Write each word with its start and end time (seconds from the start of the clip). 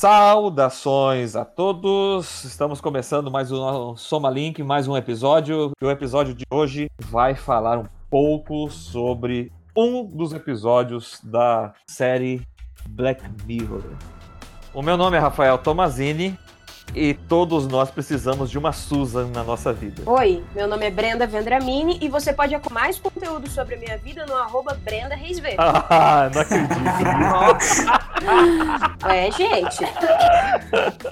Saudações 0.00 1.36
a 1.36 1.44
todos! 1.44 2.42
Estamos 2.44 2.80
começando 2.80 3.30
mais 3.30 3.52
um 3.52 3.94
Soma 3.96 4.30
Link, 4.30 4.62
mais 4.62 4.88
um 4.88 4.96
episódio. 4.96 5.72
O 5.78 5.90
episódio 5.90 6.32
de 6.32 6.46
hoje 6.50 6.90
vai 7.02 7.34
falar 7.34 7.76
um 7.76 7.84
pouco 8.08 8.70
sobre 8.70 9.52
um 9.76 10.06
dos 10.06 10.32
episódios 10.32 11.20
da 11.22 11.74
série 11.86 12.40
Black 12.88 13.22
Mirror. 13.44 13.82
O 14.72 14.80
meu 14.80 14.96
nome 14.96 15.18
é 15.18 15.20
Rafael 15.20 15.58
Tomazini 15.58 16.34
e 16.94 17.14
todos 17.14 17.66
nós 17.68 17.90
precisamos 17.90 18.50
de 18.50 18.58
uma 18.58 18.72
Susan 18.72 19.28
na 19.28 19.44
nossa 19.44 19.72
vida. 19.72 20.02
Oi, 20.06 20.42
meu 20.54 20.66
nome 20.66 20.86
é 20.86 20.90
Brenda 20.90 21.26
Vendramini 21.26 21.98
e 22.00 22.08
você 22.08 22.32
pode 22.32 22.54
acompanhar 22.54 22.70
mais 22.70 22.98
conteúdo 22.98 23.50
sobre 23.50 23.74
a 23.74 23.78
minha 23.78 23.98
vida 23.98 24.24
no 24.26 24.36
arroba 24.36 24.74
Brenda 24.74 25.14
Reis 25.14 25.38
Verde. 25.38 25.56
Ah, 25.58 26.30
não 26.32 26.40
acredito. 26.40 26.74
é, 29.06 29.30
gente. 29.32 29.78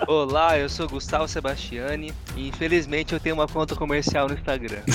Olá, 0.07 0.57
eu 0.57 0.69
sou 0.69 0.89
Gustavo 0.89 1.27
Sebastiani 1.27 2.15
e 2.37 2.49
infelizmente 2.49 3.13
eu 3.13 3.21
tenho 3.21 3.35
uma 3.35 3.49
conta 3.49 3.75
comercial 3.75 4.29
no 4.29 4.35
Instagram. 4.35 4.83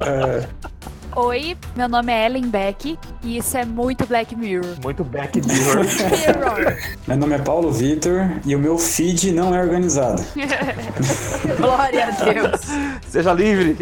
é. 0.00 0.46
Oi, 1.14 1.58
meu 1.76 1.90
nome 1.90 2.10
é 2.10 2.24
Ellen 2.24 2.48
Beck 2.48 2.98
e 3.22 3.36
isso 3.36 3.54
é 3.58 3.66
muito 3.66 4.06
Black 4.06 4.34
Mirror. 4.34 4.76
Muito 4.82 5.04
Black 5.04 5.42
Mirror. 5.46 5.84
Mirror. 5.84 6.78
meu 7.06 7.16
nome 7.18 7.34
é 7.34 7.38
Paulo 7.38 7.70
Vitor 7.70 8.30
e 8.46 8.56
o 8.56 8.58
meu 8.58 8.78
feed 8.78 9.30
não 9.30 9.54
é 9.54 9.60
organizado. 9.60 10.24
Glória 11.58 12.06
a 12.06 12.10
Deus. 12.12 12.62
Seja 13.06 13.34
livre. 13.34 13.76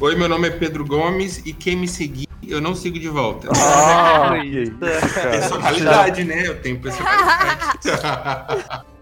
Oi, 0.00 0.16
meu 0.16 0.28
nome 0.28 0.48
é 0.48 0.50
Pedro 0.50 0.84
Gomes 0.84 1.38
e 1.46 1.52
quem 1.52 1.76
me 1.76 1.86
seguir 1.86 2.28
eu 2.48 2.60
não 2.60 2.74
sigo 2.74 2.98
de 2.98 3.08
volta. 3.08 3.48
Ah, 3.56 4.32
personalidade, 4.80 6.24
né? 6.24 6.48
Eu 6.48 6.60
tenho 6.60 6.80
personalidade. 6.80 7.78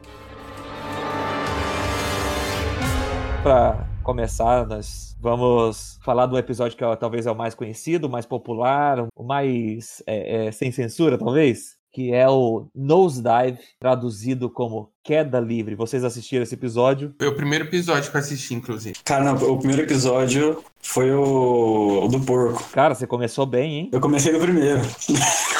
pra 3.42 3.86
começar, 4.02 4.66
nós 4.66 5.09
Vamos 5.20 5.98
falar 6.02 6.24
do 6.24 6.38
episódio 6.38 6.78
que 6.78 6.82
é, 6.82 6.96
talvez 6.96 7.26
é 7.26 7.30
o 7.30 7.36
mais 7.36 7.54
conhecido, 7.54 8.06
o 8.06 8.10
mais 8.10 8.24
popular, 8.24 9.06
o 9.14 9.22
mais 9.22 10.02
é, 10.06 10.46
é, 10.46 10.52
sem 10.52 10.72
censura, 10.72 11.18
talvez, 11.18 11.76
que 11.92 12.10
é 12.10 12.26
o 12.26 12.68
Nosedive, 12.74 13.58
traduzido 13.78 14.48
como 14.48 14.90
Queda 15.04 15.38
Livre. 15.38 15.74
Vocês 15.74 16.04
assistiram 16.04 16.42
esse 16.42 16.54
episódio? 16.54 17.14
Foi 17.18 17.28
o 17.28 17.36
primeiro 17.36 17.66
episódio 17.66 18.10
que 18.10 18.16
eu 18.16 18.20
assisti, 18.20 18.54
inclusive. 18.54 18.96
Cara, 19.04 19.24
não, 19.24 19.34
o 19.34 19.58
primeiro 19.58 19.82
episódio 19.82 20.64
foi 20.80 21.10
o, 21.12 22.04
o 22.04 22.08
do 22.08 22.18
porco. 22.20 22.64
Cara, 22.72 22.94
você 22.94 23.06
começou 23.06 23.44
bem, 23.44 23.74
hein? 23.74 23.90
Eu 23.92 24.00
comecei 24.00 24.32
no 24.32 24.40
primeiro. 24.40 24.80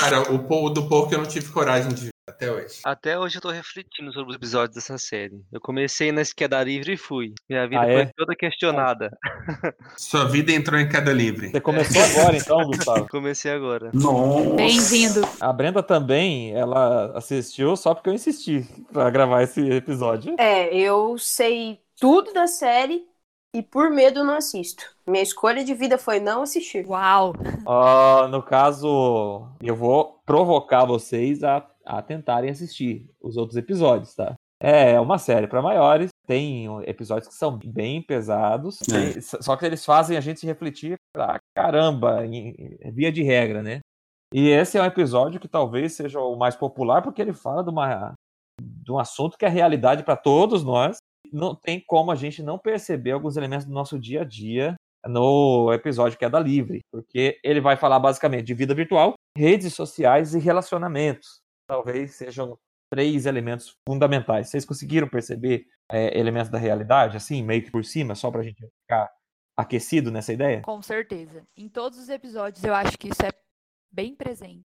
Cara, 0.00 0.33
o 0.33 0.70
do 0.70 0.89
porco 0.89 1.12
eu 1.12 1.19
não 1.19 1.27
tive 1.27 1.52
coragem 1.52 1.92
de 1.92 2.09
até 2.31 2.50
hoje. 2.50 2.81
Até 2.84 3.19
hoje 3.19 3.36
eu 3.36 3.41
tô 3.41 3.50
refletindo 3.50 4.12
sobre 4.12 4.31
os 4.31 4.36
episódios 4.36 4.75
dessa 4.75 4.97
série. 4.97 5.42
Eu 5.53 5.61
comecei 5.61 6.11
na 6.11 6.23
queda 6.34 6.62
livre 6.62 6.95
e 6.95 6.97
fui. 6.97 7.34
Minha 7.48 7.69
vida 7.69 7.83
ah, 7.83 7.84
foi 7.84 8.03
é? 8.03 8.11
toda 8.17 8.36
questionada. 8.36 9.11
Sua 9.98 10.25
vida 10.25 10.53
entrou 10.53 10.78
em 10.78 10.89
queda 10.89 11.12
livre. 11.12 11.51
Você 11.51 11.61
começou 11.61 12.03
agora 12.03 12.36
então, 12.36 12.64
Gustavo? 12.67 13.08
Comecei 13.11 13.53
agora. 13.53 13.91
Bem-vindo. 14.56 15.20
A 15.41 15.53
Brenda 15.53 15.83
também, 15.83 16.55
ela 16.55 17.12
assistiu 17.17 17.77
só 17.77 17.95
porque 17.95 18.08
eu 18.08 18.14
insisti 18.14 18.67
pra 18.92 19.11
gravar 19.11 19.42
esse 19.42 19.61
episódio. 19.70 20.36
É, 20.39 20.75
eu 20.75 21.19
sei 21.19 21.81
tudo 21.98 22.33
da 22.33 22.47
série 22.47 23.05
e 23.53 23.62
por 23.62 23.91
medo 23.91 24.23
não 24.23 24.36
assisto. 24.36 24.84
Minha 25.06 25.23
escolha 25.23 25.64
de 25.64 25.75
vida 25.75 25.98
foi 25.98 26.20
não 26.20 26.42
assistir. 26.42 26.86
Uau! 26.86 27.34
Uh, 27.67 28.28
no 28.28 28.42
caso, 28.42 29.48
eu 29.61 29.75
vou 29.75 30.20
provocar 30.25 30.84
vocês 30.84 31.42
a 31.42 31.61
a 31.85 32.02
tentarem 32.02 32.51
assistir 32.51 33.11
os 33.20 33.36
outros 33.36 33.57
episódios, 33.57 34.14
tá? 34.14 34.35
É 34.63 35.01
uma 35.01 35.17
série 35.17 35.46
para 35.46 35.63
maiores, 35.63 36.11
tem 36.27 36.67
episódios 36.83 37.29
que 37.29 37.35
são 37.35 37.58
bem 37.58 38.02
pesados, 38.02 38.79
é. 38.92 39.18
só 39.20 39.57
que 39.57 39.64
eles 39.64 39.85
fazem 39.85 40.18
a 40.18 40.20
gente 40.20 40.45
refletir 40.45 40.96
pra 41.14 41.41
caramba, 41.57 42.27
em, 42.27 42.55
via 42.92 43.11
de 43.11 43.23
regra, 43.23 43.63
né? 43.63 43.80
E 44.33 44.48
esse 44.48 44.77
é 44.77 44.83
um 44.83 44.85
episódio 44.85 45.41
que 45.41 45.48
talvez 45.48 45.95
seja 45.95 46.20
o 46.20 46.36
mais 46.36 46.55
popular 46.55 47.02
porque 47.02 47.23
ele 47.23 47.33
fala 47.33 47.64
de, 47.64 47.70
uma, 47.70 48.12
de 48.61 48.92
um 48.92 48.98
assunto 48.98 49.36
que 49.39 49.47
é 49.47 49.48
realidade 49.48 50.05
para 50.05 50.14
todos 50.14 50.62
nós. 50.62 50.98
Não 51.33 51.55
tem 51.55 51.83
como 51.85 52.12
a 52.12 52.14
gente 52.14 52.42
não 52.42 52.58
perceber 52.58 53.12
alguns 53.12 53.36
elementos 53.36 53.67
do 53.67 53.73
nosso 53.73 53.98
dia 53.98 54.20
a 54.20 54.24
dia 54.24 54.74
no 55.07 55.73
episódio 55.73 56.18
Queda 56.18 56.39
Livre, 56.39 56.80
porque 56.92 57.41
ele 57.42 57.61
vai 57.61 57.77
falar 57.77 57.98
basicamente 57.98 58.45
de 58.45 58.55
vida 58.55 58.74
virtual, 58.74 59.14
redes 59.36 59.74
sociais 59.74 60.35
e 60.35 60.39
relacionamentos 60.39 61.39
talvez 61.70 62.17
sejam 62.17 62.58
três 62.91 63.27
elementos 63.27 63.79
fundamentais. 63.86 64.48
Vocês 64.48 64.64
conseguiram 64.64 65.08
perceber 65.08 65.69
é, 65.89 66.19
elementos 66.19 66.51
da 66.51 66.58
realidade, 66.58 67.17
assim, 67.17 67.45
meio 67.45 67.63
que 67.63 67.70
por 67.70 67.85
cima, 67.85 68.17
só 68.17 68.29
para 68.29 68.41
a 68.41 68.45
gente 68.45 68.67
ficar 68.83 69.08
aquecido 69.57 70.11
nessa 70.11 70.33
ideia? 70.33 70.63
Com 70.63 70.83
certeza. 70.83 71.47
Em 71.57 71.69
todos 71.69 71.97
os 72.01 72.09
episódios 72.09 72.64
eu 72.64 72.75
acho 72.75 72.98
que 72.98 73.09
isso 73.09 73.25
é 73.25 73.30
bem 73.89 74.17
presente. 74.17 74.64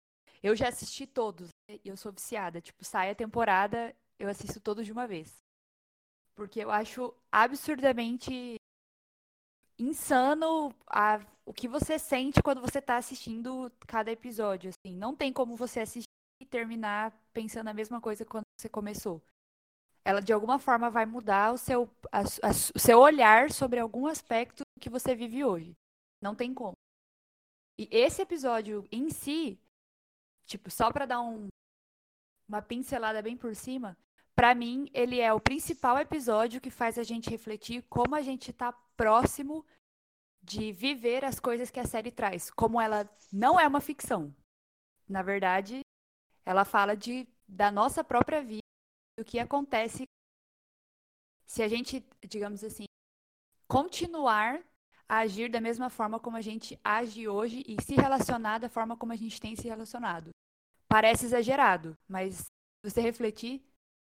Eu 0.43 0.56
já 0.56 0.69
assisti 0.69 1.06
todos 1.06 1.51
e 1.69 1.81
eu 1.85 1.97
sou 1.99 2.11
viciada. 2.12 2.62
Tipo, 2.62 2.83
sai 2.83 3.11
a 3.11 3.15
temporada, 3.15 3.95
eu 4.19 4.29
assisto 4.31 4.59
todos 4.59 4.87
de 4.87 4.93
uma 4.93 5.06
vez. 5.06 5.35
Porque 6.35 6.61
eu 6.61 6.71
acho 6.71 7.12
absurdamente 7.31 8.56
insano 9.79 10.75
a, 10.87 11.21
o 11.45 11.53
que 11.53 11.69
você 11.69 11.99
sente 11.99 12.43
quando 12.43 12.62
você 12.62 12.79
está 12.79 12.97
assistindo 12.97 13.71
cada 13.87 14.11
episódio. 14.11 14.71
Assim, 14.71 14.97
não 14.97 15.15
tem 15.15 15.31
como 15.31 15.56
você 15.56 15.81
assistir 15.81 16.06
terminar 16.45 17.13
pensando 17.33 17.69
a 17.69 17.75
mesma 17.75 18.01
coisa 18.01 18.25
quando 18.25 18.45
você 18.59 18.69
começou. 18.69 19.23
Ela 20.05 20.21
de 20.21 20.33
alguma 20.33 20.59
forma 20.59 20.91
vai 20.91 21.07
mudar 21.07 21.53
o 21.53 21.59
seu, 21.59 21.89
a, 22.13 22.21
a, 22.21 22.51
o 22.75 22.79
seu 22.79 22.99
olhar 22.99 23.51
sobre 23.51 23.81
algum 23.81 24.07
aspecto 24.07 24.63
que 24.81 24.91
você 24.91 25.15
vive 25.15 25.45
hoje. 25.45 25.77
Não 26.21 26.35
tem 26.35 26.55
como. 26.55 26.75
E 27.79 27.89
esse 27.91 28.23
episódio 28.23 28.87
em 28.91 29.11
si, 29.11 29.59
tipo, 30.47 30.71
só 30.71 30.93
para 30.93 31.07
dar 31.07 31.21
um, 31.21 31.49
uma 32.49 32.63
pincelada 32.63 33.21
bem 33.21 33.37
por 33.37 33.55
cima, 33.55 33.97
para 34.35 34.55
mim 34.55 34.89
ele 34.93 35.21
é 35.21 35.33
o 35.33 35.41
principal 35.41 35.99
episódio 35.99 36.61
que 36.61 36.71
faz 36.71 36.99
a 36.99 37.03
gente 37.03 37.31
refletir 37.31 37.83
como 37.89 38.15
a 38.15 38.23
gente 38.23 38.51
está 38.51 38.73
próximo 38.97 39.65
de 40.43 40.73
viver 40.73 41.25
as 41.25 41.41
coisas 41.41 41.71
que 41.71 41.81
a 41.81 41.87
série 41.87 42.13
traz, 42.13 42.51
como 42.51 42.81
ela 42.81 43.09
não 43.33 43.59
é 43.59 43.67
uma 43.67 43.81
ficção. 43.81 44.35
Na 45.09 45.23
verdade, 45.23 45.81
ela 46.47 46.65
fala 46.65 46.97
de, 46.97 47.27
da 47.47 47.71
nossa 47.73 48.05
própria 48.05 48.43
vida, 48.43 48.61
do 49.19 49.25
que 49.25 49.39
acontece 49.39 50.05
se 51.45 51.62
a 51.62 51.69
gente, 51.69 52.05
digamos 52.27 52.62
assim, 52.62 52.84
continuar 53.69 54.61
a 55.09 55.19
agir 55.19 55.51
da 55.51 55.61
mesma 55.61 55.91
forma 55.91 56.19
como 56.19 56.37
a 56.37 56.41
gente 56.41 56.79
age 56.85 57.29
hoje 57.29 57.65
e 57.67 57.81
se 57.83 57.95
relacionar 57.95 58.59
da 58.59 58.69
forma 58.69 58.97
como 58.97 59.12
a 59.12 59.17
gente 59.17 59.41
tem 59.41 59.55
se 59.56 59.69
relacionado. 59.69 60.31
Parece 60.89 61.27
exagerado, 61.27 61.97
mas 62.09 62.37
se 62.37 62.91
você 62.91 63.01
refletir, 63.01 63.62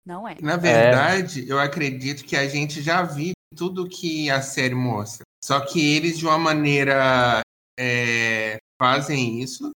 não 0.05 0.27
é. 0.27 0.35
Na 0.41 0.57
verdade, 0.57 1.41
é. 1.41 1.51
eu 1.51 1.59
acredito 1.59 2.25
que 2.25 2.35
a 2.35 2.47
gente 2.47 2.81
já 2.81 3.01
vive 3.01 3.33
tudo 3.55 3.89
que 3.89 4.29
a 4.29 4.41
série 4.41 4.75
mostra. 4.75 5.23
Só 5.43 5.59
que 5.59 5.95
eles, 5.95 6.17
de 6.17 6.25
uma 6.25 6.37
maneira, 6.37 7.41
é, 7.79 8.57
fazem 8.77 9.41
isso, 9.41 9.71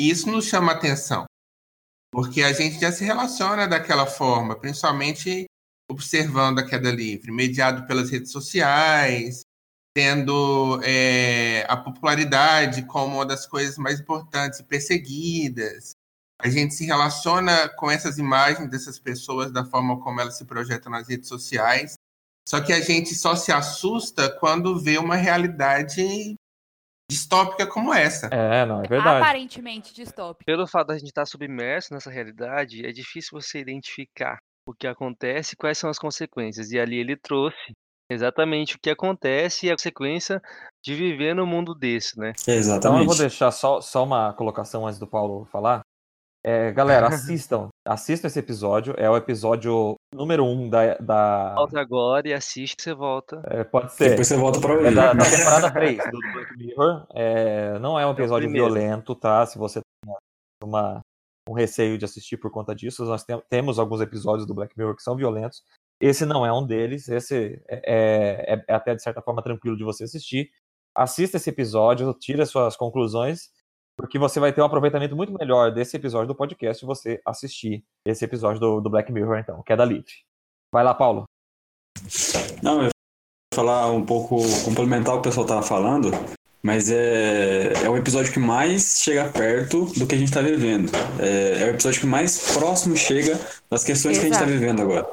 e 0.00 0.10
isso 0.10 0.30
nos 0.30 0.46
chama 0.46 0.72
atenção. 0.72 1.24
Porque 2.12 2.42
a 2.42 2.52
gente 2.52 2.78
já 2.78 2.92
se 2.92 3.04
relaciona 3.04 3.66
daquela 3.66 4.06
forma, 4.06 4.54
principalmente 4.54 5.46
observando 5.90 6.58
a 6.58 6.66
queda 6.66 6.90
livre, 6.90 7.32
mediado 7.32 7.86
pelas 7.86 8.10
redes 8.10 8.30
sociais, 8.30 9.42
tendo 9.94 10.80
é, 10.84 11.64
a 11.68 11.76
popularidade 11.76 12.82
como 12.86 13.16
uma 13.16 13.26
das 13.26 13.46
coisas 13.46 13.78
mais 13.78 13.98
importantes 13.98 14.60
e 14.60 14.64
perseguidas. 14.64 15.94
A 16.38 16.48
gente 16.48 16.74
se 16.74 16.84
relaciona 16.84 17.68
com 17.70 17.90
essas 17.90 18.18
imagens 18.18 18.68
dessas 18.70 18.98
pessoas 18.98 19.50
da 19.50 19.64
forma 19.64 20.00
como 20.00 20.20
elas 20.20 20.36
se 20.36 20.44
projetam 20.44 20.92
nas 20.92 21.08
redes 21.08 21.28
sociais. 21.28 21.94
Só 22.46 22.60
que 22.60 22.72
a 22.72 22.80
gente 22.80 23.14
só 23.14 23.36
se 23.36 23.52
assusta 23.52 24.28
quando 24.38 24.78
vê 24.78 24.98
uma 24.98 25.16
realidade 25.16 26.34
distópica 27.12 27.66
como 27.66 27.92
essa. 27.92 28.26
É, 28.28 28.64
não, 28.64 28.82
é 28.82 28.88
verdade. 28.88 29.22
Aparentemente 29.22 29.94
distópica. 29.94 30.44
Pelo 30.44 30.66
fato 30.66 30.88
da 30.88 30.94
gente 30.94 31.08
estar 31.08 31.26
submerso 31.26 31.92
nessa 31.92 32.10
realidade, 32.10 32.86
é 32.86 32.90
difícil 32.90 33.30
você 33.32 33.60
identificar 33.60 34.38
o 34.66 34.72
que 34.72 34.86
acontece 34.86 35.54
e 35.54 35.56
quais 35.56 35.78
são 35.78 35.90
as 35.90 35.98
consequências. 35.98 36.70
E 36.70 36.78
ali 36.78 36.96
ele 36.98 37.16
trouxe 37.16 37.72
exatamente 38.10 38.76
o 38.76 38.78
que 38.82 38.90
acontece 38.90 39.66
e 39.66 39.70
a 39.70 39.74
consequência 39.74 40.40
de 40.84 40.94
viver 40.94 41.34
no 41.34 41.46
mundo 41.46 41.74
desse, 41.74 42.18
né? 42.18 42.32
Exatamente. 42.46 42.78
Então 42.78 42.98
eu 42.98 43.06
vou 43.06 43.16
deixar 43.16 43.50
só, 43.50 43.80
só 43.80 44.04
uma 44.04 44.32
colocação 44.34 44.86
antes 44.86 44.98
do 44.98 45.06
Paulo 45.06 45.46
falar. 45.46 45.82
É, 46.44 46.72
galera, 46.72 47.06
assistam. 47.08 47.68
assistam 47.86 48.26
esse 48.26 48.38
episódio. 48.38 48.94
É 48.96 49.08
o 49.08 49.16
episódio 49.16 49.94
número 50.14 50.44
um 50.44 50.68
da. 50.68 50.96
da... 50.96 51.54
Volta 51.54 51.80
agora 51.80 52.28
e 52.28 52.34
assiste 52.34 52.76
que 52.76 52.82
você 52.82 52.94
volta. 52.94 53.42
É, 53.46 53.64
pode 53.64 53.92
ser. 53.92 54.10
Depois 54.10 54.26
você 54.26 54.36
volta 54.36 54.60
pra 54.60 54.72
ouvir. 54.72 54.86
É 54.86 54.90
da, 54.90 55.12
da 55.12 55.24
temporada 55.24 55.70
3 55.70 55.98
do 56.10 56.18
Black 56.32 56.56
Mirror. 56.56 57.06
É, 57.14 57.78
não 57.78 57.98
é 57.98 58.06
um 58.06 58.12
episódio 58.12 58.48
é 58.48 58.52
violento, 58.52 59.14
tá? 59.14 59.46
Se 59.46 59.56
você 59.58 59.80
tem 60.04 60.14
uma 60.68 61.00
um 61.48 61.54
receio 61.54 61.98
de 61.98 62.04
assistir 62.04 62.36
por 62.36 62.50
conta 62.50 62.74
disso. 62.74 63.04
Nós 63.04 63.24
tem, 63.24 63.40
temos 63.48 63.78
alguns 63.78 64.00
episódios 64.00 64.46
do 64.46 64.54
Black 64.54 64.76
Mirror 64.76 64.96
que 64.96 65.02
são 65.02 65.16
violentos. 65.16 65.62
Esse 66.00 66.24
não 66.24 66.44
é 66.44 66.52
um 66.52 66.64
deles. 66.64 67.08
Esse 67.08 67.62
é, 67.68 68.54
é, 68.54 68.64
é 68.68 68.74
até 68.74 68.94
de 68.94 69.02
certa 69.02 69.22
forma 69.22 69.42
tranquilo 69.42 69.76
de 69.76 69.84
você 69.84 70.04
assistir. 70.04 70.50
Assista 70.94 71.36
esse 71.36 71.50
episódio, 71.50 72.12
tire 72.14 72.42
as 72.42 72.50
suas 72.50 72.76
conclusões, 72.76 73.50
porque 73.96 74.18
você 74.18 74.40
vai 74.40 74.52
ter 74.52 74.60
um 74.62 74.64
aproveitamento 74.64 75.16
muito 75.16 75.32
melhor 75.32 75.72
desse 75.72 75.96
episódio 75.96 76.28
do 76.28 76.34
podcast 76.34 76.80
se 76.80 76.86
você 76.86 77.20
assistir 77.24 77.84
esse 78.06 78.24
episódio 78.24 78.60
do, 78.60 78.80
do 78.80 78.90
Black 78.90 79.12
Mirror, 79.12 79.38
então, 79.38 79.62
queda 79.62 79.84
livre. 79.84 80.12
Vai 80.72 80.84
lá, 80.84 80.94
Paulo. 80.94 81.24
Não, 82.62 82.78
eu 82.78 82.84
ia 82.84 82.90
falar 83.54 83.90
um 83.90 84.04
pouco, 84.04 84.38
complementar 84.64 85.14
o 85.14 85.20
que 85.20 85.28
o 85.28 85.30
pessoal 85.30 85.44
estava 85.44 85.62
falando, 85.62 86.10
mas 86.62 86.90
é, 86.90 87.72
é 87.84 87.90
o 87.90 87.96
episódio 87.96 88.32
que 88.32 88.38
mais 88.38 89.02
chega 89.02 89.28
perto 89.28 89.86
do 89.98 90.06
que 90.06 90.14
a 90.14 90.18
gente 90.18 90.28
está 90.28 90.40
vivendo. 90.40 90.90
É, 91.18 91.62
é, 91.62 91.66
o 91.66 91.70
episódio 91.70 92.00
que 92.00 92.06
mais 92.06 92.54
próximo 92.54 92.96
chega 92.96 93.38
das 93.68 93.84
questões 93.84 94.16
Exato. 94.16 94.20
que 94.20 94.20
a 94.20 94.24
gente 94.24 94.34
está 94.34 94.46
vivendo 94.46 94.82
agora. 94.82 95.06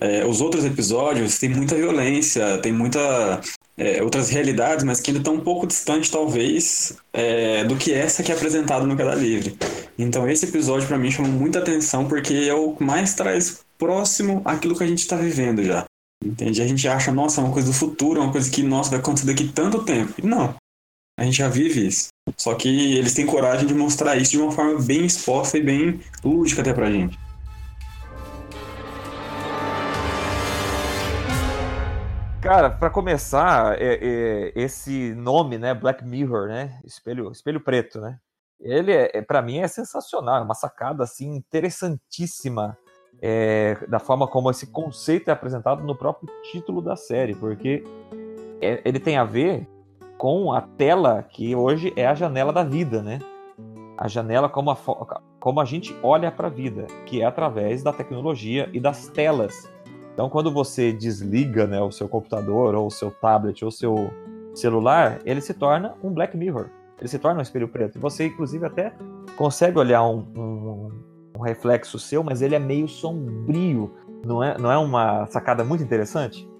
É, 0.00 0.24
os 0.24 0.40
outros 0.40 0.64
episódios 0.64 1.38
têm 1.38 1.50
muita 1.50 1.74
violência, 1.74 2.58
tem 2.58 2.72
muita 2.72 3.40
é, 3.78 4.02
outras 4.02 4.28
realidades, 4.28 4.84
mas 4.84 5.00
que 5.00 5.10
ainda 5.10 5.20
estão 5.20 5.34
um 5.34 5.40
pouco 5.40 5.66
distante, 5.66 6.10
talvez, 6.10 6.94
é, 7.12 7.64
do 7.64 7.76
que 7.76 7.92
essa 7.92 8.22
que 8.22 8.32
é 8.32 8.34
apresentada 8.34 8.84
no 8.84 8.96
Queda 8.96 9.14
Livre. 9.14 9.56
Então, 9.96 10.28
esse 10.28 10.44
episódio, 10.44 10.88
para 10.88 10.98
mim, 10.98 11.10
chama 11.10 11.28
muita 11.28 11.60
atenção, 11.60 12.06
porque 12.06 12.34
é 12.34 12.54
o 12.54 12.72
que 12.72 12.82
mais 12.82 13.14
traz 13.14 13.60
próximo 13.78 14.42
aquilo 14.44 14.76
que 14.76 14.82
a 14.82 14.86
gente 14.86 14.98
está 14.98 15.16
vivendo 15.16 15.62
já. 15.62 15.84
Entende? 16.22 16.60
A 16.60 16.66
gente 16.66 16.86
acha, 16.88 17.12
nossa, 17.12 17.40
é 17.40 17.44
uma 17.44 17.52
coisa 17.52 17.68
do 17.68 17.74
futuro, 17.74 18.20
é 18.20 18.24
uma 18.24 18.32
coisa 18.32 18.50
que, 18.50 18.62
nossa, 18.62 18.90
vai 18.90 18.98
acontecer 18.98 19.26
daqui 19.26 19.48
tanto 19.48 19.84
tempo. 19.84 20.12
E 20.18 20.26
não. 20.26 20.54
A 21.18 21.24
gente 21.24 21.38
já 21.38 21.48
vive 21.48 21.86
isso. 21.86 22.08
Só 22.36 22.54
que 22.54 22.96
eles 22.96 23.14
têm 23.14 23.26
coragem 23.26 23.66
de 23.66 23.74
mostrar 23.74 24.16
isso 24.16 24.32
de 24.32 24.38
uma 24.38 24.52
forma 24.52 24.80
bem 24.80 25.04
exposta 25.04 25.56
e 25.56 25.62
bem 25.62 26.00
lúdica 26.24 26.60
até 26.60 26.72
pra 26.72 26.90
gente. 26.90 27.18
Cara, 32.48 32.70
para 32.70 32.88
começar, 32.88 33.78
é, 33.78 33.98
é, 34.00 34.52
esse 34.56 35.14
nome, 35.14 35.58
né, 35.58 35.74
Black 35.74 36.02
Mirror, 36.02 36.48
né, 36.48 36.80
espelho, 36.82 37.30
espelho 37.30 37.60
preto, 37.60 38.00
né, 38.00 38.18
ele 38.58 38.90
é, 38.90 39.10
é 39.12 39.20
para 39.20 39.42
mim 39.42 39.58
é 39.58 39.68
sensacional, 39.68 40.38
é 40.38 40.40
uma 40.40 40.54
sacada 40.54 41.04
assim 41.04 41.34
interessantíssima 41.34 42.74
é, 43.20 43.76
da 43.86 43.98
forma 43.98 44.26
como 44.26 44.50
esse 44.50 44.66
conceito 44.68 45.28
é 45.28 45.32
apresentado 45.32 45.84
no 45.84 45.94
próprio 45.94 46.26
título 46.50 46.80
da 46.80 46.96
série, 46.96 47.34
porque 47.34 47.84
é, 48.62 48.80
ele 48.82 48.98
tem 48.98 49.18
a 49.18 49.24
ver 49.24 49.68
com 50.16 50.50
a 50.50 50.62
tela 50.62 51.22
que 51.22 51.54
hoje 51.54 51.92
é 51.96 52.06
a 52.06 52.14
janela 52.14 52.50
da 52.50 52.64
vida, 52.64 53.02
né? 53.02 53.18
A 53.98 54.08
janela 54.08 54.48
como 54.48 54.70
a, 54.70 54.76
como 55.38 55.60
a 55.60 55.66
gente 55.66 55.94
olha 56.02 56.32
para 56.32 56.46
a 56.46 56.50
vida, 56.50 56.86
que 57.04 57.20
é 57.20 57.26
através 57.26 57.82
da 57.82 57.92
tecnologia 57.92 58.70
e 58.72 58.80
das 58.80 59.06
telas. 59.08 59.70
Então, 60.18 60.28
quando 60.28 60.50
você 60.50 60.92
desliga 60.92 61.64
né, 61.64 61.80
o 61.80 61.92
seu 61.92 62.08
computador, 62.08 62.74
ou 62.74 62.88
o 62.88 62.90
seu 62.90 63.08
tablet, 63.08 63.64
ou 63.64 63.68
o 63.68 63.72
seu 63.72 64.10
celular, 64.52 65.20
ele 65.24 65.40
se 65.40 65.54
torna 65.54 65.94
um 66.02 66.10
Black 66.10 66.36
Mirror. 66.36 66.70
Ele 66.98 67.06
se 67.06 67.20
torna 67.20 67.38
um 67.38 67.42
espelho 67.42 67.68
preto. 67.68 67.98
E 67.98 68.00
você, 68.00 68.26
inclusive, 68.26 68.66
até 68.66 68.92
consegue 69.36 69.78
olhar 69.78 70.02
um, 70.02 70.26
um 70.36 70.90
um 71.38 71.42
reflexo 71.42 72.00
seu, 72.00 72.24
mas 72.24 72.42
ele 72.42 72.56
é 72.56 72.58
meio 72.58 72.88
sombrio. 72.88 73.94
Não 74.26 74.42
é, 74.42 74.58
não 74.58 74.72
é 74.72 74.76
uma 74.76 75.24
sacada 75.26 75.62
muito 75.62 75.84
interessante? 75.84 76.50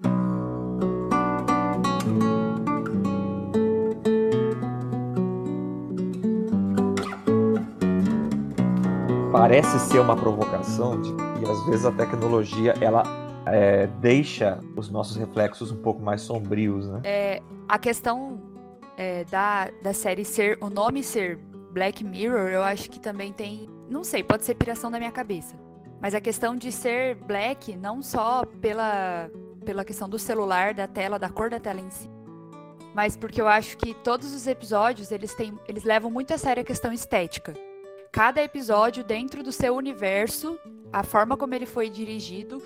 Parece 9.32 9.80
ser 9.80 9.98
uma 9.98 10.14
provocação 10.14 11.00
de 11.00 11.12
que 11.12 11.50
às 11.50 11.66
vezes 11.66 11.84
a 11.84 11.90
tecnologia 11.90 12.74
ela 12.80 13.27
é, 13.52 13.86
deixa 13.86 14.60
os 14.76 14.90
nossos 14.90 15.16
reflexos 15.16 15.70
um 15.70 15.76
pouco 15.76 16.00
mais 16.02 16.22
sombrios, 16.22 16.88
né? 16.88 17.00
É, 17.04 17.42
a 17.68 17.78
questão 17.78 18.40
é, 18.96 19.24
da, 19.24 19.70
da 19.82 19.92
série 19.92 20.24
ser, 20.24 20.58
o 20.60 20.68
nome 20.68 21.02
ser 21.02 21.38
Black 21.72 22.04
Mirror, 22.04 22.48
eu 22.48 22.62
acho 22.62 22.90
que 22.90 22.98
também 22.98 23.32
tem 23.32 23.68
não 23.88 24.04
sei, 24.04 24.22
pode 24.22 24.44
ser 24.44 24.54
piração 24.54 24.90
da 24.90 24.98
minha 24.98 25.10
cabeça. 25.10 25.56
Mas 26.00 26.14
a 26.14 26.20
questão 26.20 26.54
de 26.54 26.70
ser 26.70 27.16
black, 27.16 27.74
não 27.74 28.02
só 28.02 28.44
pela, 28.60 29.30
pela 29.64 29.84
questão 29.84 30.08
do 30.08 30.18
celular, 30.18 30.74
da 30.74 30.86
tela, 30.86 31.18
da 31.18 31.28
cor 31.28 31.50
da 31.50 31.58
tela 31.58 31.80
em 31.80 31.90
si, 31.90 32.08
mas 32.94 33.16
porque 33.16 33.40
eu 33.40 33.48
acho 33.48 33.76
que 33.76 33.94
todos 33.94 34.32
os 34.34 34.46
episódios, 34.46 35.10
eles, 35.10 35.34
têm, 35.34 35.58
eles 35.66 35.84
levam 35.84 36.10
muito 36.10 36.32
a 36.34 36.38
sério 36.38 36.62
a 36.62 36.64
questão 36.64 36.92
estética. 36.92 37.54
Cada 38.12 38.42
episódio, 38.42 39.04
dentro 39.04 39.42
do 39.42 39.52
seu 39.52 39.74
universo, 39.76 40.58
a 40.92 41.02
forma 41.02 41.36
como 41.36 41.54
ele 41.54 41.66
foi 41.66 41.90
dirigido, 41.90 42.62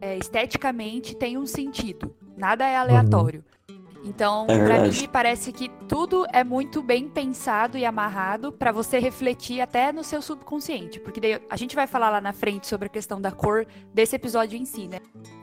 é, 0.00 0.16
esteticamente, 0.16 1.14
tem 1.14 1.36
um 1.36 1.46
sentido. 1.46 2.14
Nada 2.36 2.66
é 2.66 2.76
aleatório. 2.76 3.44
Uhum. 3.68 3.80
Então, 4.02 4.46
é 4.48 4.58
para 4.64 4.82
mim, 4.82 5.08
parece 5.12 5.52
que 5.52 5.68
tudo 5.86 6.26
é 6.32 6.42
muito 6.42 6.82
bem 6.82 7.08
pensado 7.08 7.76
e 7.76 7.84
amarrado 7.84 8.50
para 8.50 8.72
você 8.72 8.98
refletir 8.98 9.60
até 9.60 9.92
no 9.92 10.02
seu 10.02 10.22
subconsciente. 10.22 10.98
Porque 10.98 11.20
daí 11.20 11.40
a 11.50 11.56
gente 11.56 11.76
vai 11.76 11.86
falar 11.86 12.10
lá 12.10 12.20
na 12.20 12.32
frente 12.32 12.66
sobre 12.66 12.86
a 12.86 12.90
questão 12.90 13.20
da 13.20 13.30
cor 13.30 13.66
desse 13.92 14.16
episódio 14.16 14.58
em 14.58 14.64
si, 14.64 14.88
né? 14.88 15.00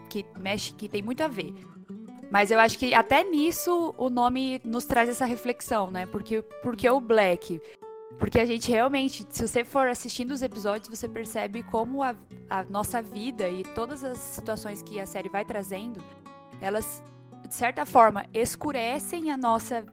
Que 0.10 0.26
mexe, 0.40 0.74
que 0.74 0.90
tem 0.90 1.04
muito 1.04 1.22
a 1.22 1.28
ver. 1.28 1.54
Mas 2.32 2.52
eu 2.52 2.60
acho 2.60 2.78
que 2.78 2.94
até 2.94 3.24
nisso 3.24 3.94
o 3.98 4.10
nome 4.10 4.60
nos 4.66 4.86
traz 4.86 5.08
essa 5.08 5.26
reflexão, 5.26 5.92
né? 5.92 6.06
Porque, 6.08 6.42
porque 6.64 6.90
o 6.90 7.00
Black. 7.00 7.62
Porque 8.20 8.40
a 8.40 8.46
gente 8.46 8.72
realmente, 8.72 9.26
se 9.30 9.48
você 9.48 9.64
for 9.64 9.88
assistindo 9.88 10.32
os 10.32 10.42
episódios, 10.42 10.90
você 10.90 11.08
percebe 11.08 11.62
como 11.64 12.02
a, 12.02 12.16
a 12.50 12.64
nossa 12.64 13.02
vida 13.02 13.48
e 13.48 13.64
todas 13.64 14.04
as 14.04 14.18
situações 14.18 14.82
que 14.82 15.00
a 15.00 15.06
série 15.06 15.30
vai 15.30 15.46
trazendo, 15.46 16.02
elas 16.60 17.04
de 17.48 17.56
certa 17.56 17.86
forma, 17.86 18.26
escurecem 18.34 19.32
a 19.32 19.38
nossa, 19.38 19.86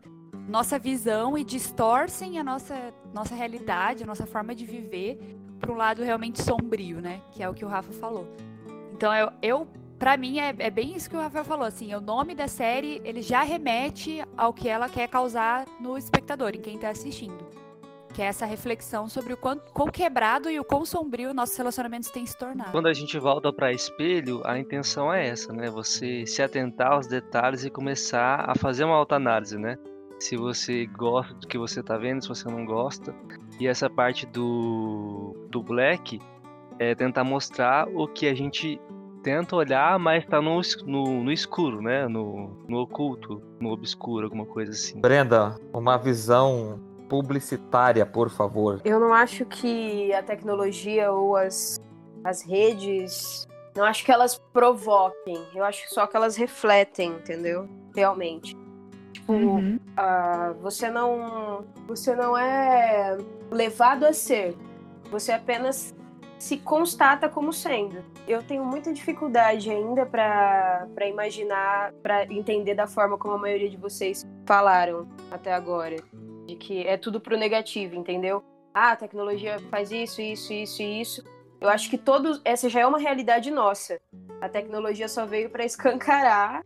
nossa 0.48 0.78
visão 0.78 1.38
e 1.38 1.44
distorcem 1.44 2.38
a 2.38 2.44
nossa, 2.44 2.92
nossa 3.12 3.34
realidade, 3.34 4.02
a 4.02 4.06
nossa 4.06 4.26
forma 4.26 4.54
de 4.54 4.66
viver 4.66 5.18
para 5.60 5.70
um 5.70 5.76
lado 5.76 6.02
realmente 6.02 6.42
sombrio, 6.42 7.00
né? 7.00 7.20
Que 7.30 7.42
é 7.42 7.48
o 7.48 7.54
que 7.54 7.64
o 7.64 7.68
Rafa 7.68 7.92
falou. 7.92 8.26
Então, 8.92 9.14
eu, 9.14 9.32
eu 9.40 9.68
para 9.98 10.16
mim, 10.16 10.38
é, 10.40 10.54
é, 10.58 10.70
bem 10.70 10.96
isso 10.96 11.08
que 11.08 11.16
o 11.16 11.20
Rafael 11.20 11.44
falou. 11.44 11.64
Assim, 11.64 11.94
o 11.94 12.00
nome 12.00 12.34
da 12.34 12.48
série, 12.48 13.00
ele 13.04 13.22
já 13.22 13.42
remete 13.42 14.22
ao 14.36 14.52
que 14.52 14.68
ela 14.68 14.88
quer 14.88 15.08
causar 15.08 15.64
no 15.80 15.96
espectador, 15.96 16.50
em 16.54 16.60
quem 16.60 16.74
está 16.74 16.90
assistindo 16.90 17.63
que 18.14 18.22
é 18.22 18.26
essa 18.26 18.46
reflexão 18.46 19.08
sobre 19.08 19.32
o 19.32 19.36
quão, 19.36 19.60
quão 19.72 19.88
quebrado 19.88 20.48
e 20.48 20.58
o 20.60 20.64
quão 20.64 20.86
sombrio 20.86 21.34
nossos 21.34 21.56
relacionamentos 21.56 22.08
têm 22.10 22.24
se 22.24 22.38
tornado. 22.38 22.70
Quando 22.70 22.86
a 22.86 22.94
gente 22.94 23.18
volta 23.18 23.52
para 23.52 23.72
espelho, 23.72 24.40
a 24.44 24.56
intenção 24.56 25.12
é 25.12 25.28
essa, 25.28 25.52
né? 25.52 25.68
Você 25.68 26.24
se 26.24 26.40
atentar 26.40 26.92
aos 26.92 27.08
detalhes 27.08 27.64
e 27.64 27.70
começar 27.70 28.48
a 28.48 28.54
fazer 28.54 28.84
uma 28.84 28.94
autoanálise, 28.94 29.58
né? 29.58 29.76
Se 30.20 30.36
você 30.36 30.86
gosta 30.86 31.34
do 31.34 31.48
que 31.48 31.58
você 31.58 31.80
está 31.80 31.98
vendo, 31.98 32.22
se 32.22 32.28
você 32.28 32.48
não 32.48 32.64
gosta. 32.64 33.12
E 33.58 33.66
essa 33.66 33.90
parte 33.90 34.24
do, 34.26 35.34
do 35.50 35.60
Black 35.60 36.20
é 36.78 36.94
tentar 36.94 37.24
mostrar 37.24 37.88
o 37.88 38.06
que 38.06 38.28
a 38.28 38.34
gente 38.34 38.80
tenta 39.24 39.56
olhar, 39.56 39.98
mas 39.98 40.22
está 40.22 40.40
no, 40.40 40.60
no, 40.86 41.24
no, 41.24 41.32
escuro, 41.32 41.82
né? 41.82 42.06
No, 42.06 42.64
no 42.68 42.78
oculto, 42.78 43.42
no 43.58 43.70
obscuro, 43.70 44.26
alguma 44.26 44.46
coisa 44.46 44.70
assim. 44.70 45.00
Brenda, 45.00 45.56
uma 45.72 45.96
visão 45.96 46.78
publicitária, 47.08 48.04
por 48.04 48.30
favor. 48.30 48.80
Eu 48.84 48.98
não 48.98 49.12
acho 49.12 49.44
que 49.44 50.12
a 50.12 50.22
tecnologia 50.22 51.10
ou 51.12 51.36
as, 51.36 51.80
as 52.22 52.42
redes. 52.42 53.46
Não 53.76 53.84
acho 53.84 54.04
que 54.04 54.12
elas 54.12 54.40
provoquem. 54.52 55.44
Eu 55.54 55.64
acho 55.64 55.92
só 55.92 56.06
que 56.06 56.16
elas 56.16 56.36
refletem, 56.36 57.10
entendeu? 57.10 57.68
Realmente. 57.94 58.56
Tipo, 59.12 59.32
uhum. 59.32 59.78
uh, 59.98 60.54
você 60.60 60.90
não. 60.90 61.64
Você 61.86 62.14
não 62.14 62.36
é 62.36 63.16
levado 63.50 64.04
a 64.04 64.12
ser. 64.12 64.56
Você 65.10 65.32
apenas 65.32 65.94
se 66.38 66.58
constata 66.58 67.28
como 67.28 67.52
sendo. 67.52 68.04
Eu 68.26 68.42
tenho 68.42 68.64
muita 68.64 68.92
dificuldade 68.92 69.70
ainda 69.70 70.04
para 70.04 71.06
imaginar, 71.06 71.92
para 72.02 72.24
entender 72.24 72.74
da 72.74 72.86
forma 72.86 73.16
como 73.16 73.34
a 73.34 73.38
maioria 73.38 73.70
de 73.70 73.76
vocês 73.76 74.26
falaram 74.46 75.06
até 75.30 75.52
agora 75.52 75.96
de 76.46 76.56
que 76.56 76.86
é 76.86 76.96
tudo 76.96 77.20
pro 77.20 77.36
negativo, 77.36 77.94
entendeu? 77.94 78.42
Ah, 78.72 78.92
a 78.92 78.96
tecnologia 78.96 79.58
faz 79.70 79.90
isso, 79.90 80.20
isso, 80.20 80.52
isso 80.52 80.82
e 80.82 81.00
isso. 81.00 81.24
Eu 81.60 81.68
acho 81.68 81.88
que 81.88 81.96
todos 81.96 82.40
essa 82.44 82.68
já 82.68 82.80
é 82.80 82.86
uma 82.86 82.98
realidade 82.98 83.50
nossa. 83.50 83.98
A 84.40 84.48
tecnologia 84.48 85.08
só 85.08 85.24
veio 85.24 85.48
para 85.48 85.64
escancarar 85.64 86.62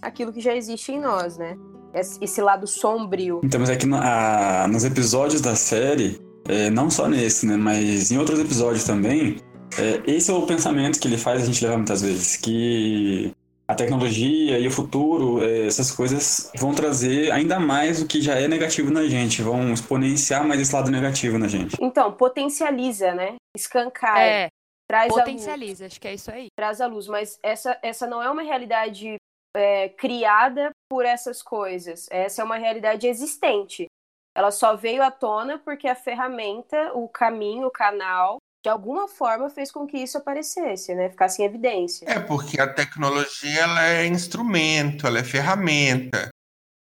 aquilo 0.00 0.32
que 0.32 0.40
já 0.40 0.54
existe 0.54 0.92
em 0.92 1.00
nós, 1.00 1.36
né? 1.36 1.56
Esse 1.92 2.40
lado 2.40 2.66
sombrio. 2.66 3.40
Então, 3.42 3.58
mas 3.58 3.70
é 3.70 3.86
na, 3.86 4.68
nos 4.68 4.84
episódios 4.84 5.40
da 5.40 5.56
série, 5.56 6.20
é, 6.46 6.70
não 6.70 6.90
só 6.90 7.08
nesse, 7.08 7.46
né, 7.46 7.56
mas 7.56 8.10
em 8.10 8.18
outros 8.18 8.38
episódios 8.38 8.84
também, 8.84 9.38
é, 9.78 10.02
esse 10.06 10.30
é 10.30 10.34
o 10.34 10.46
pensamento 10.46 11.00
que 11.00 11.08
ele 11.08 11.18
faz 11.18 11.42
a 11.42 11.46
gente 11.46 11.64
levar 11.64 11.76
muitas 11.76 12.02
vezes, 12.02 12.36
que 12.36 13.32
a 13.68 13.74
tecnologia 13.74 14.58
e 14.58 14.66
o 14.66 14.70
futuro, 14.70 15.44
é, 15.44 15.66
essas 15.66 15.90
coisas 15.90 16.50
vão 16.56 16.74
trazer 16.74 17.30
ainda 17.30 17.60
mais 17.60 18.00
o 18.00 18.08
que 18.08 18.22
já 18.22 18.34
é 18.34 18.48
negativo 18.48 18.90
na 18.90 19.06
gente, 19.06 19.42
vão 19.42 19.74
exponenciar 19.74 20.42
mais 20.42 20.58
esse 20.58 20.74
lado 20.74 20.90
negativo 20.90 21.38
na 21.38 21.46
gente. 21.46 21.76
Então, 21.78 22.10
potencializa, 22.10 23.14
né? 23.14 23.34
Escancar. 23.54 24.18
É, 24.18 24.48
traz 24.90 25.12
potencializa, 25.12 25.84
acho 25.84 26.00
que 26.00 26.08
é 26.08 26.14
isso 26.14 26.30
aí. 26.30 26.46
Traz 26.56 26.80
a 26.80 26.86
luz, 26.86 27.06
mas 27.06 27.38
essa, 27.42 27.78
essa 27.82 28.06
não 28.06 28.22
é 28.22 28.30
uma 28.30 28.42
realidade 28.42 29.16
é, 29.54 29.90
criada 29.90 30.70
por 30.90 31.04
essas 31.04 31.42
coisas. 31.42 32.06
Essa 32.10 32.40
é 32.40 32.44
uma 32.46 32.56
realidade 32.56 33.06
existente. 33.06 33.86
Ela 34.34 34.50
só 34.50 34.76
veio 34.76 35.02
à 35.02 35.10
tona 35.10 35.58
porque 35.58 35.86
a 35.86 35.94
ferramenta, 35.94 36.92
o 36.94 37.06
caminho, 37.06 37.66
o 37.66 37.70
canal 37.70 38.38
de 38.62 38.68
alguma 38.68 39.06
forma 39.08 39.48
fez 39.48 39.70
com 39.70 39.86
que 39.86 39.98
isso 39.98 40.18
aparecesse, 40.18 40.94
né? 40.94 41.08
Ficasse 41.10 41.42
em 41.42 41.44
evidência. 41.44 42.06
É 42.10 42.18
porque 42.18 42.60
a 42.60 42.72
tecnologia 42.72 43.60
ela 43.60 43.86
é 43.86 44.06
instrumento, 44.06 45.06
ela 45.06 45.18
é 45.20 45.24
ferramenta. 45.24 46.28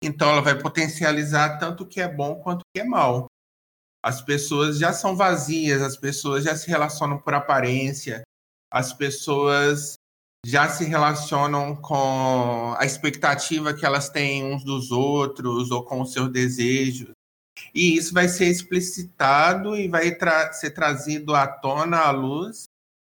Então 0.04 0.30
ela 0.30 0.42
vai 0.42 0.58
potencializar 0.60 1.58
tanto 1.58 1.84
o 1.84 1.88
que 1.88 2.02
é 2.02 2.08
bom 2.08 2.36
quanto 2.36 2.62
o 2.62 2.66
que 2.74 2.82
é 2.82 2.84
mal. 2.84 3.28
As 4.04 4.22
pessoas 4.22 4.78
já 4.78 4.94
são 4.94 5.16
vazias, 5.16 5.82
as 5.82 5.98
pessoas 5.98 6.44
já 6.44 6.56
se 6.56 6.68
relacionam 6.68 7.20
por 7.20 7.34
aparência, 7.34 8.24
as 8.72 8.94
pessoas 8.94 9.96
já 10.46 10.70
se 10.70 10.86
relacionam 10.86 11.76
com 11.76 12.74
a 12.78 12.86
expectativa 12.86 13.74
que 13.74 13.86
elas 13.86 14.10
têm 14.10 14.46
uns 14.46 14.64
dos 14.64 14.92
outros 14.92 15.72
ou 15.72 15.84
com 15.84 16.02
os 16.02 16.14
seus 16.14 16.32
desejos. 16.32 17.17
E 17.78 17.96
isso 17.96 18.12
vai 18.12 18.28
ser 18.28 18.48
explicitado 18.48 19.76
e 19.76 19.88
vai 19.88 20.16
tra 20.16 20.52
ser 20.52 20.72
trazido 20.72 21.36
à 21.36 21.46
tona, 21.46 22.00
à 22.00 22.10
luz, 22.10 22.64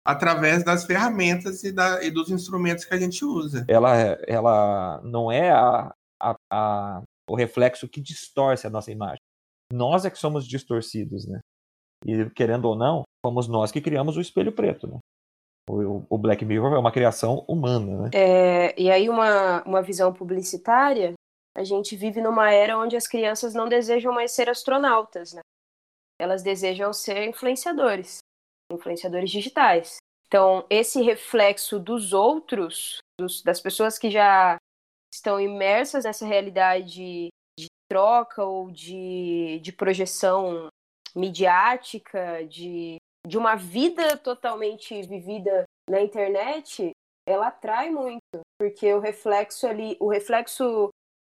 através 0.06 0.62
das 0.62 0.84
ferramentas 0.84 1.64
e, 1.64 1.72
da, 1.72 2.00
e, 2.04 2.08
dos 2.08 2.30
instrumentos 2.30 2.84
que 2.84 2.94
a 2.94 2.96
gente 2.96 3.24
usa. 3.24 3.64
Ela, 3.66 3.96
ela 4.28 5.00
não 5.02 5.30
é 5.30 5.50
a, 5.50 5.92
a, 6.22 6.36
a, 6.48 7.02
o 7.28 7.34
reflexo 7.34 7.88
que 7.88 8.00
distorce 8.00 8.64
a 8.64 8.70
nossa 8.70 8.92
imagem. 8.92 9.18
Nós 9.72 10.04
é 10.04 10.10
que 10.10 10.18
somos 10.18 10.46
distorcidos, 10.46 11.26
né? 11.26 11.40
E 12.06 12.30
querendo 12.30 12.66
ou 12.66 12.76
não, 12.76 13.02
fomos 13.26 13.48
nós 13.48 13.72
que 13.72 13.80
criamos 13.80 14.16
o 14.16 14.20
espelho 14.20 14.52
preto, 14.52 14.86
né? 14.86 14.98
O, 15.68 16.04
o 16.08 16.16
Black 16.16 16.44
Mirror 16.44 16.74
é 16.74 16.78
uma 16.78 16.92
criação 16.92 17.44
humana, 17.48 18.04
né? 18.04 18.10
É, 18.14 18.80
e 18.80 18.88
aí 18.88 19.08
uma, 19.08 19.64
uma 19.64 19.82
visão 19.82 20.12
publicitária 20.12 21.14
a 21.56 21.64
gente 21.64 21.96
vive 21.96 22.20
numa 22.20 22.50
era 22.50 22.78
onde 22.78 22.96
as 22.96 23.06
crianças 23.06 23.54
não 23.54 23.68
desejam 23.68 24.12
mais 24.12 24.32
ser 24.32 24.48
astronautas, 24.48 25.32
né? 25.32 25.40
Elas 26.18 26.42
desejam 26.42 26.92
ser 26.92 27.26
influenciadores, 27.26 28.18
influenciadores 28.70 29.30
digitais. 29.30 29.96
Então, 30.26 30.64
esse 30.70 31.02
reflexo 31.02 31.78
dos 31.78 32.12
outros, 32.12 32.98
dos, 33.18 33.42
das 33.42 33.60
pessoas 33.60 33.98
que 33.98 34.10
já 34.10 34.56
estão 35.12 35.40
imersas 35.40 36.04
nessa 36.04 36.24
realidade 36.24 37.28
de 37.58 37.66
troca 37.90 38.44
ou 38.44 38.70
de, 38.70 39.58
de 39.60 39.72
projeção 39.72 40.68
midiática, 41.16 42.46
de, 42.46 42.96
de 43.26 43.36
uma 43.36 43.56
vida 43.56 44.16
totalmente 44.16 45.02
vivida 45.02 45.64
na 45.88 46.00
internet, 46.00 46.92
ela 47.26 47.48
atrai 47.48 47.90
muito, 47.90 48.40
porque 48.58 48.92
o 48.94 49.00
reflexo 49.00 49.66
ali, 49.66 49.96
o 49.98 50.08
reflexo 50.08 50.90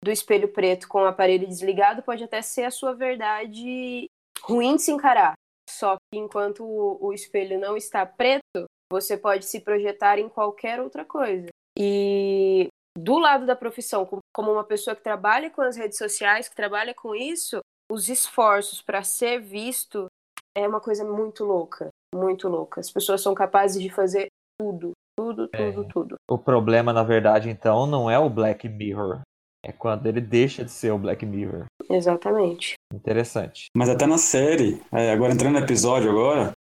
do 0.04 0.10
espelho 0.10 0.48
preto 0.48 0.86
com 0.86 1.02
o 1.02 1.06
aparelho 1.06 1.48
desligado 1.48 2.02
pode 2.02 2.22
até 2.22 2.42
ser 2.42 2.64
a 2.64 2.70
sua 2.70 2.94
verdade 2.94 4.06
ruim 4.42 4.76
de 4.76 4.82
se 4.82 4.92
encarar. 4.92 5.32
Só 5.68 5.96
que 5.96 6.20
enquanto 6.20 6.62
o, 6.62 7.12
espelho 7.14 7.58
não 7.58 7.74
está 7.74 8.04
preto, 8.04 8.66
você 8.92 9.16
pode 9.16 9.46
se 9.46 9.60
projetar 9.60 10.18
em 10.18 10.28
qualquer 10.28 10.78
outra 10.78 11.06
coisa. 11.06 11.48
E 11.76 12.68
do 12.96 13.18
lado 13.18 13.46
da 13.46 13.56
profissão, 13.56 14.06
como 14.32 14.52
uma 14.52 14.62
pessoa 14.62 14.94
que 14.94 15.02
trabalha 15.02 15.50
com 15.50 15.62
as 15.62 15.74
redes 15.74 15.96
sociais, 15.96 16.50
que 16.50 16.54
trabalha 16.54 16.94
com 16.94 17.14
isso, 17.14 17.60
os 17.90 18.10
esforços 18.10 18.82
para 18.82 19.02
ser 19.02 19.40
visto 19.40 20.06
é 20.54 20.68
uma 20.68 20.80
coisa 20.80 21.02
muito 21.04 21.44
louca, 21.44 21.88
muito 22.14 22.46
louca. 22.46 22.80
As 22.80 22.90
pessoas 22.90 23.22
são 23.22 23.34
capazes 23.34 23.82
de 23.82 23.88
fazer 23.88 24.28
tudo, 24.60 24.92
tudo, 25.18 25.48
tudo, 25.48 25.82
é. 25.82 25.88
tudo. 25.88 26.14
O 26.30 26.38
problema, 26.38 26.92
na 26.92 27.02
verdade, 27.02 27.48
então, 27.48 27.86
não 27.86 28.10
é 28.10 28.18
o 28.18 28.30
Black 28.30 28.68
Mirror, 28.68 29.22
é 29.64 29.72
quando 29.72 30.06
ele 30.06 30.20
deixa 30.20 30.62
de 30.62 30.70
ser 30.70 30.92
o 30.92 30.98
Black 30.98 31.24
Mirror. 31.24 31.64
Exatamente. 31.90 32.74
Interessante. 32.92 33.66
Mas 33.74 33.88
até 33.88 34.06
na 34.06 34.18
série, 34.18 34.80
é, 34.92 35.10
agora 35.10 35.32
entrando 35.32 35.54
no 35.54 35.64
episódio 35.64 36.10
agora, 36.10 36.52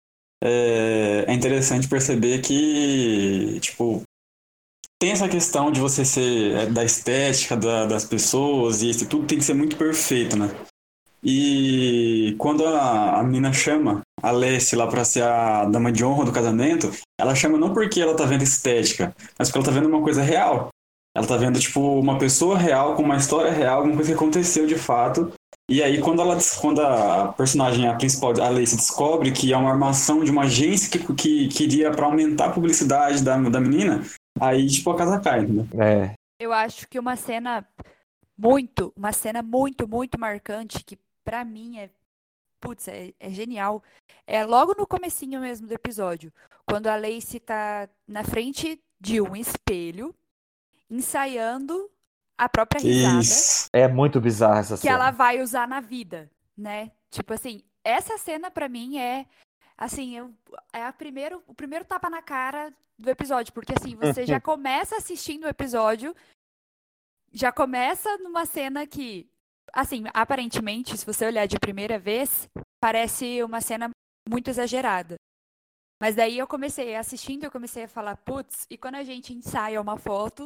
é, 0.42 1.26
é 1.28 1.34
interessante 1.34 1.88
perceber 1.88 2.42
que, 2.42 3.60
tipo, 3.60 4.02
tem 5.00 5.12
essa 5.12 5.28
questão 5.28 5.70
de 5.70 5.82
você 5.82 6.06
ser 6.06 6.56
é, 6.56 6.66
da 6.66 6.84
estética 6.84 7.58
da, 7.58 7.86
das 7.86 8.06
pessoas 8.06 8.82
e 8.82 8.90
isso 8.90 9.08
tudo 9.08 9.28
tem 9.28 9.38
que 9.38 9.44
ser 9.44 9.54
muito 9.54 9.76
perfeito, 9.76 10.38
né? 10.38 10.50
E 11.22 12.36
quando 12.38 12.66
a, 12.66 13.20
a 13.20 13.24
menina 13.24 13.52
chama 13.54 14.02
a 14.22 14.32
Lessie 14.32 14.78
lá 14.78 14.88
pra 14.88 15.06
ser 15.06 15.24
a 15.24 15.66
dama 15.66 15.92
de 15.92 16.04
honra 16.04 16.26
do 16.26 16.34
casamento, 16.34 16.92
ela 17.20 17.36
chama 17.36 17.58
não 17.58 17.74
porque 17.74 18.02
ela 18.02 18.16
tá 18.16 18.26
vendo 18.26 18.44
estética, 18.44 19.16
mas 19.38 19.50
porque 19.50 19.58
ela 19.58 19.66
tá 19.66 19.72
vendo 19.72 19.88
uma 19.88 20.02
coisa 20.02 20.22
real. 20.22 20.70
Ela 21.16 21.28
tá 21.28 21.38
vendo, 21.38 21.60
tipo, 21.60 21.80
uma 22.00 22.18
pessoa 22.18 22.58
real, 22.58 22.96
com 22.96 23.04
uma 23.04 23.18
história 23.18 23.52
real, 23.52 23.78
alguma 23.78 23.96
coisa 23.96 24.12
que 24.12 24.16
aconteceu 24.16 24.66
de 24.66 24.76
fato. 24.76 25.32
E 25.70 25.82
aí, 25.82 26.02
quando, 26.02 26.22
ela, 26.22 26.38
quando 26.60 26.82
a 26.82 27.32
personagem, 27.34 27.88
a 27.88 27.96
principal, 27.96 28.32
a 28.42 28.50
Lacey, 28.50 28.78
descobre 28.78 29.32
que 29.32 29.54
é 29.54 29.58
uma 29.58 29.72
armação 29.72 30.24
de 30.24 30.32
uma 30.32 30.44
agência 30.44 30.90
que, 30.90 31.14
que 31.14 31.48
queria 31.50 31.92
para 31.92 32.06
aumentar 32.06 32.48
a 32.48 32.52
publicidade 32.52 33.24
da, 33.24 33.38
da 33.38 33.62
menina, 33.62 34.04
aí, 34.40 34.68
tipo, 34.68 34.90
a 34.90 34.98
casa 34.98 35.20
cai, 35.20 35.46
né? 35.46 35.66
É. 35.78 36.14
Eu 36.40 36.52
acho 36.52 36.88
que 36.90 37.00
uma 37.00 37.16
cena 37.16 37.66
muito, 38.38 38.92
uma 38.96 39.14
cena 39.14 39.42
muito, 39.42 39.88
muito 39.88 40.20
marcante, 40.20 40.84
que 40.84 40.98
para 41.24 41.46
mim 41.46 41.78
é, 41.78 41.90
putz, 42.60 42.88
é, 42.88 43.14
é, 43.20 43.30
genial, 43.30 43.82
é 44.28 44.44
logo 44.44 44.76
no 44.78 44.88
comecinho 44.88 45.40
mesmo 45.40 45.68
do 45.68 45.74
episódio, 45.74 46.34
quando 46.66 46.88
a 46.88 46.96
Lacey 46.96 47.40
tá 47.40 47.88
na 48.08 48.24
frente 48.24 48.82
de 49.00 49.22
um 49.22 49.36
espelho, 49.36 50.14
ensaiando 50.90 51.90
a 52.38 52.50
própria 52.50 52.82
risada. 52.82 53.20
Isso. 53.20 53.70
É 53.74 53.88
muito 53.88 54.20
bizarra 54.20 54.60
essa 54.60 54.76
que 54.76 54.82
cena. 54.82 54.98
Que 54.98 55.02
ela 55.02 55.12
vai 55.12 55.42
usar 55.42 55.68
na 55.68 55.80
vida, 55.80 56.30
né? 56.58 56.92
Tipo 57.10 57.34
assim, 57.34 57.64
essa 57.84 58.18
cena 58.18 58.50
para 58.50 58.70
mim 58.70 58.98
é 58.98 59.26
assim, 59.78 60.16
eu, 60.16 60.34
é 60.72 60.86
a 60.86 60.94
primeiro, 60.94 61.44
o 61.48 61.54
primeiro 61.54 61.86
tapa 61.86 62.10
na 62.10 62.22
cara 62.22 62.74
do 62.98 63.10
episódio, 63.10 63.54
porque 63.54 63.74
assim, 63.74 63.96
você 63.96 64.26
já 64.26 64.40
começa 64.42 64.96
assistindo 64.96 65.44
o 65.44 65.50
episódio, 65.50 66.16
já 67.32 67.52
começa 67.52 68.18
numa 68.20 68.46
cena 68.46 68.86
que, 68.86 69.30
assim, 69.74 70.04
aparentemente, 70.14 70.98
se 70.98 71.06
você 71.06 71.26
olhar 71.26 71.48
de 71.48 71.60
primeira 71.60 71.98
vez, 71.98 72.48
parece 72.80 73.44
uma 73.44 73.60
cena 73.60 73.90
muito 74.30 74.50
exagerada. 74.50 75.16
Mas 76.02 76.16
daí 76.16 76.38
eu 76.38 76.48
comecei 76.48 76.96
assistindo, 76.96 77.44
eu 77.44 77.52
comecei 77.52 77.84
a 77.84 77.88
falar, 77.88 78.18
putz, 78.18 78.66
e 78.70 78.78
quando 78.78 78.96
a 78.96 79.04
gente 79.04 79.34
ensaia 79.34 79.82
uma 79.82 79.98
foto, 79.98 80.46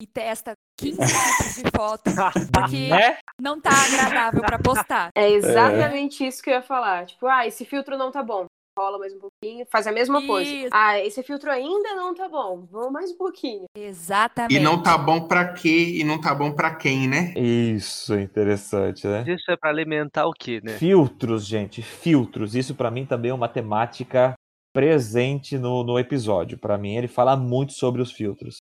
e 0.00 0.06
testa 0.06 0.52
15 0.78 0.98
tipos 0.98 1.54
de 1.54 1.70
foto 1.70 2.10
porque 2.52 2.88
né? 2.88 3.16
não 3.40 3.60
tá 3.60 3.70
agradável 3.70 4.40
para 4.42 4.58
postar. 4.58 5.10
É 5.14 5.30
exatamente 5.30 6.24
é. 6.24 6.28
isso 6.28 6.42
que 6.42 6.50
eu 6.50 6.54
ia 6.54 6.62
falar. 6.62 7.06
Tipo, 7.06 7.26
ah, 7.26 7.46
esse 7.46 7.64
filtro 7.64 7.96
não 7.96 8.10
tá 8.10 8.22
bom. 8.22 8.46
Rola 8.76 8.98
mais 8.98 9.14
um 9.14 9.20
pouquinho, 9.20 9.64
faz 9.70 9.86
a 9.86 9.92
mesma 9.92 10.18
isso. 10.18 10.26
coisa. 10.26 10.68
Ah, 10.72 10.98
esse 10.98 11.22
filtro 11.22 11.48
ainda 11.48 11.94
não 11.94 12.12
tá 12.12 12.28
bom. 12.28 12.66
Vamos 12.72 12.92
mais 12.92 13.12
um 13.12 13.16
pouquinho. 13.16 13.66
Exatamente. 13.76 14.56
E 14.56 14.58
não 14.58 14.82
tá 14.82 14.98
bom 14.98 15.28
para 15.28 15.52
quê 15.52 15.92
e 15.94 16.02
não 16.02 16.20
tá 16.20 16.34
bom 16.34 16.50
para 16.50 16.74
quem, 16.74 17.06
né? 17.06 17.32
Isso, 17.36 18.18
interessante, 18.18 19.06
né? 19.06 19.24
Isso 19.28 19.48
é 19.48 19.56
para 19.56 19.70
alimentar 19.70 20.26
o 20.26 20.32
quê, 20.32 20.60
né? 20.60 20.76
Filtros, 20.76 21.46
gente, 21.46 21.82
filtros. 21.82 22.56
Isso 22.56 22.74
para 22.74 22.90
mim 22.90 23.06
também 23.06 23.30
é 23.30 23.34
uma 23.34 23.48
temática 23.48 24.34
presente 24.74 25.56
no, 25.56 25.84
no 25.84 25.96
episódio. 25.96 26.58
Para 26.58 26.76
mim, 26.76 26.96
ele 26.96 27.06
fala 27.06 27.36
muito 27.36 27.74
sobre 27.74 28.02
os 28.02 28.10
filtros 28.10 28.56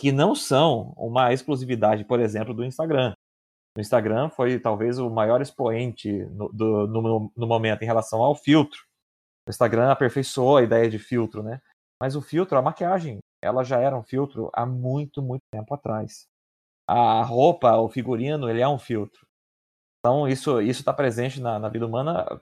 que 0.00 0.10
não 0.10 0.34
são 0.34 0.94
uma 0.96 1.30
exclusividade, 1.30 2.06
por 2.06 2.20
exemplo, 2.20 2.54
do 2.54 2.64
Instagram. 2.64 3.12
O 3.76 3.80
Instagram 3.82 4.30
foi 4.30 4.58
talvez 4.58 4.98
o 4.98 5.10
maior 5.10 5.42
expoente 5.42 6.10
no, 6.30 6.48
do, 6.48 6.86
no, 6.86 7.32
no 7.36 7.46
momento 7.46 7.82
em 7.82 7.84
relação 7.84 8.22
ao 8.22 8.34
filtro. 8.34 8.80
O 9.46 9.50
Instagram 9.50 9.92
aperfeiçoou 9.92 10.56
a 10.56 10.62
ideia 10.62 10.88
de 10.88 10.98
filtro, 10.98 11.42
né? 11.42 11.60
Mas 12.00 12.16
o 12.16 12.22
filtro, 12.22 12.56
a 12.56 12.62
maquiagem, 12.62 13.18
ela 13.42 13.62
já 13.62 13.78
era 13.78 13.94
um 13.94 14.02
filtro 14.02 14.50
há 14.54 14.64
muito, 14.64 15.20
muito 15.20 15.42
tempo 15.52 15.74
atrás. 15.74 16.24
A 16.88 17.22
roupa, 17.22 17.76
o 17.76 17.90
figurino, 17.90 18.48
ele 18.48 18.62
é 18.62 18.68
um 18.68 18.78
filtro. 18.78 19.26
Então 19.98 20.26
isso 20.26 20.58
está 20.60 20.94
presente 20.94 21.42
na, 21.42 21.58
na 21.58 21.68
vida 21.68 21.86
humana 21.86 22.40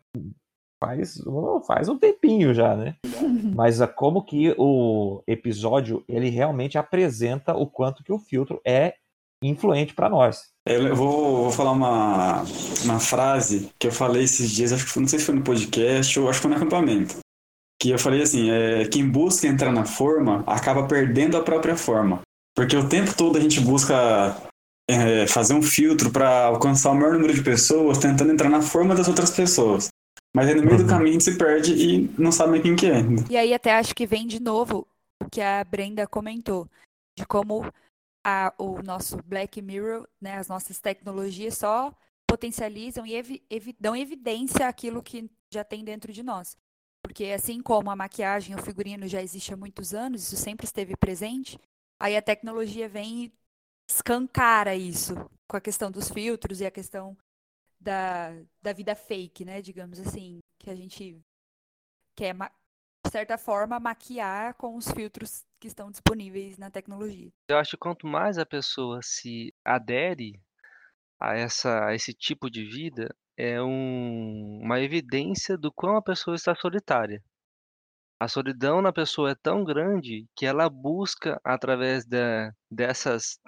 faz, 0.83 1.21
faz 1.67 1.89
um 1.89 1.99
tempinho 1.99 2.55
já, 2.55 2.77
né? 2.77 2.97
Mas 3.55 3.79
como 3.97 4.23
que 4.23 4.55
o 4.57 5.23
episódio 5.27 6.05
ele 6.09 6.29
realmente 6.29 6.79
apresenta 6.79 7.55
o 7.55 7.67
quanto 7.67 8.03
que 8.03 8.13
o 8.13 8.19
filtro 8.19 8.61
é 8.65 8.95
influente 9.43 9.95
para 9.95 10.09
nós. 10.09 10.49
Eu 10.67 10.95
vou, 10.95 11.45
vou, 11.45 11.51
falar 11.51 11.73
uma, 11.73 12.43
uma 12.85 13.01
frase 13.01 13.71
que 13.79 13.87
eu 13.87 13.93
falei 13.93 14.25
esses 14.25 14.51
dias, 14.51 14.73
acho 14.73 14.93
que 14.93 15.01
não 15.01 15.09
sei 15.09 15.19
se 15.19 15.25
foi 15.25 15.35
no 15.35 15.43
podcast 15.43 16.19
ou 16.19 16.29
acho 16.29 16.39
que 16.39 16.43
foi 16.43 16.51
no 16.51 16.57
acampamento. 16.57 17.19
Que 17.81 17.91
eu 17.91 17.99
falei 17.99 18.23
assim, 18.23 18.51
é, 18.51 18.87
quem 18.87 19.09
busca 19.09 19.47
entrar 19.47 19.73
na 19.73 19.85
forma 19.85 20.43
acaba 20.47 20.87
perdendo 20.87 21.37
a 21.37 21.43
própria 21.43 21.77
forma. 21.77 22.21
Porque 22.55 22.77
o 22.77 22.89
tempo 22.89 23.15
todo 23.17 23.39
a 23.39 23.41
gente 23.41 23.61
busca 23.61 24.37
é, 24.91 25.27
fazer 25.27 25.55
um 25.55 25.63
filtro 25.63 26.11
para 26.11 26.47
alcançar 26.47 26.91
o 26.91 26.95
maior 26.95 27.13
número 27.13 27.33
de 27.33 27.43
pessoas, 27.43 27.99
tentando 27.99 28.33
entrar 28.33 28.49
na 28.49 28.61
forma 28.61 28.95
das 28.95 29.07
outras 29.07 29.31
pessoas. 29.31 29.89
Mas 30.35 30.49
aí 30.49 30.55
no 30.55 30.63
meio 30.65 30.77
do 30.79 30.83
Uhum. 30.85 30.89
caminho 30.89 31.09
a 31.11 31.13
gente 31.13 31.25
se 31.25 31.39
perde 31.39 31.73
e 31.75 32.09
não 32.21 32.31
sabe 32.31 32.61
quem 32.61 32.77
que 32.77 32.87
é. 32.87 33.01
E 33.31 33.37
aí 33.37 33.53
até 33.55 33.73
acho 33.75 33.95
que 33.95 34.07
vem 34.07 34.27
de 34.27 34.41
novo 34.41 34.87
o 35.23 35.29
que 35.29 35.41
a 35.41 35.65
Brenda 35.65 36.07
comentou, 36.07 36.69
de 37.19 37.27
como 37.27 37.63
a, 38.25 38.53
o 38.59 38.83
nosso 38.83 39.17
Black 39.25 39.61
Mirror, 39.63 40.07
né, 40.21 40.37
as 40.37 40.49
nossas 40.49 40.79
tecnologias 40.79 41.57
só 41.57 41.93
potencializam 42.29 43.07
e 43.07 43.15
evi- 43.15 43.43
evi- 43.49 43.77
dão 43.81 43.97
evidência 43.97 44.69
àquilo 44.69 45.03
que 45.03 45.31
já 45.53 45.65
tem 45.65 45.83
dentro 45.83 46.13
de 46.13 46.23
nós. 46.23 46.57
Porque 47.03 47.25
assim 47.27 47.63
como 47.63 47.91
a 47.91 47.97
maquiagem, 47.97 48.55
o 48.55 48.63
figurino 48.63 49.09
já 49.09 49.23
existe 49.23 49.55
há 49.55 49.57
muitos 49.57 49.95
anos, 49.95 50.23
isso 50.23 50.37
sempre 50.37 50.67
esteve 50.67 50.95
presente, 50.97 51.59
aí 51.99 52.17
a 52.17 52.23
tecnologia 52.23 52.89
vem 52.89 53.25
e 53.25 53.33
escancara 53.91 54.77
isso 54.77 55.15
com 55.49 55.57
a 55.57 55.61
questão 55.61 55.91
dos 55.91 56.11
filtros 56.11 56.61
e 56.61 56.67
a 56.67 56.71
questão 56.71 57.17
da, 57.81 58.31
da 58.63 58.73
vida 58.73 58.95
fake, 58.95 59.45
né, 59.45 59.63
digamos 59.63 59.99
assim, 60.01 60.39
que 60.59 60.71
a 60.71 60.75
gente 60.75 61.21
quer, 62.17 62.35
de 62.35 63.11
certa 63.11 63.39
forma, 63.39 63.79
maquiar 63.79 64.55
com 64.55 64.77
os 64.77 64.91
filtros 64.91 65.45
que 65.61 65.69
estão 65.69 65.91
disponíveis 65.91 66.59
na 66.59 66.71
tecnologia. 66.71 67.31
Eu 67.49 67.59
acho 67.59 67.73
que 67.73 67.77
quanto 67.79 68.07
mais 68.07 68.39
a 68.39 68.47
pessoa 68.47 69.01
se 69.03 69.55
adere 69.65 70.41
a, 71.21 71.37
essa, 71.37 71.87
a 71.87 71.95
esse 71.95 72.13
tipo 72.13 72.51
de 72.51 72.65
vida, 72.65 73.15
é 73.37 73.63
um, 73.63 74.61
uma 74.63 74.81
evidência 74.81 75.57
do 75.57 75.73
quão 75.73 75.97
a 75.97 76.03
pessoa 76.03 76.35
está 76.35 76.55
solitária. 76.55 77.23
A 78.21 78.27
solidão 78.27 78.83
na 78.83 78.93
pessoa 78.93 79.31
é 79.31 79.35
tão 79.37 79.63
grande 79.63 80.27
que 80.35 80.45
ela 80.45 80.69
busca, 80.69 81.41
através 81.45 82.05
da, 82.05 82.53
dessas 82.69 83.39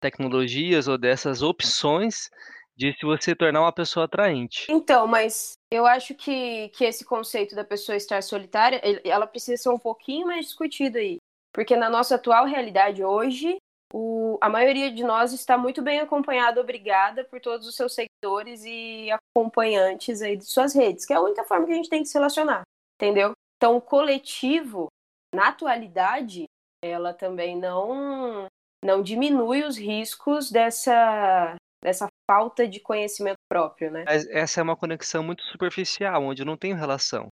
tecnologias 0.00 0.88
ou 0.88 0.96
dessas 0.96 1.42
opções, 1.42 2.30
de 2.76 2.92
se 2.92 3.06
você 3.06 3.34
tornar 3.34 3.62
uma 3.62 3.72
pessoa 3.72 4.04
atraente. 4.04 4.66
Então, 4.68 5.06
mas 5.06 5.54
eu 5.70 5.86
acho 5.86 6.14
que, 6.14 6.68
que 6.70 6.84
esse 6.84 7.04
conceito 7.04 7.54
da 7.54 7.64
pessoa 7.64 7.96
estar 7.96 8.22
solitária, 8.22 8.80
ela 9.02 9.26
precisa 9.26 9.62
ser 9.62 9.70
um 9.70 9.78
pouquinho 9.78 10.26
mais 10.26 10.46
discutido 10.46 10.98
aí. 10.98 11.16
Porque 11.52 11.74
na 11.74 11.88
nossa 11.88 12.16
atual 12.16 12.44
realidade 12.44 13.02
hoje, 13.02 13.56
o, 13.92 14.36
a 14.42 14.48
maioria 14.48 14.92
de 14.92 15.02
nós 15.02 15.32
está 15.32 15.56
muito 15.56 15.80
bem 15.80 16.00
acompanhada, 16.00 16.60
obrigada 16.60 17.24
por 17.24 17.40
todos 17.40 17.66
os 17.66 17.74
seus 17.74 17.94
seguidores 17.94 18.62
e 18.64 19.08
acompanhantes 19.10 20.20
aí 20.20 20.36
de 20.36 20.44
suas 20.44 20.74
redes, 20.74 21.06
que 21.06 21.14
é 21.14 21.16
a 21.16 21.22
única 21.22 21.44
forma 21.44 21.64
que 21.64 21.72
a 21.72 21.76
gente 21.76 21.88
tem 21.88 22.02
de 22.02 22.08
se 22.08 22.14
relacionar, 22.14 22.62
entendeu? 22.96 23.32
Então, 23.56 23.76
o 23.76 23.80
coletivo, 23.80 24.88
na 25.34 25.48
atualidade, 25.48 26.44
ela 26.84 27.14
também 27.14 27.56
não, 27.56 28.46
não 28.84 29.02
diminui 29.02 29.64
os 29.64 29.78
riscos 29.78 30.50
dessa, 30.50 31.54
dessa 31.82 32.06
falta 32.26 32.66
de 32.66 32.80
conhecimento 32.80 33.38
próprio, 33.48 33.90
né? 33.90 34.04
Mas 34.06 34.26
essa 34.28 34.60
é 34.60 34.62
uma 34.62 34.76
conexão 34.76 35.22
muito 35.22 35.42
superficial, 35.44 36.22
onde 36.22 36.44
não 36.44 36.56
tenho 36.56 36.76
relação. 36.76 37.28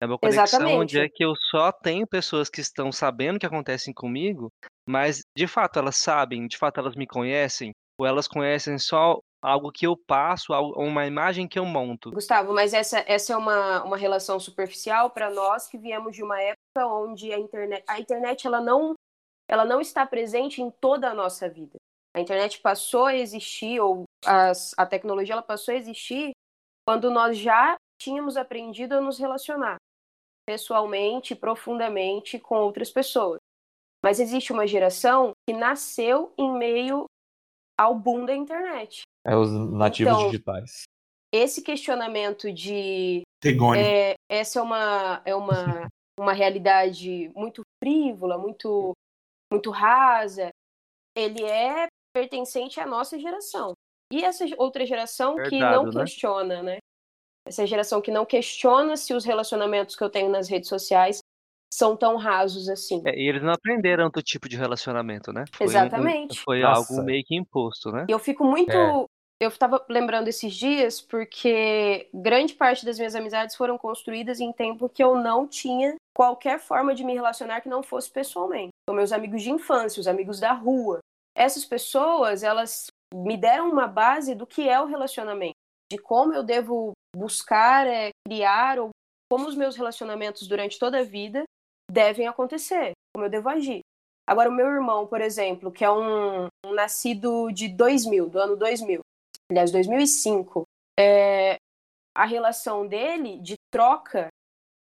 É 0.00 0.06
uma 0.06 0.18
conexão 0.18 0.44
Exatamente. 0.44 0.76
onde 0.76 0.98
é 1.00 1.08
que 1.08 1.24
eu 1.24 1.34
só 1.50 1.72
tenho 1.72 2.06
pessoas 2.06 2.50
que 2.50 2.60
estão 2.60 2.92
sabendo 2.92 3.36
o 3.36 3.38
que 3.38 3.46
acontece 3.46 3.92
comigo, 3.94 4.50
mas 4.88 5.22
de 5.36 5.46
fato 5.46 5.78
elas 5.78 5.96
sabem, 5.96 6.46
de 6.46 6.58
fato 6.58 6.78
elas 6.78 6.94
me 6.94 7.06
conhecem, 7.06 7.72
ou 7.98 8.06
elas 8.06 8.28
conhecem 8.28 8.78
só 8.78 9.18
algo 9.42 9.70
que 9.70 9.86
eu 9.86 9.96
passo, 9.96 10.52
uma 10.76 11.06
imagem 11.06 11.46
que 11.46 11.58
eu 11.58 11.64
monto. 11.64 12.10
Gustavo, 12.10 12.52
mas 12.54 12.72
essa, 12.72 13.04
essa 13.06 13.34
é 13.34 13.36
uma, 13.36 13.84
uma 13.84 13.96
relação 13.96 14.40
superficial 14.40 15.10
para 15.10 15.30
nós 15.30 15.68
que 15.68 15.78
viemos 15.78 16.16
de 16.16 16.22
uma 16.22 16.40
época 16.40 16.86
onde 16.86 17.32
a 17.32 17.38
internet, 17.38 17.84
a 17.86 18.00
internet 18.00 18.46
ela 18.46 18.60
não, 18.60 18.94
ela 19.48 19.64
não 19.64 19.80
está 19.80 20.06
presente 20.06 20.62
em 20.62 20.70
toda 20.70 21.10
a 21.10 21.14
nossa 21.14 21.48
vida. 21.48 21.76
A 22.14 22.20
internet 22.20 22.60
passou 22.60 23.06
a 23.06 23.16
existir, 23.16 23.80
ou 23.80 24.04
as, 24.24 24.72
a 24.78 24.86
tecnologia 24.86 25.34
ela 25.34 25.42
passou 25.42 25.74
a 25.74 25.76
existir 25.76 26.30
quando 26.86 27.10
nós 27.10 27.36
já 27.36 27.76
tínhamos 28.00 28.36
aprendido 28.36 28.94
a 28.94 29.00
nos 29.00 29.18
relacionar 29.18 29.76
pessoalmente, 30.46 31.34
profundamente 31.34 32.38
com 32.38 32.56
outras 32.56 32.90
pessoas. 32.90 33.38
Mas 34.04 34.20
existe 34.20 34.52
uma 34.52 34.66
geração 34.66 35.32
que 35.48 35.56
nasceu 35.56 36.32
em 36.36 36.52
meio 36.52 37.06
ao 37.78 37.94
boom 37.94 38.26
da 38.26 38.36
internet. 38.36 39.02
É 39.26 39.34
os 39.34 39.50
nativos 39.50 40.12
Então, 40.12 40.26
digitais. 40.30 40.82
Esse 41.32 41.62
questionamento 41.62 42.52
de 42.52 43.22
Tegônia. 43.40 43.82
é, 43.82 44.14
essa 44.28 44.60
é 44.60 44.62
uma, 44.62 45.22
é 45.24 45.34
uma, 45.34 45.54
uma 46.20 46.32
realidade 46.32 47.30
muito 47.34 47.62
frívola, 47.82 48.36
muito, 48.36 48.92
muito 49.50 49.70
rasa. 49.70 50.50
Ele 51.16 51.42
é 51.42 51.88
pertencente 52.14 52.78
à 52.78 52.86
nossa 52.86 53.18
geração. 53.18 53.72
E 54.12 54.24
essa 54.24 54.44
outra 54.56 54.86
geração 54.86 55.34
que 55.36 55.58
não 55.58 55.86
né? 55.86 56.04
questiona, 56.04 56.62
né? 56.62 56.78
Essa 57.46 57.66
geração 57.66 58.00
que 58.00 58.10
não 58.10 58.24
questiona 58.24 58.96
se 58.96 59.12
os 59.12 59.24
relacionamentos 59.24 59.96
que 59.96 60.04
eu 60.04 60.08
tenho 60.08 60.30
nas 60.30 60.48
redes 60.48 60.68
sociais 60.68 61.18
são 61.72 61.96
tão 61.96 62.16
rasos 62.16 62.68
assim. 62.68 63.02
É, 63.04 63.18
e 63.18 63.28
eles 63.28 63.42
não 63.42 63.52
aprenderam 63.52 64.04
outro 64.04 64.22
tipo 64.22 64.48
de 64.48 64.56
relacionamento, 64.56 65.32
né? 65.32 65.44
Foi 65.52 65.66
um- 65.66 65.70
Exatamente. 65.70 66.40
foi 66.40 66.60
Nossa. 66.60 66.92
algo 66.92 67.04
meio 67.04 67.24
que 67.24 67.34
imposto, 67.34 67.90
né? 67.90 68.06
E 68.08 68.12
eu 68.12 68.18
fico 68.18 68.44
muito. 68.44 68.70
É. 68.70 69.04
Eu 69.40 69.48
estava 69.48 69.84
lembrando 69.90 70.28
esses 70.28 70.54
dias 70.54 71.00
porque 71.00 72.08
grande 72.14 72.54
parte 72.54 72.86
das 72.86 72.96
minhas 72.96 73.16
amizades 73.16 73.56
foram 73.56 73.76
construídas 73.76 74.38
em 74.38 74.52
tempo 74.52 74.88
que 74.88 75.02
eu 75.02 75.16
não 75.16 75.46
tinha 75.46 75.96
qualquer 76.16 76.60
forma 76.60 76.94
de 76.94 77.02
me 77.02 77.12
relacionar 77.12 77.60
que 77.60 77.68
não 77.68 77.82
fosse 77.82 78.10
pessoalmente. 78.10 78.70
São 78.88 78.94
meus 78.94 79.10
amigos 79.10 79.42
de 79.42 79.50
infância, 79.50 80.00
os 80.00 80.06
amigos 80.06 80.38
da 80.38 80.52
rua. 80.52 81.00
Essas 81.36 81.64
pessoas, 81.64 82.42
elas 82.42 82.86
me 83.12 83.36
deram 83.36 83.70
uma 83.70 83.86
base 83.86 84.34
do 84.34 84.46
que 84.46 84.68
é 84.68 84.80
o 84.80 84.86
relacionamento, 84.86 85.54
de 85.90 85.98
como 85.98 86.32
eu 86.32 86.42
devo 86.42 86.92
buscar, 87.16 87.86
é, 87.86 88.10
criar, 88.26 88.78
ou 88.78 88.90
como 89.30 89.46
os 89.46 89.56
meus 89.56 89.76
relacionamentos 89.76 90.46
durante 90.46 90.78
toda 90.78 91.00
a 91.00 91.04
vida 91.04 91.44
devem 91.90 92.26
acontecer, 92.26 92.92
como 93.14 93.26
eu 93.26 93.30
devo 93.30 93.48
agir. 93.48 93.80
Agora, 94.26 94.48
o 94.48 94.52
meu 94.52 94.66
irmão, 94.66 95.06
por 95.06 95.20
exemplo, 95.20 95.70
que 95.70 95.84
é 95.84 95.90
um, 95.90 96.46
um 96.64 96.72
nascido 96.72 97.50
de 97.50 97.68
2000, 97.68 98.30
do 98.30 98.38
ano 98.38 98.56
2000, 98.56 99.00
aliás, 99.50 99.70
2005, 99.70 100.62
é, 100.98 101.56
a 102.16 102.24
relação 102.24 102.86
dele 102.86 103.38
de 103.38 103.56
troca 103.72 104.28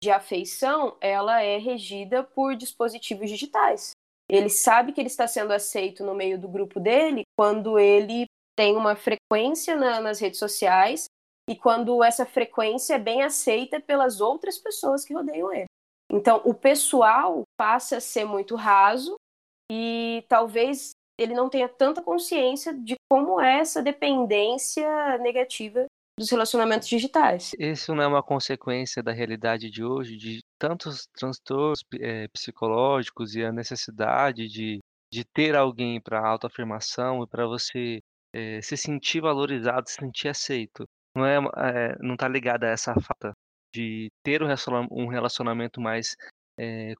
de 0.02 0.10
afeição, 0.10 0.96
ela 1.00 1.42
é 1.42 1.58
regida 1.58 2.22
por 2.22 2.56
dispositivos 2.56 3.30
digitais. 3.30 3.92
Ele 4.32 4.48
sabe 4.48 4.92
que 4.92 5.00
ele 5.00 5.08
está 5.08 5.26
sendo 5.26 5.52
aceito 5.52 6.02
no 6.02 6.14
meio 6.14 6.40
do 6.40 6.48
grupo 6.48 6.80
dele 6.80 7.22
quando 7.36 7.78
ele 7.78 8.24
tem 8.56 8.74
uma 8.74 8.96
frequência 8.96 9.76
na- 9.76 10.00
nas 10.00 10.18
redes 10.18 10.38
sociais 10.38 11.04
e 11.48 11.54
quando 11.54 12.02
essa 12.02 12.24
frequência 12.24 12.94
é 12.94 12.98
bem 12.98 13.22
aceita 13.22 13.78
pelas 13.78 14.22
outras 14.22 14.58
pessoas 14.58 15.04
que 15.04 15.12
rodeiam 15.12 15.52
ele. 15.52 15.66
Então, 16.10 16.40
o 16.44 16.54
pessoal 16.54 17.42
passa 17.58 17.98
a 17.98 18.00
ser 18.00 18.24
muito 18.24 18.56
raso 18.56 19.16
e 19.70 20.24
talvez 20.28 20.92
ele 21.18 21.34
não 21.34 21.48
tenha 21.48 21.68
tanta 21.68 22.02
consciência 22.02 22.72
de 22.72 22.94
como 23.10 23.40
é 23.40 23.58
essa 23.58 23.82
dependência 23.82 25.18
negativa 25.18 25.86
dos 26.18 26.30
relacionamentos 26.30 26.88
digitais. 26.88 27.52
Isso 27.58 27.94
não 27.94 28.02
é 28.02 28.06
uma 28.06 28.22
consequência 28.22 29.02
da 29.02 29.12
realidade 29.12 29.70
de 29.70 29.84
hoje, 29.84 30.16
de 30.16 30.40
tantos 30.62 31.08
transtornos 31.18 31.80
eh, 32.00 32.28
psicológicos 32.28 33.34
e 33.34 33.42
a 33.42 33.50
necessidade 33.50 34.46
de, 34.46 34.78
de 35.12 35.24
ter 35.24 35.56
alguém 35.56 36.00
para 36.00 36.24
autoafirmação 36.24 37.24
e 37.24 37.26
para 37.26 37.48
você 37.48 37.98
eh, 38.32 38.62
se 38.62 38.76
sentir 38.76 39.20
valorizado, 39.20 39.88
se 39.88 39.96
sentir 39.96 40.28
aceito. 40.28 40.84
Não 41.16 41.26
é, 41.26 41.38
eh, 41.38 41.96
não 42.00 42.14
está 42.14 42.28
ligada 42.28 42.68
a 42.68 42.70
essa 42.70 42.94
falta 42.94 43.32
de 43.74 44.08
ter 44.22 44.40
um 44.40 44.46
relaciona- 44.46 44.86
relacionamento 45.10 45.80
mais 45.80 46.14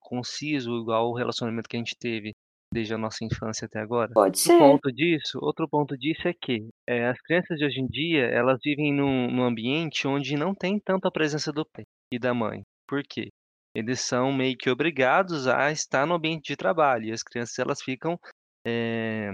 conciso, 0.01 0.81
igual 0.81 1.11
o 1.11 1.14
relacionamento 1.14 1.68
que 1.68 1.77
a 1.77 1.79
gente 1.79 1.94
teve 1.96 2.33
desde 2.72 2.94
a 2.94 2.98
nossa 2.98 3.25
infância 3.25 3.66
até 3.66 3.79
agora. 3.79 4.11
Pode 4.12 4.38
Outro 4.38 4.40
ser. 4.40 4.59
ponto 4.59 4.92
disso, 4.92 5.38
outro 5.40 5.68
ponto 5.68 5.96
disso 5.96 6.27
é 6.27 6.33
que 6.33 6.68
eh, 6.88 7.07
as 7.07 7.20
crianças 7.20 7.59
de 7.59 7.64
hoje 7.64 7.81
em 7.81 7.87
dia, 7.87 8.25
elas 8.25 8.59
vivem 8.64 8.92
num, 8.92 9.31
num 9.31 9.44
ambiente 9.44 10.09
onde 10.09 10.37
não 10.37 10.53
tem 10.53 10.81
tanto 10.81 11.07
a 11.07 11.12
presença 11.12 11.53
do 11.53 11.64
pai 11.64 11.85
e 12.11 12.18
da 12.18 12.35
mãe. 12.35 12.62
Por 12.88 13.03
quê? 13.05 13.29
Eles 13.74 14.00
são 14.00 14.32
meio 14.32 14.56
que 14.56 14.70
obrigados 14.70 15.46
a 15.46 15.70
estar 15.72 16.06
no 16.06 16.14
ambiente 16.14 16.48
de 16.48 16.56
trabalho 16.56 17.06
e 17.06 17.12
as 17.12 17.22
crianças 17.22 17.58
elas 17.58 17.82
ficam 17.82 18.18
eh, 18.66 19.32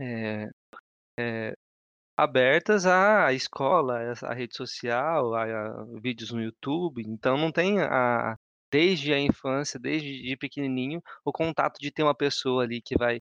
eh, 0.00 0.48
eh, 1.18 1.54
abertas 2.16 2.86
à 2.86 3.32
escola, 3.32 4.14
à 4.22 4.34
rede 4.34 4.56
social, 4.56 5.34
a, 5.34 5.44
a 5.44 5.84
vídeos 6.02 6.32
no 6.32 6.42
YouTube. 6.42 7.02
Então 7.06 7.36
não 7.38 7.52
tem 7.52 7.80
a 7.82 8.36
desde 8.72 9.14
a 9.14 9.20
infância, 9.20 9.80
desde 9.80 10.22
de 10.22 10.36
pequenininho, 10.36 11.00
o 11.24 11.32
contato 11.32 11.78
de 11.80 11.90
ter 11.92 12.02
uma 12.02 12.14
pessoa 12.16 12.64
ali 12.64 12.82
que 12.82 12.96
vai 12.98 13.20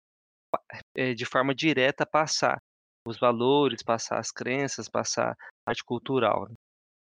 eh, 0.96 1.14
de 1.14 1.26
forma 1.26 1.54
direta 1.56 2.06
passar 2.06 2.60
os 3.06 3.18
valores, 3.20 3.84
passar 3.84 4.20
as 4.20 4.32
crenças, 4.32 4.90
passar 4.90 5.32
a 5.32 5.36
parte 5.66 5.84
cultural. 5.84 6.48
né. 6.50 6.56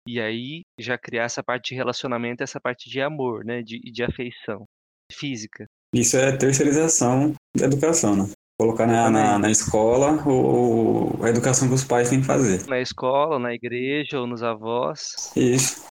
E 0.07 0.19
aí 0.19 0.63
já 0.79 0.97
criar 0.97 1.23
essa 1.23 1.43
parte 1.43 1.69
de 1.69 1.75
relacionamento, 1.75 2.43
essa 2.43 2.59
parte 2.59 2.89
de 2.89 3.01
amor, 3.01 3.45
né, 3.45 3.61
de, 3.61 3.79
de 3.79 4.03
afeição 4.03 4.65
física. 5.11 5.65
Isso 5.93 6.17
é 6.17 6.35
terceirização 6.35 7.33
da 7.55 7.65
educação, 7.65 8.15
né? 8.15 8.23
Colocar 8.59 8.85
na, 8.85 9.09
na, 9.09 9.39
na 9.39 9.51
escola 9.51 10.23
ou 10.27 11.23
a 11.23 11.29
educação 11.29 11.67
que 11.67 11.73
os 11.73 11.83
pais 11.83 12.09
têm 12.09 12.21
que 12.21 12.27
fazer. 12.27 12.67
Na 12.67 12.79
escola, 12.79 13.39
na 13.39 13.53
igreja 13.53 14.19
ou 14.19 14.27
nos 14.27 14.43
avós. 14.43 15.31
Isso. 15.35 15.85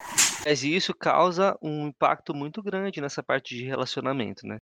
Mas 0.45 0.63
isso 0.63 0.95
causa 0.95 1.57
um 1.63 1.89
impacto 1.89 2.35
muito 2.35 2.63
grande 2.63 3.01
nessa 3.01 3.23
parte 3.23 3.57
de 3.57 3.65
relacionamento, 3.65 4.47
né? 4.47 4.59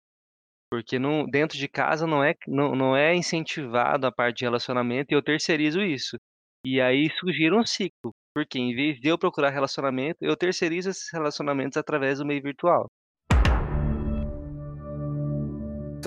Porque 0.69 0.97
não, 0.97 1.25
dentro 1.25 1.58
de 1.58 1.67
casa 1.67 2.08
não 2.08 2.23
é, 2.23 2.34
não, 2.47 2.75
não 2.75 2.97
é 2.97 3.15
incentivado 3.15 4.08
a 4.08 4.12
parte 4.12 4.39
de 4.39 4.45
relacionamento 4.45 5.13
e 5.13 5.15
eu 5.15 5.23
terceirizo 5.23 5.81
isso. 5.81 6.17
E 6.65 6.81
aí 6.81 7.10
surgiu 7.19 7.55
um 7.55 7.65
ciclo. 7.65 8.12
Porque 8.36 8.60
em 8.60 8.76
vez 8.76 9.00
de 9.00 9.08
eu 9.08 9.17
procurar 9.17 9.50
relacionamento, 9.50 10.17
eu 10.19 10.36
terceirizo 10.36 10.89
esses 10.89 11.10
relacionamentos 11.10 11.78
através 11.78 12.19
do 12.19 12.26
meio 12.26 12.43
virtual. 12.43 12.91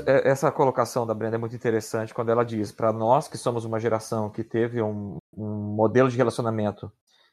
É, 0.06 0.28
essa 0.28 0.52
colocação 0.52 1.06
da 1.06 1.14
Brenda 1.14 1.36
é 1.36 1.38
muito 1.38 1.56
interessante 1.56 2.12
quando 2.12 2.30
ela 2.30 2.44
diz: 2.44 2.70
para 2.70 2.92
nós 2.92 3.28
que 3.28 3.38
somos 3.38 3.64
uma 3.64 3.80
geração 3.80 4.28
que 4.28 4.44
teve 4.44 4.82
um, 4.82 5.16
um, 5.34 5.48
modelo 5.74 6.10
de 6.10 6.18
relacionamento 6.18 6.92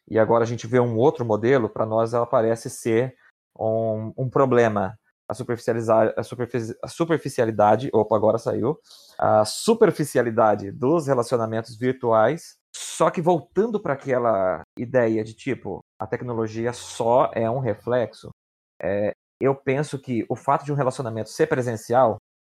e 0.09 0.17
agora 0.17 0.45
a 0.45 0.47
gente 0.47 0.65
vê 0.65 0.79
um 0.79 0.95
outro 0.95 1.25
modelo, 1.25 1.67
para 1.67 1.85
nós 1.85 2.13
ela 2.13 2.25
parece 2.25 2.69
ser 2.69 3.15
um, 3.59 4.13
um 4.17 4.29
problema. 4.29 4.97
A, 5.27 5.33
superficialidade, 5.33 6.13
a, 6.15 6.23
superfici 6.23 6.77
a 6.83 6.87
superficialidade, 6.87 7.89
opa, 7.91 8.15
agora 8.15 8.37
saiu, 8.37 8.79
a 9.17 9.43
superficialidade 9.43 10.71
dos 10.71 11.07
relacionamentos 11.07 11.75
virtuais. 11.75 12.57
Só 12.77 13.09
que 13.09 13.21
voltando 13.21 13.79
para 13.79 13.93
aquela 13.93 14.61
ideia 14.77 15.23
de 15.23 15.33
tipo, 15.33 15.79
a 15.97 16.05
tecnologia 16.05 16.73
só 16.73 17.31
é 17.33 17.49
um 17.49 17.59
reflexo, 17.59 18.31
é, 18.81 19.13
eu 19.39 19.55
penso 19.55 19.97
que 19.97 20.25
o 20.27 20.35
fato 20.35 20.65
de 20.65 20.73
um 20.73 20.75
relacionamento 20.75 21.29
ser 21.29 21.47
presencial 21.47 22.17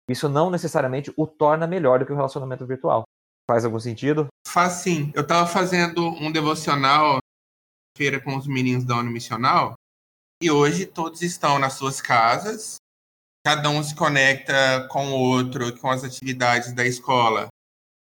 isso 0.09 0.29
não 0.29 0.51
necessariamente 0.51 1.13
o 1.17 1.27
torna 1.27 1.67
melhor 1.67 1.99
do 1.99 2.07
que 2.07 2.13
o 2.13 2.17
relacionamento 2.17 2.65
virtual. 2.65 3.03
Faz 3.51 3.65
algum 3.65 3.79
sentido? 3.79 4.29
Faz 4.47 4.75
sim. 4.75 5.13
Eu 5.15 5.23
estava 5.23 5.47
fazendo 5.47 6.07
um 6.09 6.31
devocional 6.31 7.19
feira 7.97 8.21
com 8.21 8.37
os 8.37 8.47
meninos 8.47 8.85
da 8.85 8.97
Unimissional 8.97 9.71
Missional 9.71 9.75
e 10.43 10.51
hoje 10.51 10.87
todos 10.87 11.23
estão 11.23 11.59
nas 11.59 11.75
suas 11.75 12.01
casas, 12.01 12.77
cada 13.45 13.71
um 13.71 13.83
se 13.83 13.95
conecta 13.95 14.87
com 14.89 15.09
o 15.09 15.15
outro, 15.15 15.77
com 15.81 15.91
as 15.91 16.05
atividades 16.05 16.75
da 16.75 16.85
escola 16.85 17.49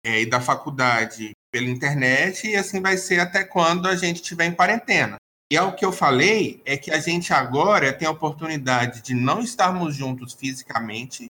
é, 0.06 0.21
e 0.21 0.30
da 0.30 0.41
faculdade 0.41 1.32
pela 1.56 1.70
internet 1.70 2.50
e 2.50 2.56
assim 2.58 2.82
vai 2.82 2.98
ser 2.98 3.22
até 3.22 3.41
quando 3.41 3.88
a 3.88 3.96
gente 3.96 4.18
estiver 4.18 4.44
em 4.44 4.54
quarentena. 4.54 5.15
E 5.50 5.56
é 5.56 5.62
o 5.62 5.74
que 5.74 5.86
eu 5.86 5.94
falei 5.94 6.62
é 6.65 6.76
que 6.76 6.91
a 6.91 7.00
gente 7.00 7.32
agora 7.32 7.94
tem 7.94 8.06
a 8.06 8.12
oportunidade 8.12 9.02
de 9.02 9.13
não 9.13 9.39
estarmos 9.39 9.96
juntos 9.96 10.34
fisicamente, 10.34 11.28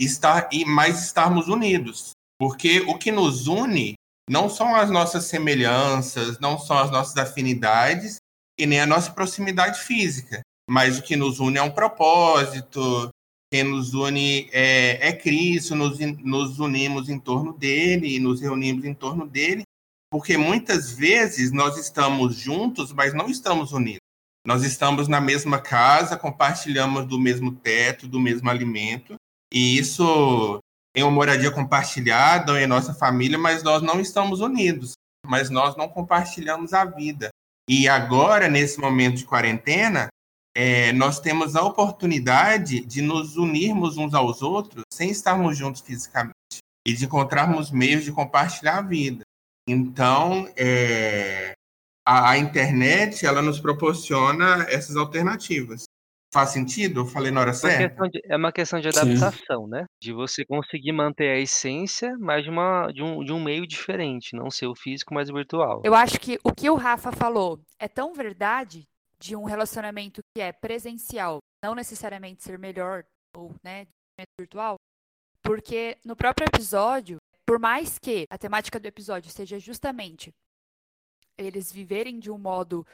estar 0.00 0.48
e 0.52 0.64
mais 0.64 1.02
estarmos 1.02 1.48
unidos, 1.48 2.12
porque 2.38 2.82
o 2.82 2.96
que 2.96 3.10
nos 3.10 3.48
une 3.48 3.94
não 4.30 4.48
são 4.48 4.76
as 4.76 4.90
nossas 4.90 5.24
semelhanças, 5.24 6.38
não 6.38 6.56
são 6.56 6.78
as 6.78 6.92
nossas 6.92 7.16
afinidades 7.16 8.18
e 8.56 8.66
nem 8.66 8.80
a 8.80 8.86
nossa 8.86 9.10
proximidade 9.10 9.80
física, 9.80 10.40
mas 10.70 11.00
o 11.00 11.02
que 11.02 11.16
nos 11.16 11.40
une 11.40 11.58
é 11.58 11.62
um 11.62 11.72
propósito, 11.72 13.08
quem 13.54 13.62
nos 13.62 13.94
une 13.94 14.50
é, 14.50 15.10
é 15.10 15.12
Cristo, 15.12 15.76
nos, 15.76 16.00
nos 16.00 16.58
unimos 16.58 17.08
em 17.08 17.20
torno 17.20 17.52
dele 17.52 18.16
e 18.16 18.18
nos 18.18 18.40
reunimos 18.40 18.84
em 18.84 18.92
torno 18.92 19.28
dele, 19.28 19.62
porque 20.10 20.36
muitas 20.36 20.90
vezes 20.90 21.52
nós 21.52 21.78
estamos 21.78 22.34
juntos, 22.34 22.92
mas 22.92 23.14
não 23.14 23.28
estamos 23.28 23.70
unidos. 23.70 24.00
Nós 24.44 24.64
estamos 24.64 25.06
na 25.06 25.20
mesma 25.20 25.60
casa, 25.60 26.16
compartilhamos 26.16 27.06
do 27.06 27.16
mesmo 27.16 27.52
teto, 27.52 28.08
do 28.08 28.18
mesmo 28.18 28.50
alimento, 28.50 29.14
e 29.52 29.78
isso 29.78 30.58
em 30.96 31.04
uma 31.04 31.12
moradia 31.12 31.52
compartilhada 31.52 32.50
ou 32.50 32.58
em 32.58 32.66
nossa 32.66 32.92
família, 32.92 33.38
mas 33.38 33.62
nós 33.62 33.82
não 33.82 34.00
estamos 34.00 34.40
unidos, 34.40 34.94
mas 35.24 35.48
nós 35.48 35.76
não 35.76 35.88
compartilhamos 35.88 36.72
a 36.72 36.84
vida. 36.84 37.28
E 37.70 37.86
agora, 37.86 38.48
nesse 38.48 38.80
momento 38.80 39.18
de 39.18 39.24
quarentena, 39.24 40.08
é, 40.56 40.92
nós 40.92 41.18
temos 41.18 41.56
a 41.56 41.62
oportunidade 41.62 42.84
de 42.84 43.02
nos 43.02 43.36
unirmos 43.36 43.96
uns 43.96 44.14
aos 44.14 44.40
outros 44.40 44.84
sem 44.92 45.10
estarmos 45.10 45.58
juntos 45.58 45.80
fisicamente 45.80 46.34
e 46.86 46.92
de 46.92 47.06
encontrarmos 47.06 47.70
meios 47.70 48.04
de 48.04 48.12
compartilhar 48.12 48.78
a 48.78 48.82
vida. 48.82 49.24
Então, 49.66 50.48
é, 50.56 51.54
a, 52.06 52.30
a, 52.30 52.38
internet 52.38 53.24
ela 53.24 53.40
nos 53.40 53.58
proporciona 53.58 54.66
essas 54.68 54.94
alternativas. 54.94 55.84
Faz 56.32 56.50
sentido? 56.50 57.00
Eu 57.00 57.06
falei 57.06 57.30
na 57.30 57.40
hora 57.40 57.54
certa? 57.54 58.08
De, 58.08 58.20
é 58.24 58.36
uma 58.36 58.52
questão 58.52 58.80
de 58.80 58.88
adaptação, 58.88 59.64
Sim. 59.64 59.70
né? 59.70 59.86
De 60.02 60.12
você 60.12 60.44
conseguir 60.44 60.92
manter 60.92 61.30
a 61.30 61.38
essência, 61.38 62.12
mas 62.18 62.42
de, 62.44 62.50
uma, 62.50 62.90
de, 62.92 63.02
um, 63.02 63.24
de 63.24 63.32
um 63.32 63.42
meio 63.42 63.66
diferente, 63.66 64.36
não 64.36 64.50
ser 64.50 64.66
o 64.66 64.74
físico, 64.74 65.14
mas 65.14 65.30
o 65.30 65.34
virtual. 65.34 65.80
Eu 65.84 65.94
acho 65.94 66.18
que 66.20 66.38
o 66.44 66.52
que 66.52 66.68
o 66.68 66.74
Rafa 66.74 67.12
falou 67.12 67.60
é 67.78 67.88
tão 67.88 68.12
verdade 68.12 68.84
de 69.24 69.34
um 69.34 69.44
relacionamento 69.44 70.20
que 70.36 70.42
é 70.42 70.52
presencial, 70.52 71.38
não 71.64 71.74
necessariamente 71.74 72.42
ser 72.42 72.58
melhor 72.58 73.06
ou, 73.34 73.54
né, 73.64 73.86
virtual, 74.38 74.76
porque 75.42 75.96
no 76.04 76.14
próprio 76.14 76.46
episódio, 76.46 77.16
por 77.46 77.58
mais 77.58 77.98
que 77.98 78.26
a 78.28 78.36
temática 78.36 78.78
do 78.78 78.84
episódio 78.84 79.30
seja 79.30 79.58
justamente 79.58 80.30
eles 81.38 81.72
viverem 81.72 82.18
de 82.18 82.30
um 82.30 82.36
modo 82.36 82.86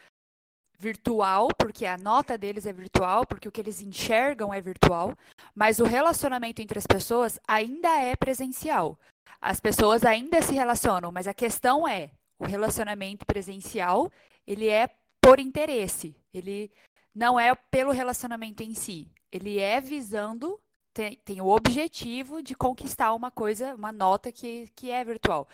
virtual, 0.78 1.48
porque 1.58 1.84
a 1.84 1.98
nota 1.98 2.38
deles 2.38 2.64
é 2.64 2.72
virtual, 2.72 3.26
porque 3.26 3.48
o 3.48 3.52
que 3.52 3.60
eles 3.60 3.80
enxergam 3.80 4.54
é 4.54 4.60
virtual, 4.60 5.18
mas 5.52 5.80
o 5.80 5.84
relacionamento 5.84 6.62
entre 6.62 6.78
as 6.78 6.86
pessoas 6.86 7.40
ainda 7.46 7.88
é 8.00 8.14
presencial. 8.14 8.96
As 9.40 9.58
pessoas 9.58 10.04
ainda 10.04 10.40
se 10.40 10.54
relacionam, 10.54 11.10
mas 11.10 11.26
a 11.26 11.34
questão 11.34 11.88
é, 11.88 12.12
o 12.38 12.46
relacionamento 12.46 13.26
presencial, 13.26 14.10
ele 14.46 14.68
é 14.68 14.88
por 15.20 15.38
interesse, 15.38 16.16
ele 16.32 16.70
não 17.14 17.38
é 17.38 17.54
pelo 17.54 17.92
relacionamento 17.92 18.62
em 18.62 18.74
si, 18.74 19.10
ele 19.30 19.58
é 19.58 19.80
visando 19.80 20.60
tem, 20.92 21.16
tem, 21.24 21.40
o 21.40 21.46
objetivo 21.46 22.42
de 22.42 22.54
conquistar 22.54 23.14
uma 23.14 23.30
coisa, 23.30 23.74
uma 23.74 23.92
nota 23.92 24.32
que, 24.32 24.68
que 24.74 24.90
é 24.90 25.04
virtual. 25.04 25.48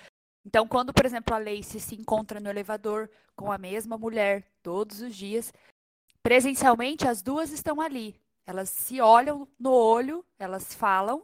Então, 0.45 0.67
quando, 0.67 0.95
por 0.95 1.05
exemplo, 1.05 1.35
a 1.35 1.39
Lacey 1.39 1.81
se 1.81 1.95
encontra 1.95 2.41
no 2.41 2.49
elevador 2.49 3.11
com 3.35 3.53
a 3.53 3.59
mesma 3.59 3.99
mulher 3.99 4.45
todos 4.63 5.01
os 5.03 5.15
dias, 5.15 5.53
presencialmente 6.23 7.07
as 7.07 7.21
duas 7.21 7.51
estão 7.51 7.81
ali. 7.81 8.19
Elas 8.47 8.71
se 8.71 9.01
olham 9.01 9.47
no 9.59 9.73
olho, 9.73 10.25
elas 10.39 10.73
falam, 10.73 11.23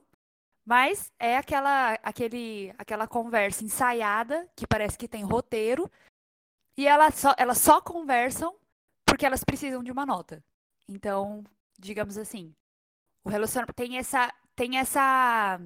mas 0.64 1.10
é 1.18 1.36
aquela, 1.36 1.94
aquele, 2.02 2.74
aquela 2.76 3.06
conversa 3.06 3.64
ensaiada, 3.64 4.48
que 4.56 4.66
parece 4.66 4.98
que 4.98 5.08
tem 5.08 5.22
roteiro, 5.22 5.90
e 6.76 6.86
elas 6.86 7.14
só, 7.16 7.34
elas 7.36 7.58
só 7.58 7.80
conversam 7.80 8.54
porque 9.06 9.26
elas 9.26 9.44
precisam 9.44 9.82
de 9.82 9.90
uma 9.90 10.06
nota. 10.06 10.42
Então, 10.88 11.44
digamos 11.78 12.16
assim, 12.16 12.54
o 13.24 13.28
relacionamento 13.28 13.74
tem 13.74 13.98
essa, 13.98 14.32
tem 14.54 14.78
essa 14.78 15.60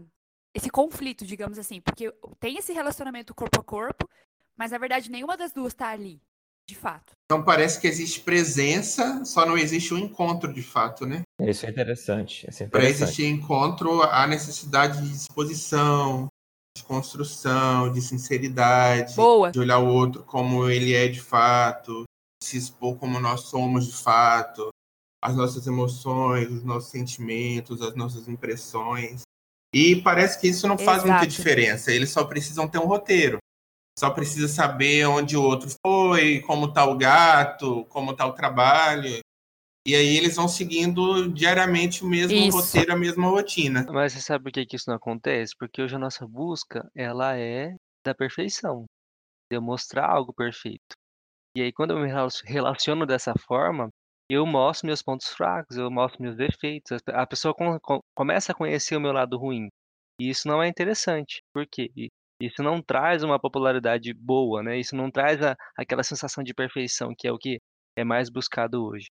esse 0.54 0.70
conflito, 0.70 1.26
digamos 1.26 1.58
assim, 1.58 1.82
porque 1.82 2.10
tem 2.40 2.56
esse 2.56 2.72
relacionamento 2.72 3.34
corpo 3.34 3.60
a 3.60 3.64
corpo, 3.64 4.08
mas 4.56 4.70
na 4.70 4.78
verdade 4.78 5.10
nenhuma 5.10 5.36
das 5.36 5.52
duas 5.52 5.74
está 5.74 5.90
ali, 5.90 6.20
de 6.66 6.74
fato. 6.74 7.12
Então 7.26 7.44
parece 7.44 7.78
que 7.78 7.86
existe 7.86 8.20
presença, 8.20 9.22
só 9.24 9.44
não 9.44 9.58
existe 9.58 9.92
um 9.92 9.98
encontro 9.98 10.52
de 10.52 10.62
fato, 10.62 11.04
né? 11.04 11.22
Isso 11.40 11.66
é 11.66 11.70
interessante. 11.70 12.48
É 12.48 12.66
Para 12.66 12.88
existir 12.88 13.26
encontro, 13.26 14.02
há 14.02 14.26
necessidade 14.26 15.02
de 15.02 15.10
disposição, 15.10 16.26
de 16.76 16.84
construção, 16.84 17.90
de 17.90 18.00
sinceridade, 18.00 19.14
Boa. 19.14 19.50
de 19.50 19.58
olhar 19.58 19.78
o 19.78 19.88
outro 19.88 20.22
como 20.22 20.68
ele 20.68 20.94
é 20.94 21.08
de 21.08 21.20
fato, 21.20 22.04
se 22.42 22.56
expor 22.56 22.96
como 22.96 23.18
nós 23.18 23.42
somos 23.42 23.86
de 23.86 23.96
fato, 23.96 24.68
as 25.22 25.34
nossas 25.34 25.66
emoções, 25.66 26.50
os 26.50 26.62
nossos 26.62 26.90
sentimentos, 26.90 27.82
as 27.82 27.94
nossas 27.94 28.28
impressões. 28.28 29.22
E 29.74 29.96
parece 29.96 30.40
que 30.40 30.48
isso 30.48 30.68
não 30.68 30.78
faz 30.78 31.02
Exato. 31.02 31.08
muita 31.08 31.26
diferença. 31.26 31.90
Eles 31.90 32.10
só 32.10 32.24
precisam 32.24 32.68
ter 32.68 32.78
um 32.78 32.86
roteiro. 32.86 33.38
Só 33.98 34.10
precisa 34.10 34.46
saber 34.46 35.06
onde 35.06 35.36
o 35.36 35.42
outro 35.42 35.70
foi, 35.84 36.40
como 36.40 36.66
está 36.66 36.84
o 36.84 36.96
gato, 36.96 37.86
como 37.88 38.12
está 38.12 38.26
o 38.26 38.32
trabalho. 38.32 39.20
E 39.86 39.94
aí 39.94 40.16
eles 40.16 40.34
vão 40.34 40.48
seguindo 40.48 41.32
diariamente 41.32 42.02
o 42.02 42.08
mesmo 42.08 42.36
isso. 42.36 42.58
roteiro, 42.58 42.92
a 42.92 42.96
mesma 42.96 43.28
rotina. 43.28 43.86
Mas 43.88 44.14
você 44.14 44.20
sabe 44.20 44.42
por 44.42 44.52
que, 44.52 44.66
que 44.66 44.74
isso 44.74 44.90
não 44.90 44.96
acontece? 44.96 45.54
Porque 45.56 45.80
hoje 45.80 45.94
a 45.94 45.98
nossa 45.98 46.26
busca, 46.26 46.90
ela 46.92 47.38
é 47.38 47.72
da 48.04 48.12
perfeição. 48.12 48.84
De 49.48 49.56
eu 49.56 49.62
mostrar 49.62 50.10
algo 50.10 50.34
perfeito. 50.34 50.96
E 51.56 51.62
aí 51.62 51.72
quando 51.72 51.92
eu 51.92 52.00
me 52.00 52.10
relaciono 52.44 53.06
dessa 53.06 53.32
forma, 53.46 53.88
eu 54.28 54.44
mostro 54.44 54.88
meus 54.88 55.02
pontos 55.02 55.28
fracos, 55.28 55.76
eu 55.76 55.88
mostro 55.88 56.20
meus 56.20 56.36
defeitos. 56.36 56.98
A 57.06 57.24
pessoa 57.24 57.54
com, 57.54 57.78
com, 57.78 58.00
começa 58.12 58.50
a 58.50 58.56
conhecer 58.56 58.96
o 58.96 59.00
meu 59.00 59.12
lado 59.12 59.38
ruim. 59.38 59.68
E 60.20 60.28
isso 60.28 60.48
não 60.48 60.60
é 60.60 60.66
interessante. 60.66 61.42
Por 61.54 61.64
quê? 61.64 61.92
Isso 62.42 62.60
não 62.60 62.82
traz 62.82 63.22
uma 63.22 63.38
popularidade 63.38 64.12
boa, 64.12 64.64
né? 64.64 64.80
Isso 64.80 64.96
não 64.96 65.12
traz 65.12 65.40
a, 65.40 65.54
aquela 65.78 66.02
sensação 66.02 66.42
de 66.42 66.52
perfeição, 66.52 67.14
que 67.16 67.28
é 67.28 67.32
o 67.32 67.38
que 67.38 67.60
é 67.96 68.02
mais 68.02 68.28
buscado 68.28 68.84
hoje 68.84 69.06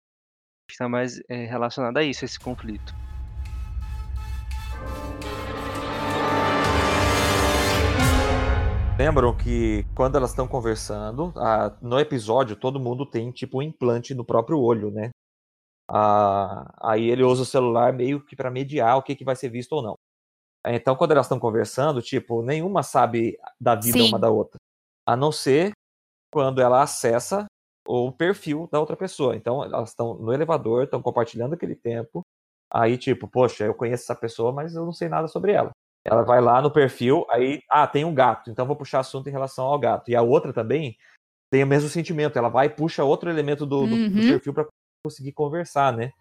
está 0.70 0.88
mais 0.88 1.20
é, 1.28 1.48
a 1.50 2.02
isso, 2.02 2.24
a 2.24 2.26
esse 2.26 2.38
conflito. 2.38 2.94
Lembram 8.96 9.36
que 9.36 9.84
quando 9.94 10.16
elas 10.16 10.30
estão 10.30 10.46
conversando, 10.46 11.32
a, 11.36 11.76
no 11.82 11.98
episódio 11.98 12.54
todo 12.54 12.78
mundo 12.78 13.04
tem 13.04 13.32
tipo 13.32 13.58
um 13.58 13.62
implante 13.62 14.14
no 14.14 14.24
próprio 14.24 14.58
olho, 14.60 14.90
né? 14.90 15.10
A, 15.90 16.92
aí 16.92 17.10
ele 17.10 17.24
usa 17.24 17.42
o 17.42 17.46
celular 17.46 17.92
meio 17.92 18.24
que 18.24 18.36
para 18.36 18.50
mediar 18.50 18.96
o 18.96 19.02
que, 19.02 19.16
que 19.16 19.24
vai 19.24 19.36
ser 19.36 19.48
visto 19.48 19.72
ou 19.72 19.82
não. 19.82 19.94
Então, 20.66 20.96
quando 20.96 21.10
elas 21.10 21.26
estão 21.26 21.38
conversando, 21.38 22.00
tipo, 22.00 22.40
nenhuma 22.40 22.82
sabe 22.82 23.36
da 23.60 23.74
vida 23.74 23.98
Sim. 23.98 24.08
uma 24.08 24.18
da 24.18 24.30
outra. 24.30 24.58
A 25.06 25.14
não 25.14 25.30
ser 25.30 25.72
quando 26.32 26.62
ela 26.62 26.82
acessa 26.82 27.44
o 27.86 28.12
perfil 28.12 28.68
da 28.72 28.80
outra 28.80 28.96
pessoa. 28.96 29.36
Então, 29.36 29.62
elas 29.64 29.90
estão 29.90 30.14
no 30.14 30.32
elevador, 30.32 30.84
estão 30.84 31.02
compartilhando 31.02 31.54
aquele 31.54 31.74
tempo. 31.74 32.22
Aí, 32.72 32.98
tipo, 32.98 33.28
poxa, 33.28 33.64
eu 33.64 33.74
conheço 33.74 34.04
essa 34.04 34.14
pessoa, 34.16 34.52
mas 34.52 34.74
eu 34.74 34.84
não 34.84 34.92
sei 34.92 35.08
nada 35.08 35.28
sobre 35.28 35.52
ela. 35.52 35.70
Ela 36.06 36.22
vai 36.22 36.40
lá 36.40 36.60
no 36.60 36.70
perfil, 36.70 37.24
aí, 37.30 37.62
ah, 37.70 37.86
tem 37.86 38.04
um 38.04 38.14
gato, 38.14 38.50
então 38.50 38.66
vou 38.66 38.76
puxar 38.76 39.00
assunto 39.00 39.28
em 39.28 39.32
relação 39.32 39.64
ao 39.66 39.78
gato. 39.78 40.10
E 40.10 40.16
a 40.16 40.20
outra 40.22 40.52
também 40.52 40.96
tem 41.50 41.62
o 41.64 41.66
mesmo 41.66 41.88
sentimento, 41.88 42.38
ela 42.38 42.48
vai 42.48 42.66
e 42.66 42.70
puxa 42.70 43.04
outro 43.04 43.30
elemento 43.30 43.66
do, 43.66 43.86
do- 43.86 43.96
do 43.96 44.14
Uhum. 44.18 44.22
perfil 44.22 44.54
para 44.54 44.66
conseguir 45.04 45.32
conversar, 45.32 45.92
né? 45.96 46.12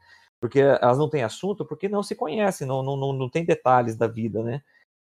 Porque 0.42 0.60
elas 0.60 0.98
não 0.98 1.10
têm 1.10 1.24
assunto, 1.24 1.66
porque 1.66 1.90
não 1.90 2.04
se 2.04 2.16
conhecem, 2.16 2.68
não, 2.68 2.84
não, 2.84 2.98
não, 2.98 3.14
não 3.14 3.30
tem 3.30 3.46
detalhes 3.46 3.96
da 3.98 4.08
vida, 4.08 4.44
né? 4.44 4.62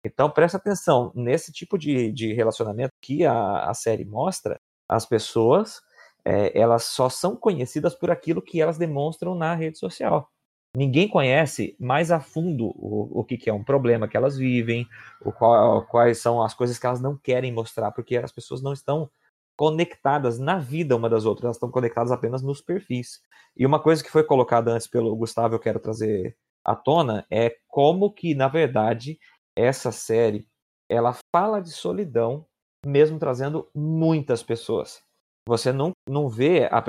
Então 0.06 0.30
presta 0.30 0.58
atenção, 0.58 1.12
nesse 1.16 1.52
tipo 1.52 1.78
de, 1.78 2.12
de 2.12 2.34
relacionamento 2.34 2.92
que 3.02 3.26
a, 3.26 3.70
a 3.70 3.74
série 3.74 4.06
mostra, 4.06 4.60
as 4.90 5.06
pessoas 5.06 5.82
é, 6.28 6.52
elas 6.60 6.84
só 6.84 7.08
são 7.10 7.38
conhecidas 7.38 7.96
por 7.96 8.12
aquilo 8.12 8.42
que 8.42 8.60
elas 8.62 8.78
demonstram 8.78 9.34
na 9.34 9.56
rede 9.56 9.78
social. 9.80 10.30
Ninguém 10.76 11.08
conhece 11.08 11.76
mais 11.80 12.12
a 12.12 12.20
fundo 12.20 12.68
o, 12.76 13.22
o 13.22 13.24
que, 13.24 13.38
que 13.38 13.50
é 13.50 13.54
um 13.54 13.64
problema 13.64 14.08
que 14.10 14.18
elas 14.18 14.38
vivem, 14.38 14.86
o 15.22 15.32
qual- 15.32 15.86
quais 15.88 16.20
são 16.20 16.42
as 16.44 16.54
coisas 16.54 16.78
que 16.78 16.86
elas 16.86 17.00
não 17.02 17.18
querem 17.18 17.52
mostrar, 17.54 17.92
porque 17.92 18.18
as 18.18 18.32
pessoas 18.32 18.62
não 18.62 18.74
estão 18.74 19.10
conectadas 19.56 20.38
na 20.38 20.60
vida 20.60 20.96
uma 20.96 21.10
das 21.10 21.26
outras, 21.26 21.46
elas 21.46 21.56
estão 21.56 21.72
conectadas 21.72 22.12
apenas 22.12 22.44
nos 22.44 22.62
perfis. 22.62 23.22
E 23.56 23.66
uma 23.66 23.80
coisa 23.82 24.04
que 24.04 24.12
foi 24.12 24.24
colocada 24.24 24.72
antes 24.72 24.86
pelo 24.88 25.16
Gustavo, 25.16 25.56
eu 25.56 25.60
quero 25.60 25.80
trazer 25.80 26.38
à 26.64 26.76
tona, 26.76 27.26
é 27.32 27.56
como 27.68 28.12
que, 28.12 28.36
na 28.36 28.50
verdade, 28.50 29.18
essa 29.56 29.92
série 29.92 30.46
ela 30.90 31.16
fala 31.34 31.62
de 31.62 31.72
solidão, 31.72 32.46
mesmo 32.86 33.18
trazendo 33.18 33.70
muitas 33.74 34.44
pessoas. 34.44 35.07
Você 35.48 35.72
não, 35.72 35.92
não 36.10 36.28
vê 36.28 36.66
a, 36.66 36.84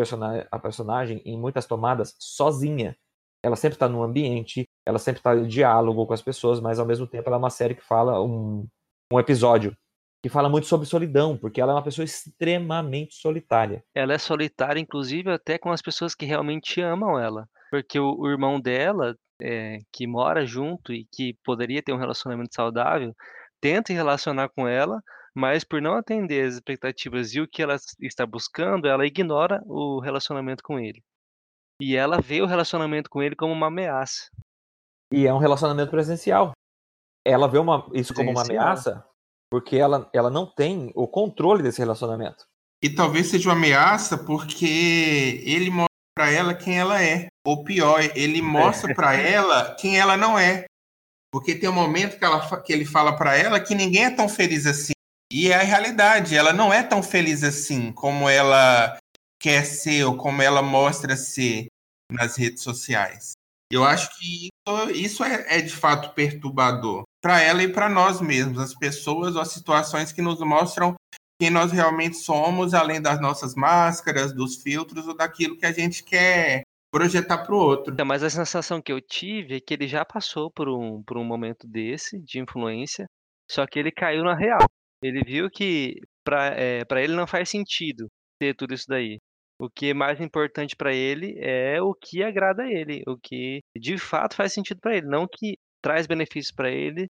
a 0.51 0.59
personagem 0.59 1.23
em 1.25 1.39
muitas 1.39 1.65
tomadas 1.65 2.17
sozinha. 2.19 2.97
Ela 3.41 3.55
sempre 3.55 3.77
está 3.77 3.89
no 3.89 4.03
ambiente, 4.03 4.65
ela 4.85 4.99
sempre 4.99 5.21
está 5.21 5.37
em 5.37 5.47
diálogo 5.47 6.05
com 6.05 6.13
as 6.13 6.21
pessoas, 6.21 6.61
mas 6.61 6.81
ao 6.81 6.87
mesmo 6.87 7.07
tempo 7.07 7.29
ela 7.29 7.37
é 7.37 7.39
uma 7.39 7.51
série 7.51 7.77
que 7.77 7.85
fala 7.85 8.21
um, 8.21 8.67
um 9.13 9.21
episódio 9.21 9.77
que 10.21 10.29
fala 10.29 10.49
muito 10.49 10.67
sobre 10.67 10.89
solidão, 10.89 11.39
porque 11.39 11.61
ela 11.61 11.71
é 11.71 11.77
uma 11.77 11.85
pessoa 11.85 12.05
extremamente 12.05 13.15
solitária. 13.15 13.85
Ela 13.95 14.15
é 14.15 14.19
solitária, 14.19 14.81
inclusive, 14.81 15.31
até 15.31 15.57
com 15.57 15.71
as 15.71 15.81
pessoas 15.81 16.13
que 16.13 16.27
realmente 16.27 16.81
amam 16.81 17.17
ela. 17.17 17.49
Porque 17.71 18.01
o, 18.01 18.17
o 18.19 18.29
irmão 18.29 18.61
dela, 18.61 19.15
é, 19.41 19.79
que 19.93 20.09
mora 20.09 20.45
junto 20.45 20.93
e 20.93 21.07
que 21.13 21.37
poderia 21.45 21.81
ter 21.81 21.93
um 21.93 21.99
relacionamento 21.99 22.53
saudável, 22.53 23.15
tenta 23.61 23.93
se 23.93 23.95
relacionar 23.95 24.49
com 24.49 24.67
ela, 24.67 25.01
mas 25.39 25.63
por 25.63 25.81
não 25.81 25.95
atender 25.95 26.45
as 26.45 26.55
expectativas 26.55 27.33
e 27.33 27.41
o 27.41 27.47
que 27.47 27.63
ela 27.63 27.77
está 28.01 28.27
buscando, 28.27 28.89
ela 28.89 29.07
ignora 29.07 29.63
o 29.67 30.01
relacionamento 30.01 30.65
com 30.65 30.81
ele. 30.81 31.01
E 31.81 31.95
ela 31.95 32.21
vê 32.21 32.43
o 32.43 32.47
relacionamento 32.47 33.09
com 33.09 33.23
ele 33.23 33.37
como 33.37 33.53
uma 33.53 33.69
ameaça. 33.69 34.29
E 35.13 35.29
é 35.29 35.33
um 35.33 35.39
relacionamento 35.39 35.93
presencial. 35.93 36.51
Ela 37.25 37.47
vê 37.47 37.59
uma, 37.59 37.89
isso 37.95 38.13
como 38.13 38.33
uma 38.33 38.43
ameaça 38.43 39.07
porque 39.49 39.77
ela, 39.77 40.11
ela 40.13 40.29
não 40.29 40.45
tem 40.45 40.91
o 40.95 41.07
controle 41.07 41.63
desse 41.63 41.79
relacionamento. 41.79 42.45
E 42.83 42.91
talvez 42.91 43.29
seja 43.29 43.49
uma 43.49 43.55
ameaça 43.57 44.19
porque 44.19 45.41
ele 45.45 45.71
mostra 45.71 45.87
pra 46.17 46.31
ela 46.31 46.53
quem 46.53 46.79
ela 46.79 47.01
é. 47.01 47.29
Ou 47.47 47.63
pior, 47.63 48.01
ele 48.17 48.43
mostra 48.43 48.93
pra 48.93 49.15
ela 49.17 49.75
quem 49.77 49.99
ela 49.99 50.17
não 50.17 50.37
é. 50.37 50.65
Porque 51.33 51.55
tem 51.55 51.69
um 51.69 51.75
momento 51.75 52.19
que, 52.19 52.25
ela, 52.25 52.61
que 52.61 52.73
ele 52.73 52.85
fala 52.85 53.17
pra 53.17 53.37
ela 53.37 53.61
que 53.61 53.75
ninguém 53.75 54.07
é 54.07 54.11
tão 54.11 54.29
feliz 54.29 54.67
assim. 54.67 54.93
E 55.33 55.51
é 55.51 55.57
a 55.57 55.63
realidade, 55.63 56.37
ela 56.37 56.53
não 56.53 56.73
é 56.73 56.83
tão 56.83 57.03
feliz 57.03 57.43
assim 57.45 57.93
como 57.93 58.29
ela 58.29 58.99
quer 59.39 59.65
ser 59.65 60.05
ou 60.05 60.17
como 60.17 60.41
ela 60.41 60.63
mostra 60.63 61.17
ser 61.17 61.67
nas 62.11 62.37
redes 62.37 62.63
sociais. 62.63 63.33
Eu 63.71 63.85
acho 63.85 64.17
que 64.19 64.49
isso, 64.49 64.91
isso 64.91 65.25
é, 65.25 65.59
é 65.59 65.61
de 65.61 65.75
fato 65.75 66.15
perturbador 66.15 67.03
para 67.21 67.43
ela 67.43 67.63
e 67.63 67.71
para 67.71 67.89
nós 67.89 68.21
mesmos, 68.21 68.59
as 68.59 68.75
pessoas 68.75 69.37
ou 69.37 69.43
as 69.43 69.53
situações 69.53 70.13
que 70.13 70.23
nos 70.23 70.41
mostram 70.41 70.95
quem 71.41 71.51
nós 71.51 71.71
realmente 71.71 72.17
somos, 72.17 72.75
além 72.75 73.01
das 73.01 73.21
nossas 73.21 73.55
máscaras, 73.55 74.33
dos 74.33 74.57
filtros 74.57 75.07
ou 75.07 75.17
daquilo 75.17 75.57
que 75.57 75.67
a 75.67 75.73
gente 75.73 76.03
quer 76.03 76.63
projetar 76.91 77.39
para 77.39 77.55
o 77.55 77.59
outro. 77.59 77.93
Então, 77.93 78.07
Mas 78.07 78.23
a 78.23 78.31
sensação 78.31 78.83
que 78.83 78.91
eu 78.91 79.01
tive 79.01 79.57
é 79.57 79.61
que 79.61 79.73
ele 79.73 79.87
já 79.87 80.05
passou 80.05 80.51
por 80.51 80.69
um, 80.69 81.03
por 81.03 81.17
um 81.17 81.25
momento 81.25 81.67
desse, 81.67 82.19
de 82.21 82.41
influência, 82.41 83.07
só 83.49 83.67
que 83.67 83.79
ele 83.79 83.93
caiu 83.93 84.25
na 84.25 84.35
real. 84.35 84.67
Ele 85.03 85.23
viu 85.25 85.51
que 85.51 86.01
para 86.25 86.47
é, 86.57 86.85
pra 86.85 87.03
ele 87.03 87.15
não 87.15 87.27
faz 87.27 87.49
sentido 87.49 88.09
ter 88.39 88.55
tudo 88.55 88.75
isso 88.75 88.87
daí. 88.89 89.19
O 89.61 89.69
que 89.69 89.91
é 89.91 89.95
mais 89.95 90.21
importante 90.21 90.77
para 90.77 90.95
ele 90.95 91.37
é 91.39 91.83
o 91.83 91.93
que 91.93 92.23
agrada 92.23 92.63
a 92.63 92.71
ele, 92.71 93.03
o 93.09 93.19
que 93.19 93.61
de 93.77 93.99
fato 93.99 94.37
faz 94.37 94.53
sentido 94.53 94.79
para 94.81 94.97
ele, 94.97 95.07
não 95.07 95.25
o 95.25 95.29
que 95.29 95.57
traz 95.83 96.07
benefícios 96.07 96.55
para 96.55 96.71
ele 96.71 97.09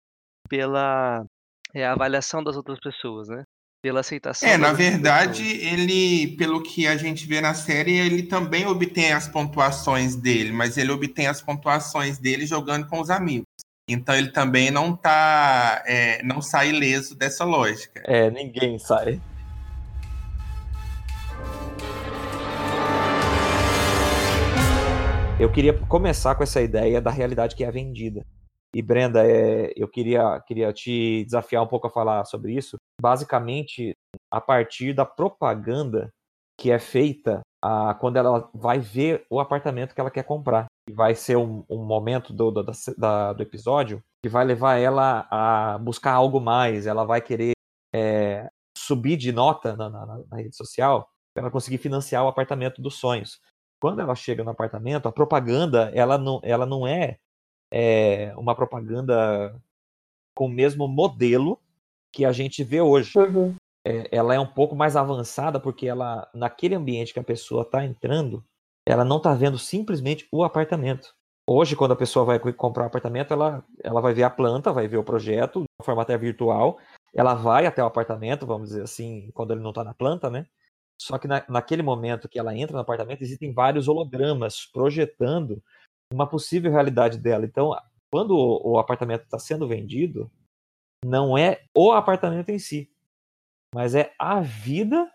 pela 0.49 1.25
é, 1.75 1.85
avaliação 1.85 2.43
das 2.43 2.57
outras 2.57 2.79
pessoas, 2.79 3.29
né? 3.29 3.43
Pela 3.83 4.01
aceitação. 4.01 4.49
É, 4.49 4.57
na 4.57 4.73
verdade, 4.73 5.43
pessoas. 5.43 5.73
ele, 5.73 6.37
pelo 6.37 6.63
que 6.63 6.87
a 6.87 6.97
gente 6.97 7.27
vê 7.27 7.41
na 7.41 7.55
série, 7.55 7.99
ele 7.99 8.23
também 8.23 8.67
obtém 8.67 9.13
as 9.13 9.29
pontuações 9.29 10.17
dele, 10.17 10.53
mas 10.53 10.77
ele 10.77 10.91
obtém 10.91 11.27
as 11.27 11.43
pontuações 11.43 12.19
dele 12.19 12.47
jogando 12.47 12.87
com 12.87 13.01
os 13.01 13.11
amigos. 13.11 13.47
Então 13.89 14.17
ele 14.17 14.33
também 14.33 14.69
não 14.69 14.97
tá, 14.97 15.85
é, 15.87 16.21
não 16.25 16.43
sai 16.43 16.71
ileso 16.71 17.17
dessa 17.17 17.45
lógica. 17.45 18.03
É, 18.05 18.29
ninguém 18.29 18.81
sai. 18.81 19.21
Eu 25.39 25.53
queria 25.53 25.73
começar 25.73 26.35
com 26.35 26.43
essa 26.43 26.61
ideia 26.61 27.01
da 27.01 27.13
realidade 27.13 27.55
que 27.55 27.63
é 27.63 27.71
vendida. 27.71 28.27
E 28.75 28.83
Brenda, 28.83 29.25
é, 29.25 29.73
eu 29.77 29.87
queria, 29.87 30.41
queria 30.41 30.73
te 30.73 31.23
desafiar 31.25 31.63
um 31.63 31.69
pouco 31.69 31.87
a 31.87 31.91
falar 31.91 32.25
sobre 32.25 32.55
isso. 32.55 32.77
Basicamente, 33.01 33.95
a 34.29 34.41
partir 34.41 34.95
da 34.95 35.07
propaganda 35.07 36.11
que 36.59 36.73
é 36.73 36.81
feita 36.81 37.41
a, 37.67 37.95
quando 37.95 38.17
ela 38.17 38.49
vai 38.55 38.79
ver 38.79 39.27
o 39.29 39.41
apartamento 39.41 39.95
que 39.95 40.01
ela 40.01 40.11
quer 40.11 40.23
comprar. 40.23 40.67
E 40.89 40.93
vai 40.93 41.17
ser 41.17 41.37
um, 41.37 41.65
um 41.69 41.85
momento 41.85 42.33
do, 42.33 42.51
do, 42.53 42.65
da- 42.97 43.33
do 43.33 43.43
episódio 43.43 44.01
que 44.23 44.29
vai 44.29 44.45
levar 44.45 44.77
ela 44.77 45.27
a 45.31 45.79
buscar 45.79 46.13
algo 46.13 46.41
mais. 46.41 46.87
Ela 46.87 47.05
vai 47.05 47.21
querer 47.21 47.53
é, 47.93 48.49
subir 48.79 49.17
de 49.17 49.33
nota 49.33 49.77
na, 49.77 49.91
na- 49.91 50.07
na 50.31 50.37
rede 50.37 50.55
social 50.57 51.09
para 51.35 51.43
ela 51.45 51.51
conseguir 51.51 51.79
financiar 51.79 52.25
o 52.25 52.29
apartamento 52.29 52.81
dos 52.81 52.95
sonhos. 52.95 53.41
Quando 53.83 54.01
ela 54.01 54.15
chega 54.15 54.45
no 54.45 54.51
apartamento, 54.51 55.09
a 55.09 55.13
propaganda 55.13 55.91
ela 55.95 56.17
não, 56.17 56.41
ela 56.43 56.65
não 56.65 56.87
é, 56.87 57.19
é, 57.73 58.33
uma 58.37 58.55
propaganda 58.55 59.61
com 60.37 60.47
o 60.47 60.51
mesmo 60.51 60.87
modelo 60.87 61.59
que 62.13 62.25
a 62.25 62.33
gente 62.33 62.63
vê 62.63 62.81
hoje. 62.81 63.13
É, 63.87 64.09
ela 64.11 64.35
é 64.35 64.41
um 64.41 64.47
pouco 64.47 64.75
mais 64.75 64.97
avançada 64.97 65.61
porque 65.61 65.87
ela, 65.87 66.29
naquele 66.35 66.75
ambiente 66.75 67.13
que 67.13 67.21
a 67.21 67.25
pessoa 67.25 67.63
está 67.63 67.85
entrando, 67.85 68.45
ela 68.85 69.05
não 69.05 69.19
está 69.19 69.33
vendo 69.33 69.57
simplesmente 69.59 70.27
o 70.33 70.43
apartamento. 70.43 71.15
Hoje, 71.49 71.77
quando 71.77 71.93
a 71.93 71.97
pessoa 71.97 72.25
vai 72.25 72.41
comprar 72.53 72.83
um 72.83 72.87
apartamento, 72.89 73.33
ela, 73.33 73.65
ela 73.85 74.01
vai 74.01 74.13
ver 74.13 74.25
a 74.25 74.31
planta, 74.31 74.73
vai 74.73 74.89
ver 74.89 74.97
o 74.97 75.05
projeto, 75.05 75.61
de 75.61 75.87
forma 75.87 76.03
até 76.03 76.19
virtual. 76.19 76.81
Ela 77.15 77.35
vai 77.35 77.65
até 77.67 77.81
o 77.81 77.87
apartamento, 77.87 78.45
vamos 78.45 78.71
dizer 78.71 78.83
assim, 78.83 79.31
quando 79.33 79.53
ele 79.53 79.61
não 79.61 79.71
está 79.71 79.85
na 79.85 79.95
planta, 79.95 80.29
né? 80.29 80.49
Só 81.01 81.17
que 81.17 81.29
na, 81.29 81.45
naquele 81.49 81.83
momento 81.83 82.29
que 82.29 82.41
ela 82.41 82.57
entra 82.57 82.75
no 82.75 82.83
apartamento, 82.83 83.23
existem 83.23 83.53
vários 83.53 83.87
hologramas 83.87 84.67
projetando 84.67 85.63
uma 86.13 86.27
possível 86.27 86.73
realidade 86.73 87.19
dela. 87.19 87.45
Então, 87.45 87.71
quando 88.11 88.33
o, 88.33 88.73
o 88.73 88.79
apartamento 88.81 89.23
está 89.23 89.39
sendo 89.39 89.69
vendido, 89.69 90.29
não 91.05 91.39
é 91.39 91.63
o 91.73 91.93
apartamento 91.93 92.49
em 92.49 92.59
si, 92.59 92.91
mas 93.77 93.95
é 93.95 94.11
a 94.19 94.41
vida 94.41 95.07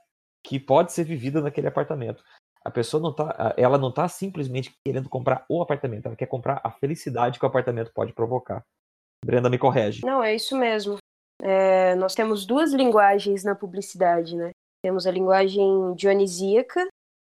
que 0.46 0.60
pode 0.60 0.94
ser 0.94 1.04
vivida 1.04 1.42
naquele 1.42 1.66
apartamento. 1.66 2.24
A 2.64 2.70
pessoa 2.70 3.02
não 3.02 3.12
tá, 3.12 3.56
ela 3.58 3.76
não 3.76 3.90
está 3.90 4.08
simplesmente 4.08 4.72
querendo 4.86 5.10
comprar 5.10 5.44
o 5.50 5.64
apartamento, 5.64 6.06
ela 6.06 6.16
quer 6.16 6.28
comprar 6.28 6.62
a 6.64 6.70
felicidade 6.70 7.40
que 7.40 7.46
o 7.46 7.48
apartamento 7.48 7.92
pode 7.92 8.14
provocar. 8.14 8.64
Brenda 9.26 9.50
me 9.50 9.58
corrige. 9.58 10.06
Não, 10.06 10.24
é 10.24 10.36
isso 10.36 10.56
mesmo. 10.56 10.98
É, 11.42 11.96
nós 11.96 12.14
temos 12.14 12.46
duas 12.46 12.72
linguagens 12.72 13.44
na 13.44 13.56
publicidade, 13.56 14.36
né? 14.36 14.52
Temos 14.86 15.08
a 15.08 15.12
linguagem 15.12 15.96
dionisíaca, 15.96 16.88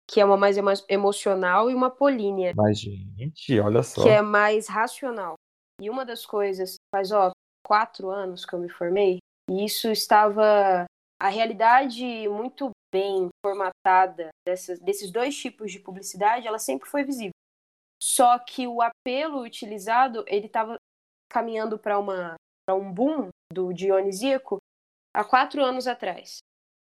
que 0.07 0.21
é 0.21 0.25
uma 0.27 0.37
mais 0.37 0.59
emo 0.59 0.73
emocional, 0.91 1.71
e 1.71 1.75
uma 1.75 1.91
polínea, 1.91 2.53
Mas, 2.55 2.81
gente, 2.81 3.59
olha 3.61 3.83
só. 3.83 4.03
que 4.03 4.11
é 4.11 4.21
mais 4.21 4.69
racional. 4.69 5.37
E 5.81 5.89
uma 5.89 6.05
das 6.05 6.27
coisas, 6.27 6.77
faz 6.95 7.13
ó, 7.13 7.31
quatro 7.67 8.11
anos 8.11 8.45
que 8.45 8.55
eu 8.55 8.59
me 8.59 8.69
formei, 8.69 9.21
e 9.51 9.65
isso 9.65 9.91
estava 9.91 10.85
a 11.21 11.29
realidade 11.29 12.29
muito 12.29 12.71
bem 12.93 13.29
formatada 13.45 14.29
dessas, 14.47 14.79
desses 14.81 15.11
dois 15.11 15.37
tipos 15.37 15.73
de 15.73 15.81
publicidade, 15.81 16.47
ela 16.47 16.59
sempre 16.59 16.89
foi 16.89 17.03
visível. 17.05 17.33
Só 18.03 18.39
que 18.39 18.67
o 18.67 18.81
apelo 18.83 19.43
utilizado, 19.43 20.25
ele 20.27 20.47
estava 20.47 20.77
caminhando 21.31 21.79
para 21.79 21.99
uma 21.99 22.35
para 22.67 22.75
um 22.77 22.91
boom 22.93 23.29
do 23.53 23.73
dionisíaco 23.75 24.57
há 25.15 25.23
quatro 25.25 25.63
anos 25.63 25.87
atrás. 25.87 26.39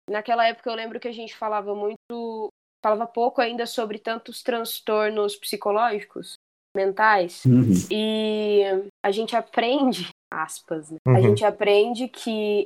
Naquela 0.10 0.48
época 0.48 0.70
eu 0.70 0.76
lembro 0.76 1.00
que 1.00 1.08
a 1.08 1.12
gente 1.12 1.36
falava 1.36 1.76
muito, 1.76 2.50
falava 2.84 3.06
pouco 3.08 3.42
ainda 3.42 3.66
sobre 3.66 4.00
tantos 4.00 4.42
transtornos 4.42 5.36
psicológicos, 5.36 6.36
mentais, 6.76 7.44
Uhum. 7.46 7.72
e 7.92 8.62
a 9.04 9.12
gente 9.12 9.36
aprende, 9.36 10.10
aspas, 10.32 10.92
né? 10.92 10.98
Uhum. 11.08 11.16
a 11.16 11.22
gente 11.22 11.44
aprende 11.44 12.08
que 12.08 12.66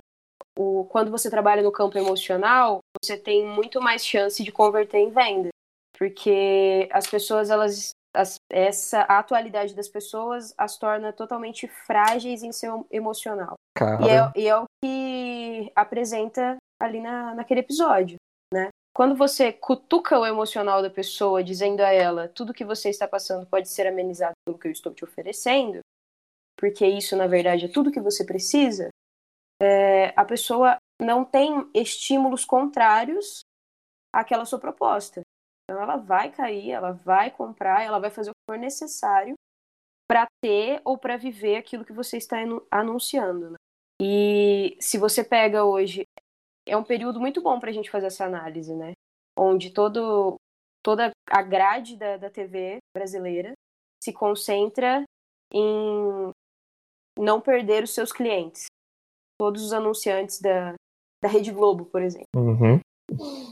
o, 0.60 0.84
quando 0.86 1.10
você 1.10 1.30
trabalha 1.30 1.62
no 1.64 1.72
campo 1.72 1.98
emocional, 1.98 2.80
você 3.02 3.16
tem 3.16 3.46
muito 3.48 3.80
mais 3.82 4.06
chance 4.06 4.44
de 4.44 4.52
converter 4.52 4.98
em 4.98 5.10
venda, 5.10 5.50
porque 5.98 6.90
as 6.92 7.08
pessoas 7.08 7.50
elas 7.50 7.92
as- 8.14 8.36
essa 8.50 9.02
a 9.02 9.20
atualidade 9.20 9.74
das 9.76 9.88
pessoas 9.88 10.54
as 10.58 10.78
torna 10.78 11.14
totalmente 11.14 11.68
frágeis 11.68 12.44
em 12.44 12.52
seu 12.52 12.86
emocional. 12.92 13.54
E 14.06 14.10
é, 14.10 14.32
e 14.36 14.48
é 14.48 14.58
o 14.58 14.66
que 14.84 15.72
apresenta 15.76 16.58
ali 16.82 17.00
na, 17.00 17.36
naquele 17.36 17.62
episódio, 17.62 18.18
né? 18.54 18.70
Quando 18.94 19.16
você 19.16 19.54
cutuca 19.54 20.20
o 20.20 20.26
emocional 20.26 20.82
da 20.82 20.90
pessoa, 20.90 21.44
dizendo 21.44 21.82
a 21.82 21.90
ela 21.94 22.28
tudo 22.28 22.54
que 22.54 22.66
você 22.66 22.90
está 22.90 23.08
passando 23.08 23.46
pode 23.46 23.70
ser 23.70 23.88
amenizado 23.88 24.34
pelo 24.46 24.58
que 24.58 24.68
eu 24.68 24.72
estou 24.72 24.94
te 24.94 25.06
oferecendo, 25.06 25.80
porque 26.58 26.86
isso, 26.86 27.16
na 27.16 27.28
verdade, 27.28 27.66
é 27.66 27.70
tudo 27.70 27.92
que 27.92 28.02
você 28.02 28.26
precisa, 28.26 28.90
é, 29.62 30.14
a 30.16 30.26
pessoa 30.26 30.78
não 31.02 31.24
tem 31.24 31.70
estímulos 31.74 32.46
contrários 32.46 33.42
àquela 34.14 34.46
sua 34.46 34.60
proposta. 34.60 35.22
Então, 35.64 35.82
ela 35.82 35.98
vai 35.98 36.32
cair, 36.32 36.72
ela 36.72 36.92
vai 36.92 37.32
comprar, 37.32 37.84
ela 37.84 38.00
vai 38.00 38.10
fazer 38.10 38.32
o 38.32 38.34
que 38.34 38.52
for 38.54 38.58
necessário 38.58 39.36
para 40.08 40.26
ter 40.42 40.82
ou 40.84 40.98
para 40.98 41.18
viver 41.18 41.58
aquilo 41.58 41.86
que 41.86 41.94
você 41.94 42.18
está 42.18 42.42
anu- 42.42 42.66
anunciando. 42.72 43.52
né? 43.52 43.56
E 44.02 44.78
se 44.80 44.98
você 44.98 45.24
pega 45.24 45.64
hoje, 45.64 46.06
é 46.66 46.76
um 46.76 46.84
período 46.84 47.20
muito 47.20 47.42
bom 47.42 47.60
para 47.60 47.70
a 47.70 47.74
gente 47.74 47.92
fazer 47.92 48.08
essa 48.08 48.26
análise, 48.26 48.74
né? 48.74 48.94
Onde 49.38 49.72
todo, 49.72 50.36
toda 50.84 51.12
a 51.30 51.42
grade 51.42 51.98
da, 51.98 52.18
da 52.18 52.30
TV 52.30 52.78
brasileira 52.96 53.54
se 54.04 54.12
concentra 54.14 55.04
em 55.54 56.32
não 57.18 57.42
perder 57.42 57.84
os 57.84 57.94
seus 57.94 58.12
clientes. 58.12 58.66
Todos 59.40 59.64
os 59.64 59.74
anunciantes 59.74 60.42
da, 60.42 60.74
da 61.24 61.30
Rede 61.30 61.52
Globo, 61.52 61.86
por 61.86 62.02
exemplo. 62.02 62.28
Uhum. 62.36 62.80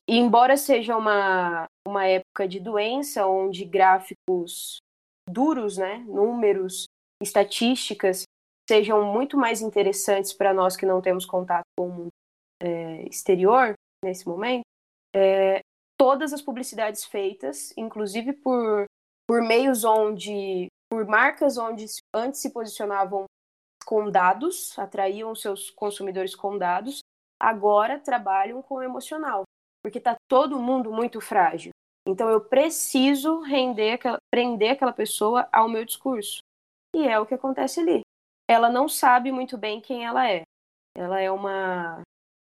E 0.08 0.17
embora 0.17 0.56
seja 0.56 0.95
uma, 0.95 1.65
uma 1.88 2.06
época 2.06 2.47
de 2.47 2.60
doença, 2.60 3.26
onde 3.26 3.65
gráficos 3.65 4.78
duros, 5.30 5.78
né, 5.78 5.97
números, 6.08 6.86
estatísticas, 7.21 8.23
sejam 8.69 9.04
muito 9.13 9.38
mais 9.38 9.62
interessantes 9.62 10.34
para 10.34 10.54
nós 10.54 10.76
que 10.76 10.86
não 10.86 11.02
temos 11.02 11.26
contato 11.26 11.65
com 11.78 11.88
o 11.88 11.91
mundo 11.91 12.08
é, 12.62 13.04
exterior 13.08 13.73
nesse 14.04 14.28
momento, 14.28 14.63
é, 15.15 15.62
todas 15.97 16.34
as 16.34 16.41
publicidades 16.41 17.06
feitas, 17.06 17.73
inclusive 17.76 18.34
por, 18.34 18.86
por 19.28 19.41
meios 19.41 19.84
onde, 19.84 20.67
por 20.89 21.06
marcas 21.06 21.58
onde 21.58 21.86
antes 22.13 22.41
se 22.41 22.52
posicionavam 22.52 23.26
com 23.88 24.12
dados, 24.12 24.78
atraíam 24.78 25.34
seus 25.34 25.69
consumidores 25.69 26.36
com 26.36 26.58
dados, 26.58 27.00
agora 27.39 27.97
trabalham 27.97 28.62
com 28.62 28.76
o 28.76 28.84
emocional, 28.84 29.43
porque 29.82 29.97
está 29.97 30.17
todo 30.30 30.60
mundo 30.60 30.91
muito 30.91 31.21
frágil. 31.21 31.71
Então 32.06 32.30
eu 32.30 32.41
preciso 32.41 33.39
render 33.39 33.93
aquela, 33.93 34.17
prender 34.30 34.71
aquela 34.71 34.91
pessoa 34.91 35.47
ao 35.54 35.69
meu 35.69 35.86
discurso. 35.86 36.39
E 36.93 37.08
é 37.08 37.17
o 37.17 37.26
que 37.26 37.34
acontece 37.34 37.80
ali. 37.80 38.02
Ela 38.50 38.69
não 38.69 38.89
sabe 38.89 39.32
muito 39.32 39.58
bem 39.58 39.80
quem 39.80 40.06
ela 40.06 40.30
é. 40.30 40.41
Ela 40.93 41.21
é 41.21 41.32
uma 41.32 42.02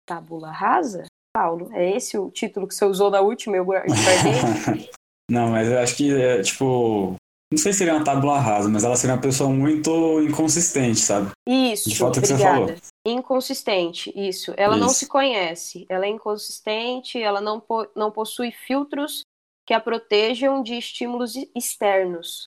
tábula 0.07 0.49
rasa? 0.49 1.05
Paulo, 1.35 1.73
é 1.73 1.91
esse 1.91 2.17
o 2.17 2.31
título 2.31 2.69
que 2.69 2.75
você 2.75 2.85
usou 2.85 3.11
na 3.11 3.19
última? 3.19 3.57
Eu 3.57 3.65
guardei? 3.65 3.91
Não, 5.29 5.49
mas 5.49 5.69
eu 5.69 5.79
acho 5.79 5.97
que 5.97 6.13
é 6.13 6.41
tipo. 6.41 7.15
Não 7.53 7.57
sei 7.59 7.71
se 7.71 7.77
seria 7.79 7.93
uma 7.93 8.03
tábula 8.03 8.39
rasa, 8.39 8.67
mas 8.67 8.83
ela 8.83 8.95
seria 8.95 9.15
uma 9.15 9.21
pessoa 9.21 9.47
muito 9.47 10.19
inconsistente, 10.21 10.99
sabe? 10.99 11.29
Isso, 11.47 11.87
De 11.87 11.95
fato, 11.99 12.15
é 12.15 12.19
o 12.19 12.21
que 12.23 12.27
você 12.27 12.37
falou. 12.39 12.75
Inconsistente, 13.05 14.11
isso. 14.15 14.55
Ela 14.57 14.75
não 14.75 14.87
Isso. 14.87 14.95
se 14.95 15.07
conhece. 15.07 15.85
Ela 15.87 16.05
é 16.05 16.09
inconsistente, 16.09 17.21
ela 17.21 17.39
não, 17.39 17.59
po- 17.59 17.87
não 17.95 18.09
possui 18.09 18.51
filtros 18.51 19.21
que 19.67 19.73
a 19.73 19.79
protejam 19.79 20.63
de 20.63 20.75
estímulos 20.75 21.35
externos. 21.55 22.45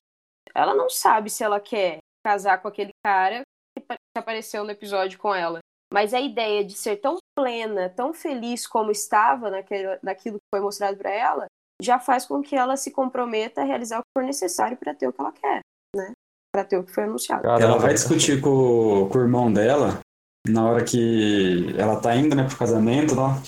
Ela 0.53 0.75
não 0.75 0.91
sabe 0.91 1.31
se 1.31 1.45
ela 1.45 1.61
quer 1.61 1.99
casar 2.27 2.61
com 2.61 2.67
aquele 2.67 2.91
cara 3.05 3.43
que 3.79 3.85
apareceu 4.19 4.65
no 4.65 4.73
episódio 4.73 5.21
com 5.21 5.33
ela. 5.33 5.61
Mas 5.93 6.13
a 6.13 6.21
ideia 6.21 6.65
de 6.65 6.75
ser 6.75 6.97
tão 6.97 7.17
plena, 7.39 7.89
tão 7.91 8.13
feliz 8.13 8.67
como 8.67 8.91
estava 8.91 9.51
naquele, 9.51 10.01
naquilo 10.03 10.39
que 10.39 10.47
foi 10.53 10.61
mostrado 10.61 10.97
para 10.99 11.11
ela, 11.11 11.47
já 11.83 11.99
faz 11.99 12.27
com 12.27 12.43
que 12.43 12.57
ela 12.57 12.77
se 12.77 12.91
comprometa 12.91 13.61
a 13.61 13.65
realizar 13.65 13.99
o 13.99 14.03
que 14.03 14.11
for 14.17 14.25
necessário 14.25 14.77
para 14.77 14.95
ter 14.95 15.09
o 15.09 15.13
que 15.13 15.21
ela 15.21 15.33
quer, 15.33 15.61
né? 15.95 16.13
Para 16.53 16.65
ter 16.65 16.79
o 16.79 16.85
que 16.85 16.93
foi 16.93 17.05
anunciado. 17.05 17.43
Caramba. 17.43 17.63
Ela 17.63 17.79
vai 17.79 17.95
discutir 17.95 18.41
com, 18.41 19.09
com 19.11 19.19
o 19.19 19.21
irmão 19.21 19.53
dela 19.53 20.01
na 20.49 20.65
hora 20.65 20.85
que 20.85 21.75
ela 21.77 22.01
tá 22.01 22.15
indo, 22.17 22.35
né, 22.35 22.45
pro 22.45 22.57
casamento 22.57 23.15
lá. 23.15 23.41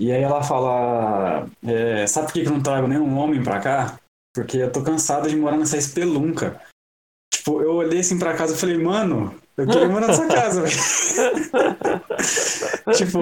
E 0.00 0.10
aí 0.10 0.22
ela 0.22 0.42
fala: 0.42 1.46
é, 1.64 2.06
Sabe 2.06 2.26
por 2.26 2.32
que 2.34 2.40
eu 2.40 2.50
não 2.50 2.62
trago 2.62 2.88
nenhum 2.88 3.16
homem 3.16 3.42
pra 3.42 3.60
cá? 3.60 3.98
Porque 4.34 4.58
eu 4.58 4.72
tô 4.72 4.82
cansada 4.82 5.28
de 5.28 5.36
morar 5.36 5.56
nessa 5.56 5.76
espelunca. 5.76 6.60
Tipo, 7.32 7.62
eu 7.62 7.74
olhei 7.74 8.00
assim 8.00 8.18
pra 8.18 8.36
casa 8.36 8.54
e 8.54 8.58
falei, 8.58 8.78
mano, 8.78 9.34
eu 9.56 9.66
quero 9.66 9.90
morar 9.90 10.06
nessa 10.06 10.26
casa, 10.28 10.62
velho. 10.62 10.74
tipo, 12.96 13.18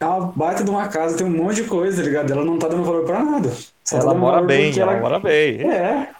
é 0.00 0.04
uma 0.06 0.26
baita 0.32 0.64
de 0.64 0.70
uma 0.70 0.88
casa, 0.88 1.16
tem 1.16 1.26
um 1.26 1.30
monte 1.30 1.62
de 1.62 1.68
coisa, 1.68 2.02
tá 2.02 2.08
ligado? 2.08 2.32
Ela 2.32 2.44
não 2.44 2.58
tá 2.58 2.68
dando 2.68 2.84
valor 2.84 3.04
pra 3.04 3.22
nada. 3.22 3.48
Só 3.84 3.96
tá 3.96 4.02
Ela 4.02 4.12
dando 4.12 4.20
mora 4.20 4.42
bem, 4.42 4.66
porque 4.66 4.80
ela 4.80 5.00
mora 5.00 5.18
bem. 5.20 5.60
É. 5.70 6.14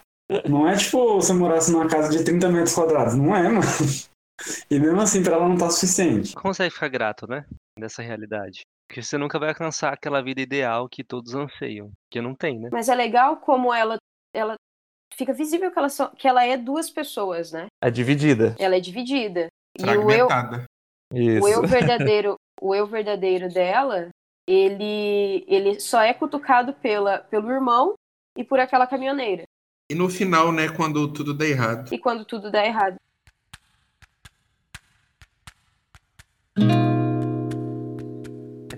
Não 0.49 0.67
é 0.69 0.77
tipo 0.77 1.15
você 1.21 1.33
morasse 1.33 1.71
numa 1.71 1.87
casa 1.89 2.09
de 2.11 2.25
30 2.25 2.49
metros 2.49 2.75
quadrados. 2.75 3.15
Não 3.15 3.35
é, 3.37 3.43
mano. 3.43 3.61
E 4.71 4.81
mesmo 4.81 5.01
assim, 5.01 5.23
pra 5.23 5.35
ela 5.37 5.49
não 5.49 5.57
tá 5.57 5.71
suficiente. 5.71 6.35
Consegue 6.35 6.73
ficar 6.75 6.89
grato, 6.89 7.27
né? 7.27 7.45
Dessa 7.79 8.03
realidade. 8.03 8.63
Porque 8.89 9.03
você 9.03 9.17
nunca 9.17 9.39
vai 9.39 9.51
alcançar 9.51 9.93
aquela 9.93 10.23
vida 10.23 10.41
ideal 10.41 10.89
que 10.89 11.05
todos 11.05 11.35
anseiam. 11.35 11.91
Que 12.11 12.21
não 12.21 12.35
tem, 12.35 12.59
né? 12.59 12.69
Mas 12.73 12.89
é 12.89 12.95
legal 12.95 13.37
como 13.39 13.73
ela, 13.73 13.97
ela 14.35 14.55
fica 15.15 15.33
visível 15.33 15.71
que 15.71 15.79
ela, 15.79 15.89
só- 15.89 16.09
que 16.09 16.27
ela 16.27 16.45
é 16.45 16.57
duas 16.57 16.91
pessoas, 16.91 17.53
né? 17.53 17.67
É 17.83 17.91
dividida. 17.91 18.55
Ela 18.59 18.77
é 18.77 18.81
dividida. 18.81 19.49
E 19.79 19.85
o 19.85 20.11
eu. 20.11 20.29
Isso. 21.13 21.45
o 21.45 21.49
eu 21.49 21.63
verdadeiro, 21.67 22.37
o 22.61 22.75
eu 22.75 22.87
verdadeiro 22.87 23.49
dela, 23.49 24.09
ele, 24.47 25.45
ele 25.49 25.81
só 25.81 26.03
é 26.03 26.13
cutucado 26.13 26.73
pela, 26.75 27.19
pelo 27.19 27.51
irmão 27.51 27.95
e 28.37 28.45
por 28.45 28.61
aquela 28.61 28.87
caminhoneira. 28.87 29.45
E 29.91 29.95
no 29.95 30.09
final, 30.09 30.51
né, 30.51 30.69
quando 30.69 31.13
tudo 31.13 31.35
dá 31.35 31.47
errado. 31.47 31.93
E 31.93 31.99
quando 31.99 32.25
tudo 32.25 32.51
dá 32.51 32.65
errado. 32.65 32.97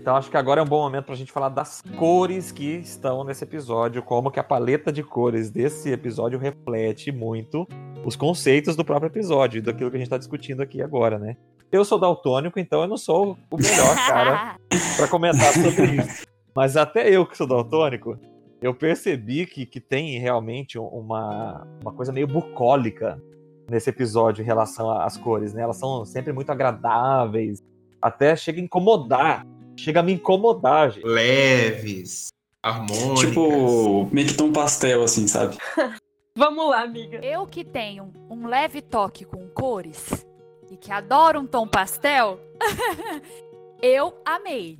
Então 0.06 0.14
acho 0.14 0.30
que 0.30 0.36
agora 0.36 0.60
é 0.60 0.62
um 0.62 0.68
bom 0.68 0.82
momento 0.82 1.06
pra 1.06 1.16
gente 1.16 1.32
falar 1.32 1.48
das 1.48 1.82
cores 1.98 2.52
que 2.52 2.76
estão 2.76 3.24
nesse 3.24 3.42
episódio, 3.42 4.04
como 4.04 4.30
que 4.30 4.38
a 4.38 4.44
paleta 4.44 4.92
de 4.92 5.02
cores 5.02 5.50
desse 5.50 5.90
episódio 5.90 6.38
reflete 6.38 7.10
muito 7.10 7.66
os 8.04 8.14
conceitos 8.14 8.76
do 8.76 8.84
próprio 8.84 9.08
episódio, 9.08 9.58
e 9.58 9.60
daquilo 9.60 9.90
que 9.90 9.96
a 9.96 9.98
gente 9.98 10.08
tá 10.08 10.16
discutindo 10.16 10.62
aqui 10.62 10.80
agora, 10.80 11.18
né? 11.18 11.36
Eu 11.76 11.84
sou 11.84 11.98
daltônico, 11.98 12.58
então 12.58 12.80
eu 12.80 12.88
não 12.88 12.96
sou 12.96 13.36
o 13.50 13.56
melhor 13.56 13.94
cara 13.94 14.56
pra 14.96 15.06
comentar 15.08 15.52
sobre 15.52 15.96
isso. 15.96 16.26
Mas 16.54 16.74
até 16.74 17.10
eu 17.10 17.26
que 17.26 17.36
sou 17.36 17.46
daltônico, 17.46 18.18
eu 18.62 18.74
percebi 18.74 19.44
que, 19.44 19.66
que 19.66 19.78
tem 19.78 20.18
realmente 20.18 20.78
uma, 20.78 21.66
uma 21.82 21.92
coisa 21.92 22.12
meio 22.12 22.26
bucólica 22.26 23.22
nesse 23.68 23.90
episódio 23.90 24.42
em 24.42 24.46
relação 24.46 24.90
às 24.90 25.18
cores, 25.18 25.52
né? 25.52 25.62
Elas 25.62 25.76
são 25.76 26.04
sempre 26.06 26.32
muito 26.32 26.50
agradáveis, 26.50 27.62
até 28.00 28.34
chega 28.34 28.58
a 28.58 28.64
incomodar. 28.64 29.46
Chega 29.78 30.00
a 30.00 30.02
me 30.02 30.14
incomodar, 30.14 30.92
gente. 30.92 31.04
Leves, 31.04 32.28
harmônicas. 32.62 33.20
Tipo, 33.20 34.08
meio 34.10 34.28
que 34.28 34.34
tom 34.34 34.50
pastel, 34.50 35.02
assim, 35.02 35.28
sabe? 35.28 35.58
Vamos 36.34 36.70
lá, 36.70 36.82
amiga. 36.82 37.18
Eu 37.22 37.46
que 37.46 37.62
tenho 37.62 38.10
um 38.30 38.46
leve 38.46 38.80
toque 38.80 39.26
com 39.26 39.46
cores 39.48 40.26
e 40.70 40.76
que 40.76 40.92
adoro 40.92 41.40
um 41.40 41.46
tom 41.46 41.66
pastel, 41.66 42.40
eu 43.82 44.14
amei. 44.24 44.78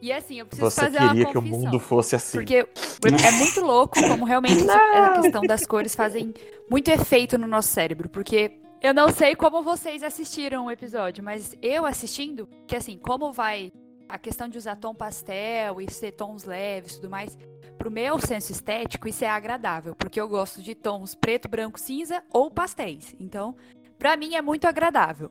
E 0.00 0.12
assim, 0.12 0.38
eu 0.38 0.46
preciso 0.46 0.70
Você 0.70 0.82
fazer 0.82 0.98
uma 0.98 1.08
queria 1.08 1.24
que 1.24 1.38
o 1.38 1.40
confissão. 1.40 1.60
mundo 1.60 1.80
fosse 1.80 2.14
assim. 2.14 2.36
Porque 2.36 2.56
é 2.56 3.30
muito 3.32 3.60
louco 3.62 3.98
como 4.02 4.26
realmente 4.26 4.68
a 4.68 5.18
questão 5.22 5.42
das 5.42 5.64
cores 5.64 5.94
fazem 5.94 6.34
muito 6.70 6.88
efeito 6.90 7.38
no 7.38 7.46
nosso 7.46 7.68
cérebro. 7.68 8.10
Porque 8.10 8.60
eu 8.82 8.92
não 8.92 9.08
sei 9.10 9.34
como 9.34 9.62
vocês 9.62 10.02
assistiram 10.02 10.66
o 10.66 10.70
episódio, 10.70 11.24
mas 11.24 11.56
eu 11.62 11.86
assistindo, 11.86 12.46
que 12.66 12.76
assim, 12.76 12.98
como 12.98 13.32
vai 13.32 13.72
a 14.06 14.18
questão 14.18 14.46
de 14.46 14.58
usar 14.58 14.76
tom 14.76 14.94
pastel 14.94 15.80
e 15.80 15.90
ser 15.90 16.12
tons 16.12 16.44
leves 16.44 16.92
e 16.92 16.96
tudo 16.96 17.08
mais, 17.08 17.38
pro 17.78 17.90
meu 17.90 18.18
senso 18.18 18.52
estético, 18.52 19.08
isso 19.08 19.24
é 19.24 19.28
agradável, 19.28 19.94
porque 19.94 20.20
eu 20.20 20.28
gosto 20.28 20.62
de 20.62 20.74
tons 20.74 21.14
preto, 21.14 21.48
branco, 21.48 21.80
cinza 21.80 22.22
ou 22.30 22.50
pastéis. 22.50 23.14
Então, 23.18 23.56
para 23.98 24.16
mim 24.16 24.34
é 24.34 24.42
muito 24.42 24.66
agradável. 24.66 25.30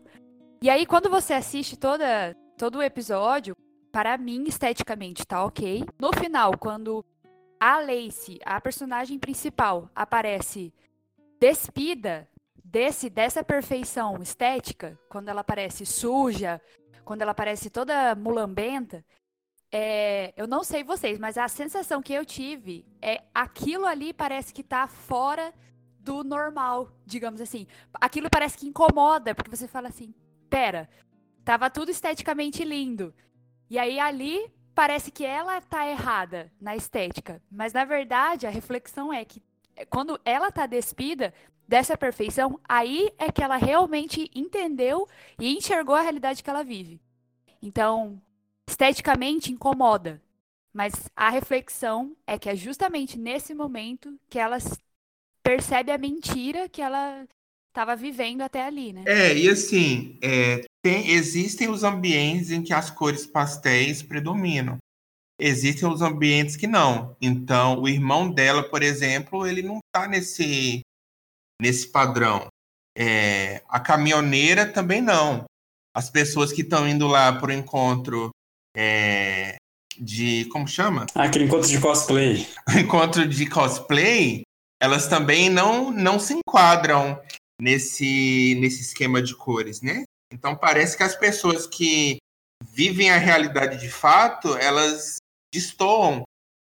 E 0.62 0.70
aí, 0.70 0.86
quando 0.86 1.10
você 1.10 1.34
assiste 1.34 1.78
toda, 1.78 2.36
todo 2.58 2.78
o 2.78 2.82
episódio, 2.82 3.56
para 3.92 4.18
mim, 4.18 4.46
esteticamente, 4.48 5.26
tá 5.26 5.44
ok. 5.44 5.84
No 6.00 6.12
final, 6.14 6.58
quando 6.58 7.06
a 7.60 7.80
Lacey, 7.80 8.40
a 8.46 8.60
personagem 8.60 9.20
principal, 9.20 9.90
aparece 9.96 10.74
despida 11.40 12.28
desse 12.64 13.10
dessa 13.10 13.44
perfeição 13.44 14.22
estética, 14.22 14.98
quando 15.10 15.30
ela 15.30 15.42
aparece 15.42 15.86
suja, 15.86 16.62
quando 17.04 17.22
ela 17.22 17.32
aparece 17.32 17.70
toda 17.70 18.16
mulambenta, 18.16 19.06
é, 19.72 20.34
eu 20.38 20.48
não 20.48 20.64
sei 20.64 20.84
vocês, 20.84 21.18
mas 21.18 21.38
a 21.38 21.48
sensação 21.48 22.02
que 22.02 22.14
eu 22.14 22.24
tive 22.24 22.86
é 23.02 23.24
aquilo 23.34 23.86
ali 23.86 24.14
parece 24.14 24.54
que 24.54 24.64
tá 24.64 24.88
fora 24.88 25.54
do 26.04 26.24
normal, 26.24 26.92
digamos 27.06 27.42
assim. 27.42 27.66
Aquilo 27.94 28.30
parece 28.30 28.58
que 28.58 28.68
incomoda, 28.68 29.34
porque 29.34 29.56
você 29.56 29.68
fala 29.68 29.88
assim, 29.88 30.14
pera, 30.50 30.90
tava 31.44 31.70
tudo 31.70 31.90
esteticamente 31.90 32.64
lindo. 32.64 33.14
E 33.70 33.80
aí 33.80 34.00
ali 34.00 34.52
parece 34.76 35.12
que 35.12 35.26
ela 35.26 35.62
tá 35.62 35.88
errada 35.88 36.52
na 36.60 36.76
estética, 36.76 37.42
mas 37.50 37.74
na 37.74 37.86
verdade 37.86 38.46
a 38.46 38.50
reflexão 38.50 39.14
é 39.14 39.24
que 39.24 39.42
quando 39.90 40.20
ela 40.24 40.52
tá 40.52 40.68
despida, 40.68 41.34
dessa 41.68 41.98
perfeição, 41.98 42.60
aí 42.68 43.10
é 43.18 43.32
que 43.32 43.44
ela 43.44 43.56
realmente 43.56 44.30
entendeu 44.36 45.08
e 45.40 45.56
enxergou 45.56 45.96
a 45.96 46.02
realidade 46.02 46.44
que 46.44 46.50
ela 46.50 46.64
vive. 46.64 47.02
Então, 47.62 48.22
esteticamente 48.68 49.52
incomoda, 49.52 50.22
mas 50.72 51.10
a 51.16 51.30
reflexão 51.30 52.16
é 52.28 52.38
que 52.38 52.50
é 52.50 52.56
justamente 52.56 53.18
nesse 53.18 53.54
momento 53.54 54.20
que 54.30 54.40
ela 54.40 54.58
percebe 55.44 55.92
a 55.92 55.98
mentira 55.98 56.70
que 56.70 56.82
ela 56.82 57.26
estava 57.70 57.96
vivendo 57.96 58.42
até 58.42 58.64
ali, 58.64 58.94
né? 58.94 59.04
É, 59.06 59.36
e 59.36 59.50
assim, 59.50 60.18
é, 60.24 60.64
tem, 60.84 61.10
existem 61.10 61.70
os 61.70 61.84
ambientes 61.84 62.52
em 62.52 62.64
que 62.64 62.74
as 62.74 62.90
cores 62.90 63.26
pastéis 63.26 64.02
predominam. 64.02 64.78
Existem 65.40 65.90
os 65.90 66.02
ambientes 66.02 66.56
que 66.56 66.68
não. 66.68 67.16
Então, 67.20 67.82
o 67.82 67.90
irmão 67.90 68.32
dela, 68.32 68.64
por 68.64 68.84
exemplo, 68.84 69.46
ele 69.46 69.62
não 69.62 69.80
está 69.80 70.08
nesse 70.08 70.82
nesse 71.62 71.88
padrão. 71.88 72.48
É, 72.96 73.64
a 73.68 73.80
caminhoneira 73.80 74.72
também 74.72 75.02
não. 75.02 75.46
As 75.96 76.10
pessoas 76.10 76.52
que 76.52 76.62
estão 76.62 76.88
indo 76.88 77.08
lá 77.08 77.34
para 77.34 77.50
o 77.50 77.54
encontro 77.54 78.30
é, 78.76 79.56
de. 79.98 80.46
Como 80.46 80.68
chama? 80.68 81.06
Ah, 81.16 81.24
aquele 81.24 81.46
encontro 81.46 81.68
de 81.68 81.80
cosplay. 81.80 82.48
encontro 82.80 83.28
de 83.28 83.50
cosplay, 83.50 84.44
elas 84.84 85.08
também 85.08 85.50
não, 85.50 85.92
não 85.92 86.20
se 86.20 86.34
enquadram 86.34 87.18
nesse, 87.60 88.58
nesse 88.60 88.82
esquema 88.82 89.22
de 89.22 89.34
cores, 89.34 89.82
né? 89.82 90.04
Então 90.30 90.58
parece 90.58 90.98
que 90.98 91.04
as 91.04 91.16
pessoas 91.16 91.66
que 91.66 92.18
vivem 92.70 93.10
a 93.10 93.18
realidade 93.18 93.80
de 93.80 93.90
fato, 93.90 94.58
elas 94.58 95.16
destoam 95.54 96.24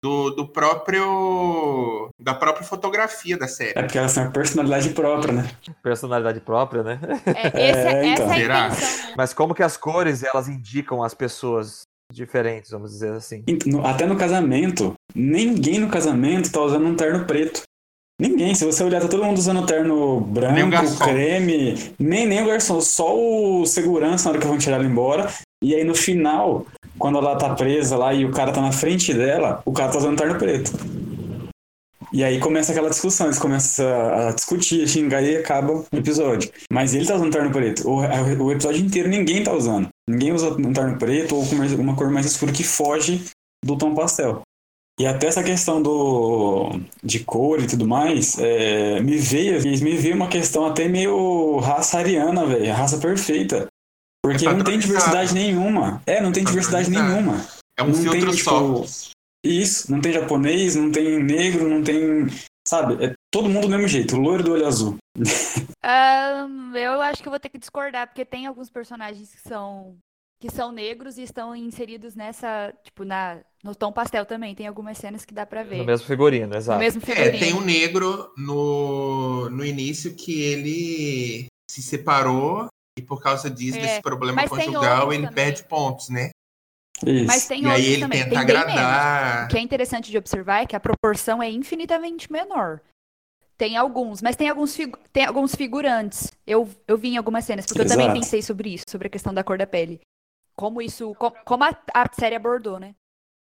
do, 0.02 0.28
do 0.32 0.46
próprio 0.46 2.10
da 2.20 2.34
própria 2.34 2.66
fotografia 2.66 3.38
da 3.38 3.48
série. 3.48 3.72
É 3.74 3.82
porque 3.82 3.96
elas 3.96 4.12
têm 4.12 4.24
uma 4.24 4.32
personalidade 4.32 4.90
própria, 4.90 5.32
né? 5.32 5.50
Personalidade 5.82 6.40
própria, 6.40 6.82
né? 6.82 7.00
É, 7.24 7.70
esse, 7.70 7.78
é, 7.88 8.06
então. 8.06 8.26
essa 8.26 8.36
é 8.36 8.52
a 8.52 8.66
intenção. 8.68 9.08
Né? 9.08 9.14
Mas 9.16 9.32
como 9.32 9.54
que 9.54 9.62
as 9.62 9.78
cores 9.78 10.22
elas 10.22 10.46
indicam 10.46 11.02
as 11.02 11.14
pessoas 11.14 11.84
diferentes, 12.12 12.70
vamos 12.70 12.90
dizer 12.90 13.14
assim? 13.14 13.42
Até 13.82 14.04
no 14.04 14.14
casamento, 14.14 14.92
ninguém 15.14 15.78
no 15.78 15.88
casamento 15.88 16.52
tá 16.52 16.60
usando 16.60 16.84
um 16.84 16.94
terno 16.94 17.24
preto. 17.24 17.62
Ninguém, 18.20 18.54
se 18.54 18.64
você 18.64 18.84
olhar, 18.84 19.00
tá 19.00 19.08
todo 19.08 19.24
mundo 19.24 19.38
usando 19.38 19.66
terno 19.66 20.20
branco, 20.20 20.98
creme, 20.98 21.74
nem, 21.98 22.26
nem 22.26 22.42
o 22.42 22.46
garçom, 22.46 22.80
só 22.80 23.12
o 23.12 23.66
segurança 23.66 24.24
na 24.24 24.30
hora 24.30 24.40
que 24.40 24.46
vão 24.46 24.56
tirar 24.56 24.76
ela 24.76 24.84
embora. 24.84 25.28
E 25.62 25.74
aí 25.74 25.82
no 25.82 25.94
final, 25.94 26.64
quando 26.96 27.18
ela 27.18 27.36
tá 27.36 27.54
presa 27.54 27.96
lá 27.96 28.14
e 28.14 28.24
o 28.24 28.30
cara 28.30 28.52
tá 28.52 28.60
na 28.60 28.70
frente 28.70 29.12
dela, 29.12 29.60
o 29.64 29.72
cara 29.72 29.90
tá 29.90 29.98
usando 29.98 30.16
terno 30.16 30.36
preto. 30.36 30.70
E 32.12 32.22
aí 32.22 32.38
começa 32.38 32.70
aquela 32.70 32.88
discussão, 32.88 33.26
eles 33.26 33.40
começam 33.40 33.84
a 33.84 34.30
discutir, 34.30 34.84
a 34.84 34.86
xingar 34.86 35.20
e 35.20 35.36
acaba 35.36 35.72
o 35.72 35.86
episódio. 35.92 36.48
Mas 36.70 36.94
ele 36.94 37.06
tá 37.06 37.16
usando 37.16 37.32
terno 37.32 37.50
preto. 37.50 37.88
O, 37.88 37.96
o 38.44 38.52
episódio 38.52 38.84
inteiro 38.84 39.08
ninguém 39.08 39.42
tá 39.42 39.52
usando. 39.52 39.88
Ninguém 40.08 40.32
usa 40.32 40.50
um 40.50 40.72
terno 40.72 40.96
preto 40.96 41.34
ou 41.34 41.42
uma 41.80 41.96
cor 41.96 42.08
mais 42.10 42.26
escura 42.26 42.52
que 42.52 42.62
foge 42.62 43.24
do 43.64 43.76
tom 43.76 43.92
pastel. 43.92 44.42
E 44.98 45.06
até 45.06 45.26
essa 45.26 45.42
questão 45.42 45.82
do 45.82 46.80
de 47.02 47.20
cor 47.20 47.60
e 47.60 47.66
tudo 47.66 47.86
mais, 47.86 48.38
é, 48.38 49.00
me 49.00 49.16
veio, 49.16 49.60
me 49.62 49.96
veio 49.96 50.14
uma 50.14 50.28
questão 50.28 50.66
até 50.66 50.86
meio 50.86 51.58
raça 51.58 51.98
ariana, 51.98 52.46
velho, 52.46 52.72
raça 52.72 52.98
perfeita. 52.98 53.66
Porque 54.22 54.46
é 54.46 54.52
não 54.52 54.64
tem 54.64 54.78
diversidade 54.78 55.34
nenhuma. 55.34 56.00
É, 56.06 56.20
não 56.20 56.32
tem 56.32 56.44
diversidade 56.44 56.90
nenhuma. 56.90 57.44
É 57.76 57.82
um 57.82 57.88
não 57.88 57.94
filtro 57.94 58.30
tem, 58.30 58.38
só. 58.38 58.60
Tipo, 58.60 58.86
isso, 59.44 59.90
não 59.90 60.00
tem 60.00 60.12
japonês, 60.12 60.76
não 60.76 60.90
tem 60.90 61.22
negro, 61.22 61.68
não 61.68 61.82
tem. 61.82 62.28
Sabe? 62.66 63.04
É 63.04 63.12
todo 63.30 63.48
mundo 63.48 63.66
do 63.66 63.70
mesmo 63.70 63.88
jeito, 63.88 64.16
loiro 64.16 64.42
do 64.44 64.52
olho 64.52 64.66
azul. 64.66 64.96
um, 65.18 66.76
eu 66.76 67.02
acho 67.02 67.20
que 67.20 67.28
eu 67.28 67.32
vou 67.32 67.40
ter 67.40 67.50
que 67.50 67.58
discordar, 67.58 68.06
porque 68.06 68.24
tem 68.24 68.46
alguns 68.46 68.70
personagens 68.70 69.34
que 69.34 69.46
são 69.46 69.98
que 70.44 70.54
são 70.54 70.70
negros 70.70 71.16
e 71.16 71.22
estão 71.22 71.56
inseridos 71.56 72.14
nessa, 72.14 72.70
tipo, 72.82 73.02
na, 73.02 73.38
no 73.62 73.74
tom 73.74 73.90
pastel 73.90 74.26
também. 74.26 74.54
Tem 74.54 74.66
algumas 74.66 74.98
cenas 74.98 75.24
que 75.24 75.32
dá 75.32 75.46
para 75.46 75.62
ver. 75.62 75.78
No 75.78 75.86
mesmo 75.86 76.06
figurino, 76.06 76.54
exato. 76.54 76.78
No 76.78 76.84
mesmo 76.84 77.00
figurino. 77.00 77.34
É, 77.34 77.38
tem 77.38 77.54
um 77.54 77.62
negro 77.62 78.30
no, 78.36 79.48
no 79.48 79.64
início 79.64 80.14
que 80.14 80.42
ele 80.42 81.46
se 81.70 81.80
separou 81.80 82.66
e 82.98 83.00
por 83.00 83.22
causa 83.22 83.48
disso, 83.48 83.78
é, 83.78 83.80
desse 83.80 84.02
problema 84.02 84.46
conjugal, 84.46 85.14
ele 85.14 85.22
também. 85.22 85.34
perde 85.34 85.64
pontos, 85.64 86.10
né? 86.10 86.28
Isso. 87.06 87.26
Mas 87.26 87.48
tem 87.48 87.62
e 87.62 87.66
aí 87.66 87.86
ele 87.86 88.02
também. 88.02 88.18
tenta 88.18 88.30
tem 88.30 88.38
agradar. 88.38 89.46
O 89.46 89.48
que 89.48 89.56
é 89.56 89.60
interessante 89.60 90.10
de 90.10 90.18
observar 90.18 90.62
é 90.62 90.66
que 90.66 90.76
a 90.76 90.80
proporção 90.80 91.42
é 91.42 91.50
infinitamente 91.50 92.30
menor. 92.30 92.82
Tem 93.56 93.78
alguns, 93.78 94.20
mas 94.20 94.36
tem 94.36 94.50
alguns, 94.50 94.76
tem 95.10 95.24
alguns 95.24 95.54
figurantes. 95.54 96.30
Eu, 96.46 96.68
eu 96.86 96.98
vi 96.98 97.14
em 97.14 97.16
algumas 97.16 97.46
cenas, 97.46 97.64
porque 97.64 97.80
Exato. 97.80 97.98
eu 97.98 98.06
também 98.06 98.20
pensei 98.20 98.42
sobre 98.42 98.74
isso, 98.74 98.84
sobre 98.86 99.06
a 99.06 99.10
questão 99.10 99.32
da 99.32 99.42
cor 99.42 99.56
da 99.56 99.66
pele. 99.66 100.00
Como 100.56 100.80
isso. 100.80 101.14
Como, 101.14 101.34
como 101.44 101.64
a, 101.64 101.76
a 101.92 102.06
série 102.12 102.36
abordou, 102.36 102.78
né? 102.78 102.94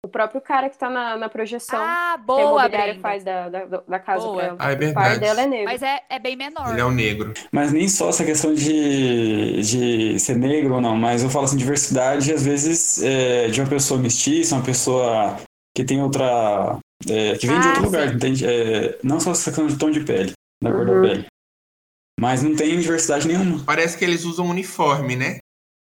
O 0.05 0.09
próprio 0.09 0.39
cara 0.39 0.69
que 0.69 0.77
tá 0.77 0.89
na, 0.89 1.17
na 1.17 1.27
projeção. 1.27 1.79
Ah, 1.81 2.17
boa, 2.17 2.69
que 2.69 2.75
a 2.75 2.99
faz 2.99 3.23
da, 3.23 3.49
da, 3.49 3.65
da 3.65 3.99
casa 3.99 4.25
boa. 4.25 4.35
pra 4.35 4.45
ela. 4.45 4.57
Ah, 4.59 4.71
é 4.71 4.75
verdade. 4.75 5.07
O 5.07 5.09
pai 5.09 5.19
dela 5.19 5.41
é 5.41 5.47
negro. 5.47 5.65
Mas 5.65 5.81
é, 5.81 6.01
é 6.09 6.19
bem 6.19 6.35
menor. 6.35 6.71
Ele 6.71 6.81
é 6.81 6.85
um 6.85 6.91
negro. 6.91 7.33
Mas 7.51 7.73
nem 7.73 7.89
só 7.89 8.09
essa 8.09 8.23
questão 8.23 8.53
de, 8.53 9.61
de 9.61 10.19
ser 10.19 10.37
negro 10.37 10.75
ou 10.75 10.81
não, 10.81 10.95
mas 10.95 11.23
eu 11.23 11.29
falo 11.29 11.45
assim, 11.45 11.57
diversidade, 11.57 12.31
às 12.31 12.45
vezes, 12.45 13.01
é, 13.03 13.47
de 13.47 13.59
uma 13.59 13.69
pessoa 13.69 13.99
mestiça, 13.99 14.55
uma 14.55 14.63
pessoa 14.63 15.35
que 15.75 15.83
tem 15.83 16.01
outra... 16.01 16.77
É, 17.09 17.35
que 17.37 17.45
vem 17.45 17.57
ah, 17.57 17.59
de 17.59 17.67
outro 17.67 17.81
sim. 17.81 17.85
lugar, 17.87 18.13
entende? 18.13 18.45
É, 18.45 18.99
não 19.03 19.19
só 19.19 19.31
essa 19.31 19.45
questão 19.45 19.67
de 19.67 19.77
tom 19.77 19.91
de 19.91 20.03
pele, 20.03 20.31
da 20.63 20.71
cor 20.71 20.87
uhum. 20.87 21.01
da 21.01 21.07
pele. 21.07 21.25
Mas 22.19 22.41
não 22.41 22.55
tem 22.55 22.79
diversidade 22.79 23.27
nenhuma. 23.27 23.63
Parece 23.65 23.97
que 23.97 24.05
eles 24.05 24.23
usam 24.23 24.47
uniforme, 24.47 25.15
né? 25.15 25.37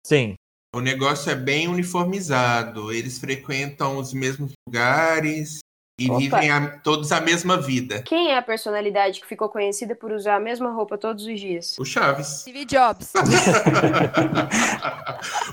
Sim. 0.05 0.35
O 0.73 0.79
negócio 0.79 1.31
é 1.31 1.35
bem 1.35 1.67
uniformizado. 1.67 2.91
Eles 2.91 3.17
frequentam 3.17 3.97
os 3.97 4.13
mesmos 4.13 4.53
lugares 4.67 5.59
e 5.99 6.09
Opa. 6.09 6.19
vivem 6.19 6.51
a, 6.51 6.67
todos 6.79 7.11
a 7.11 7.19
mesma 7.19 7.57
vida. 7.57 8.01
Quem 8.03 8.31
é 8.31 8.37
a 8.37 8.41
personalidade 8.41 9.19
que 9.19 9.27
ficou 9.27 9.49
conhecida 9.49 9.95
por 9.95 10.11
usar 10.11 10.35
a 10.35 10.39
mesma 10.39 10.71
roupa 10.71 10.97
todos 10.97 11.25
os 11.25 11.39
dias? 11.39 11.75
O 11.79 11.85
Chaves. 11.85 12.41
Steve 12.41 12.65
Jobs. 12.65 13.13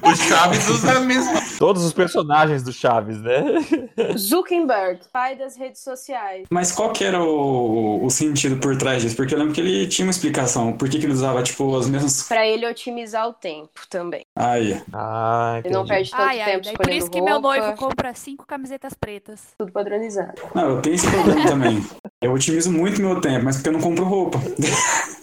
o 0.02 0.14
Chaves 0.14 0.68
usa 0.68 0.98
a 0.98 1.00
mesma. 1.00 1.42
Todos 1.58 1.84
os 1.84 1.92
personagens 1.92 2.62
do 2.62 2.72
Chaves, 2.72 3.20
né? 3.20 3.42
Zuckerberg, 4.16 5.00
pai 5.12 5.36
das 5.36 5.56
redes 5.56 5.82
sociais. 5.82 6.46
Mas 6.50 6.70
qual 6.72 6.92
que 6.92 7.02
era 7.04 7.22
o, 7.22 8.04
o 8.04 8.10
sentido 8.10 8.58
por 8.58 8.76
trás 8.76 9.02
disso? 9.02 9.16
Porque 9.16 9.34
eu 9.34 9.38
lembro 9.38 9.54
que 9.54 9.60
ele 9.60 9.86
tinha 9.86 10.06
uma 10.06 10.10
explicação. 10.10 10.72
Por 10.72 10.88
que, 10.88 10.98
que 10.98 11.06
ele 11.06 11.12
usava, 11.12 11.42
tipo, 11.42 11.76
as 11.76 11.88
mesmas. 11.88 12.22
Pra 12.28 12.46
ele 12.46 12.66
otimizar 12.66 13.26
o 13.28 13.32
tempo 13.32 13.80
também. 13.88 14.24
Aí. 14.34 14.80
Ah, 14.92 15.60
ele 15.64 15.72
não 15.72 15.86
perde 15.86 16.10
tanto 16.10 16.22
ai, 16.22 16.44
tempo 16.44 16.68
ai, 16.68 16.74
Por 16.74 16.90
isso 16.90 17.10
que 17.10 17.18
roupa. 17.18 17.32
meu 17.32 17.40
noivo 17.40 17.76
compra 17.76 18.14
cinco 18.14 18.46
camisetas 18.46 18.94
pretas. 18.94 19.54
Tudo 19.58 19.72
padronizado. 19.72 20.35
Não, 20.54 20.70
eu 20.70 20.82
tenho 20.82 20.94
esse 20.94 21.10
problema 21.10 21.44
também. 21.48 21.84
Eu 22.22 22.32
otimizo 22.32 22.72
muito 22.72 23.00
meu 23.00 23.20
tempo, 23.20 23.44
mas 23.44 23.56
porque 23.56 23.68
eu 23.68 23.72
não 23.72 23.80
compro 23.80 24.04
roupa. 24.04 24.38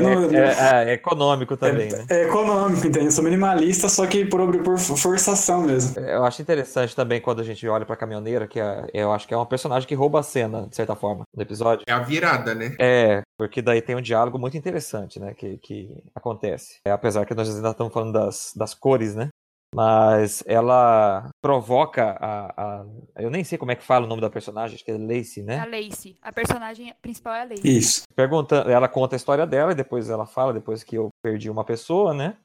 Não, 0.00 0.30
é, 0.30 0.88
é, 0.88 0.90
é, 0.90 0.92
econômico 0.94 1.56
também, 1.56 1.88
é, 1.88 1.96
né? 1.96 2.06
É 2.08 2.22
econômico, 2.24 2.86
entende? 2.86 3.06
Eu 3.06 3.12
sou 3.12 3.24
minimalista, 3.24 3.88
só 3.88 4.06
que 4.06 4.24
por, 4.24 4.62
por 4.62 4.78
forçação 4.78 5.62
mesmo. 5.62 6.00
Eu 6.00 6.24
acho 6.24 6.40
interessante 6.40 6.96
também 6.96 7.20
quando 7.20 7.40
a 7.40 7.44
gente 7.44 7.66
olha 7.68 7.84
pra 7.84 7.96
caminhoneira, 7.96 8.48
que 8.48 8.58
é, 8.58 8.86
eu 8.94 9.12
acho 9.12 9.28
que 9.28 9.34
é 9.34 9.36
uma 9.36 9.46
personagem 9.46 9.86
que 9.86 9.94
rouba 9.94 10.20
a 10.20 10.22
cena, 10.22 10.66
de 10.66 10.76
certa 10.76 10.96
forma, 10.96 11.24
no 11.34 11.42
episódio. 11.42 11.84
É 11.86 11.92
a 11.92 11.98
virada, 11.98 12.54
né? 12.54 12.74
É, 12.80 13.22
porque 13.36 13.60
daí 13.60 13.82
tem 13.82 13.96
um 13.96 14.00
diálogo 14.00 14.38
muito 14.38 14.56
interessante, 14.56 15.20
né? 15.20 15.34
Que, 15.34 15.58
que 15.58 15.90
acontece. 16.14 16.78
É, 16.86 16.90
apesar 16.90 17.26
que 17.26 17.34
nós 17.34 17.54
ainda 17.54 17.70
estamos 17.70 17.92
falando 17.92 18.12
das, 18.12 18.52
das 18.56 18.74
cores, 18.74 19.14
né? 19.14 19.28
Mas 19.74 20.44
ela 20.46 21.30
provoca 21.40 22.16
a, 22.20 22.80
a, 22.80 22.86
Eu 23.16 23.30
nem 23.30 23.42
sei 23.42 23.56
como 23.56 23.72
é 23.72 23.76
que 23.76 23.84
fala 23.84 24.04
o 24.04 24.08
nome 24.08 24.20
da 24.20 24.28
personagem, 24.28 24.74
acho 24.74 24.84
que 24.84 24.90
é 24.90 24.98
Lacey, 24.98 25.42
né? 25.42 25.60
A 25.60 25.64
Lacey. 25.64 26.18
A 26.20 26.30
personagem 26.30 26.94
principal 27.00 27.34
é 27.34 27.40
a 27.40 27.44
Lacey. 27.44 27.78
Isso. 27.78 28.02
Perguntando, 28.14 28.70
ela 28.70 28.88
conta 28.88 29.14
a 29.14 29.18
história 29.18 29.46
dela 29.46 29.72
e 29.72 29.76
depois 29.76 30.10
ela 30.10 30.26
fala, 30.26 30.52
depois 30.52 30.84
que 30.84 30.96
eu 30.96 31.08
perdi 31.22 31.48
uma 31.48 31.64
pessoa, 31.64 32.12
né? 32.12 32.36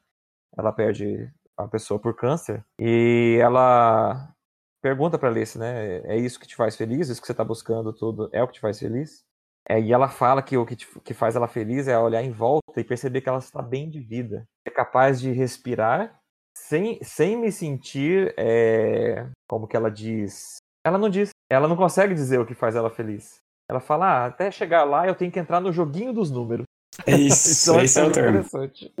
Ela 0.56 0.72
perde 0.72 1.30
a 1.56 1.68
pessoa 1.68 2.00
por 2.00 2.16
câncer. 2.16 2.64
E 2.80 3.38
ela 3.40 4.32
pergunta 4.80 5.18
pra 5.18 5.28
Lacey, 5.28 5.60
né? 5.60 5.98
É 6.04 6.16
isso 6.16 6.40
que 6.40 6.46
te 6.46 6.56
faz 6.56 6.76
feliz? 6.76 7.10
Isso 7.10 7.20
que 7.20 7.26
você 7.26 7.34
tá 7.34 7.44
buscando 7.44 7.92
tudo 7.92 8.30
é 8.32 8.42
o 8.42 8.46
que 8.46 8.54
te 8.54 8.60
faz 8.60 8.78
feliz? 8.78 9.22
É, 9.68 9.78
e 9.78 9.92
ela 9.92 10.08
fala 10.08 10.42
que 10.42 10.56
o 10.56 10.64
que, 10.64 10.74
te, 10.74 10.88
que 11.04 11.12
faz 11.12 11.36
ela 11.36 11.46
feliz 11.46 11.88
é 11.88 11.98
olhar 11.98 12.22
em 12.22 12.30
volta 12.30 12.80
e 12.80 12.84
perceber 12.84 13.20
que 13.20 13.28
ela 13.28 13.38
está 13.38 13.60
bem 13.60 13.90
de 13.90 14.00
vida. 14.00 14.48
É 14.64 14.70
capaz 14.70 15.20
de 15.20 15.30
respirar 15.30 16.17
sem, 16.66 16.98
sem 17.02 17.36
me 17.36 17.50
sentir, 17.52 18.34
é, 18.36 19.26
como 19.48 19.66
que 19.66 19.76
ela 19.76 19.90
diz? 19.90 20.56
Ela 20.84 20.98
não 20.98 21.08
diz, 21.08 21.30
ela 21.50 21.68
não 21.68 21.76
consegue 21.76 22.14
dizer 22.14 22.40
o 22.40 22.46
que 22.46 22.54
faz 22.54 22.74
ela 22.74 22.90
feliz. 22.90 23.36
Ela 23.70 23.80
fala, 23.80 24.06
ah, 24.06 24.26
até 24.26 24.50
chegar 24.50 24.84
lá 24.84 25.06
eu 25.06 25.14
tenho 25.14 25.30
que 25.30 25.38
entrar 25.38 25.60
no 25.60 25.72
joguinho 25.72 26.12
dos 26.12 26.30
números. 26.30 26.64
É 27.06 27.14
isso, 27.16 27.70
Então, 27.72 27.82
esse 27.82 28.00
é 28.00 28.04
o 28.04 28.10
termo. 28.10 28.30
interessante. 28.30 28.92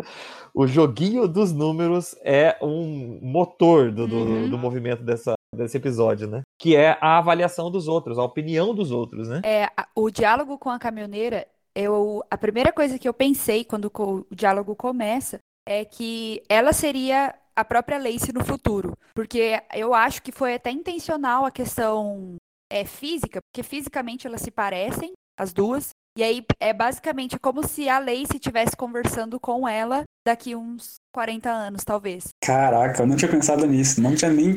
O 0.54 0.66
joguinho 0.66 1.26
dos 1.26 1.52
números 1.52 2.14
é 2.22 2.56
um 2.62 3.18
motor 3.22 3.90
do, 3.90 4.06
do, 4.06 4.16
Uhum. 4.16 4.50
do 4.50 4.58
movimento 4.58 5.02
dessa, 5.02 5.34
desse 5.54 5.76
episódio, 5.78 6.28
né? 6.28 6.42
Que 6.60 6.76
é 6.76 6.96
a 7.00 7.18
avaliação 7.18 7.70
dos 7.70 7.88
outros, 7.88 8.18
a 8.18 8.24
opinião 8.24 8.74
dos 8.74 8.90
outros, 8.90 9.28
né? 9.28 9.40
É, 9.44 9.68
o 9.94 10.10
diálogo 10.10 10.58
com 10.58 10.68
a 10.70 10.78
caminhoneira, 10.78 11.46
eu, 11.74 12.22
a 12.30 12.36
primeira 12.36 12.72
coisa 12.72 12.98
que 12.98 13.08
eu 13.08 13.14
pensei 13.14 13.64
quando 13.64 13.90
o 13.96 14.26
diálogo 14.30 14.76
começa 14.76 15.38
é 15.66 15.84
que 15.84 16.42
ela 16.48 16.72
seria 16.72 17.34
a 17.58 17.64
própria 17.64 17.98
Lacey 17.98 18.32
no 18.32 18.44
futuro. 18.44 18.96
Porque 19.12 19.60
eu 19.74 19.92
acho 19.92 20.22
que 20.22 20.30
foi 20.30 20.54
até 20.54 20.70
intencional 20.70 21.44
a 21.44 21.50
questão 21.50 22.36
é, 22.70 22.84
física, 22.84 23.40
porque 23.42 23.64
fisicamente 23.64 24.28
elas 24.28 24.42
se 24.42 24.50
parecem, 24.52 25.12
as 25.36 25.52
duas. 25.52 25.90
E 26.16 26.22
aí 26.22 26.44
é 26.60 26.72
basicamente 26.72 27.36
como 27.38 27.66
se 27.66 27.88
a 27.88 27.98
Lacey 27.98 28.36
estivesse 28.36 28.76
conversando 28.76 29.40
com 29.40 29.68
ela 29.68 30.04
daqui 30.24 30.54
uns 30.54 30.96
40 31.12 31.50
anos, 31.50 31.82
talvez. 31.84 32.28
Caraca, 32.40 33.02
eu 33.02 33.06
não 33.08 33.16
tinha 33.16 33.30
pensado 33.30 33.66
nisso. 33.66 34.00
Não 34.00 34.14
tinha 34.14 34.30
nem 34.30 34.50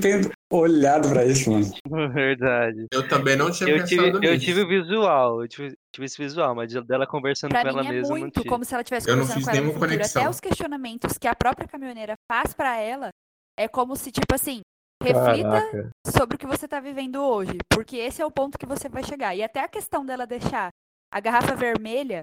olhado 0.52 1.10
pra 1.10 1.26
isso, 1.26 1.52
mano. 1.52 1.66
Verdade. 2.14 2.86
Eu 2.91 3.08
também 3.08 3.36
não 3.36 3.49
tinha 3.52 3.70
Eu 3.70 3.78
pensado 3.78 3.88
tive, 3.89 4.28
eu 4.28 4.32
nisso. 4.34 4.45
tive 4.45 4.62
o 4.62 4.68
visual, 4.68 5.41
eu 5.41 5.47
tive, 5.47 5.76
tive 5.93 6.06
esse 6.06 6.18
visual, 6.18 6.54
mas 6.56 6.72
dela 6.86 7.08
conversando 7.08 7.52
Pra 7.52 7.62
com 7.62 7.68
ela 7.70 7.82
é 7.86 7.89
mesma 7.91 8.14
não 8.14 8.20
muito 8.20 8.34
tive. 8.39 8.49
como 8.49 8.64
se 8.66 8.74
ela 8.74 8.82
estivesse 8.82 9.10
Eu 9.10 9.16
não 9.16 9.24
conversando 9.24 9.43
fiz 9.45 9.47
com 9.58 9.62
nenhuma 9.64 9.80
conexão. 9.80 10.22
Até 10.22 10.30
os 10.30 10.39
questionamentos 10.39 11.18
que 11.18 11.28
a 11.28 11.36
própria 11.36 11.68
caminhoneira 11.68 12.14
faz 12.32 12.54
pra 12.54 12.78
ela 12.78 13.10
é 13.58 13.68
como 13.68 13.95
se, 13.95 14.12
tipo 14.12 14.34
assim, 14.34 14.62
reflita 15.04 15.49
Caraca. 15.49 15.89
sobre 16.08 16.36
o 16.36 16.39
que 16.39 16.45
você 16.47 16.68
tá 16.68 16.80
vivendo 16.80 17.16
hoje. 17.22 17.58
Porque 17.74 17.97
esse 17.97 18.22
é 18.22 18.26
o 18.26 18.32
ponto 18.32 18.58
que 18.58 18.66
você 18.66 18.88
vai 18.89 19.04
chegar. 19.04 19.36
E 19.36 19.43
até 19.43 19.62
a 19.62 19.68
questão 19.68 20.06
dela 20.06 20.26
deixar 20.28 20.70
a 21.14 21.20
garrafa 21.20 21.56
vermelha 21.56 22.22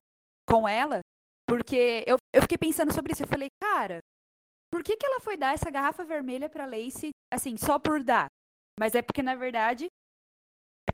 com 0.49 0.67
ela, 0.67 1.01
porque 1.47 2.05
eu, 2.07 2.17
eu 2.35 2.43
fiquei 2.43 2.57
pensando 2.57 2.93
sobre 2.93 3.13
isso. 3.13 3.23
Eu 3.23 3.29
falei, 3.29 3.49
cara, 3.63 3.99
por 4.71 4.83
que, 4.83 4.97
que 4.97 5.07
ela 5.07 5.21
foi 5.21 5.37
dar 5.37 5.55
essa 5.55 5.71
garrafa 5.71 6.05
vermelha 6.05 6.49
pra 6.49 6.67
Lacey, 6.67 7.11
assim, 7.33 7.57
só 7.57 7.79
por 7.79 8.03
dar? 8.03 8.27
Mas 8.79 8.95
é 8.95 9.03
porque, 9.03 9.23
na 9.23 9.35
verdade, 9.35 9.89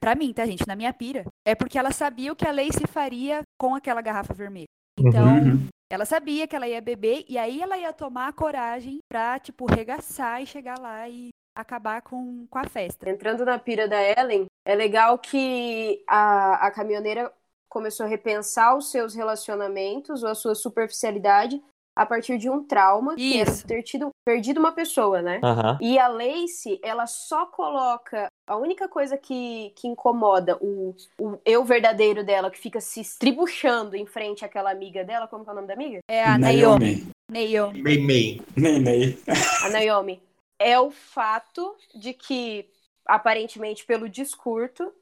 pra 0.01 0.15
mim, 0.15 0.33
tá, 0.33 0.47
gente? 0.47 0.67
Na 0.67 0.77
minha 0.77 0.93
pira, 0.93 1.25
é 1.47 1.55
porque 1.55 1.79
ela 1.79 1.93
sabia 1.93 2.33
o 2.33 2.37
que 2.37 2.47
a 2.47 2.53
Lacey 2.53 2.87
faria 2.87 3.43
com 3.59 3.75
aquela 3.75 4.01
garrafa 4.01 4.33
vermelha. 4.35 4.67
Então, 4.99 5.25
Uhum. 5.27 5.67
ela 5.91 6.05
sabia 6.05 6.47
que 6.47 6.55
ela 6.57 6.69
ia 6.69 6.81
beber 6.81 7.25
e 7.29 7.37
aí 7.37 7.61
ela 7.61 7.77
ia 7.77 7.93
tomar 7.93 8.29
a 8.29 8.33
coragem 8.33 8.99
pra, 9.11 9.39
tipo, 9.39 9.67
regaçar 9.67 10.43
e 10.43 10.47
chegar 10.47 10.79
lá 10.79 11.09
e 11.09 11.29
acabar 11.57 12.03
com, 12.03 12.47
com 12.49 12.59
a 12.59 12.65
festa. 12.65 13.09
Entrando 13.09 13.45
na 13.45 13.59
pira 13.59 13.87
da 13.89 14.01
Ellen, 14.03 14.47
é 14.67 14.75
legal 14.75 15.19
que 15.19 16.03
a, 16.09 16.67
a 16.67 16.71
caminhoneira 16.71 17.33
começou 17.69 18.07
a 18.07 18.09
repensar 18.09 18.77
os 18.77 18.91
seus 18.91 19.15
relacionamentos 19.15 20.23
ou 20.23 20.31
a 20.31 20.35
sua 20.35 20.55
superficialidade 20.55 21.63
a 21.97 22.05
partir 22.05 22.39
de 22.39 22.51
um 22.51 22.65
trauma, 22.65 23.15
que 23.15 23.41
era 23.41 23.51
Isso. 23.51 23.67
ter 23.67 23.83
tido, 23.83 24.11
perdido 24.25 24.59
uma 24.59 24.73
pessoa, 24.73 25.23
né? 25.23 25.41
Aham. 25.43 25.79
E 25.81 25.99
a 25.99 26.09
Lacey, 26.09 26.81
ela 26.83 27.07
só 27.07 27.47
coloca. 27.47 28.27
A 28.47 28.57
única 28.57 28.89
coisa 28.89 29.17
que, 29.17 29.73
que 29.77 29.87
incomoda 29.89 30.59
o, 30.61 30.95
o 31.19 31.39
eu 31.45 31.65
verdadeiro 31.65 32.25
dela, 32.25 32.51
que 32.51 32.59
fica 32.59 32.81
se 32.81 33.01
estribuchando 33.01 33.97
em 33.97 34.05
frente 34.05 34.45
àquela 34.45 34.71
amiga 34.71 35.05
dela, 35.05 35.29
como 35.29 35.45
que 35.45 35.51
é 35.51 35.53
o 35.53 35.57
nome 35.57 35.69
da 35.69 35.75
amiga? 35.75 36.01
É 36.11 36.25
a 36.25 36.37
Naomi. 36.37 37.07
Naomi. 37.31 38.43
Nem, 38.57 38.81
nem. 38.81 39.19
A 39.63 39.71
Naomi. 39.71 40.23
É 40.59 40.79
o 40.79 40.91
fato 40.91 41.75
de 41.95 42.13
que, 42.13 42.69
aparentemente, 43.07 43.85
pelo 43.85 44.09
discurso, 44.09 44.93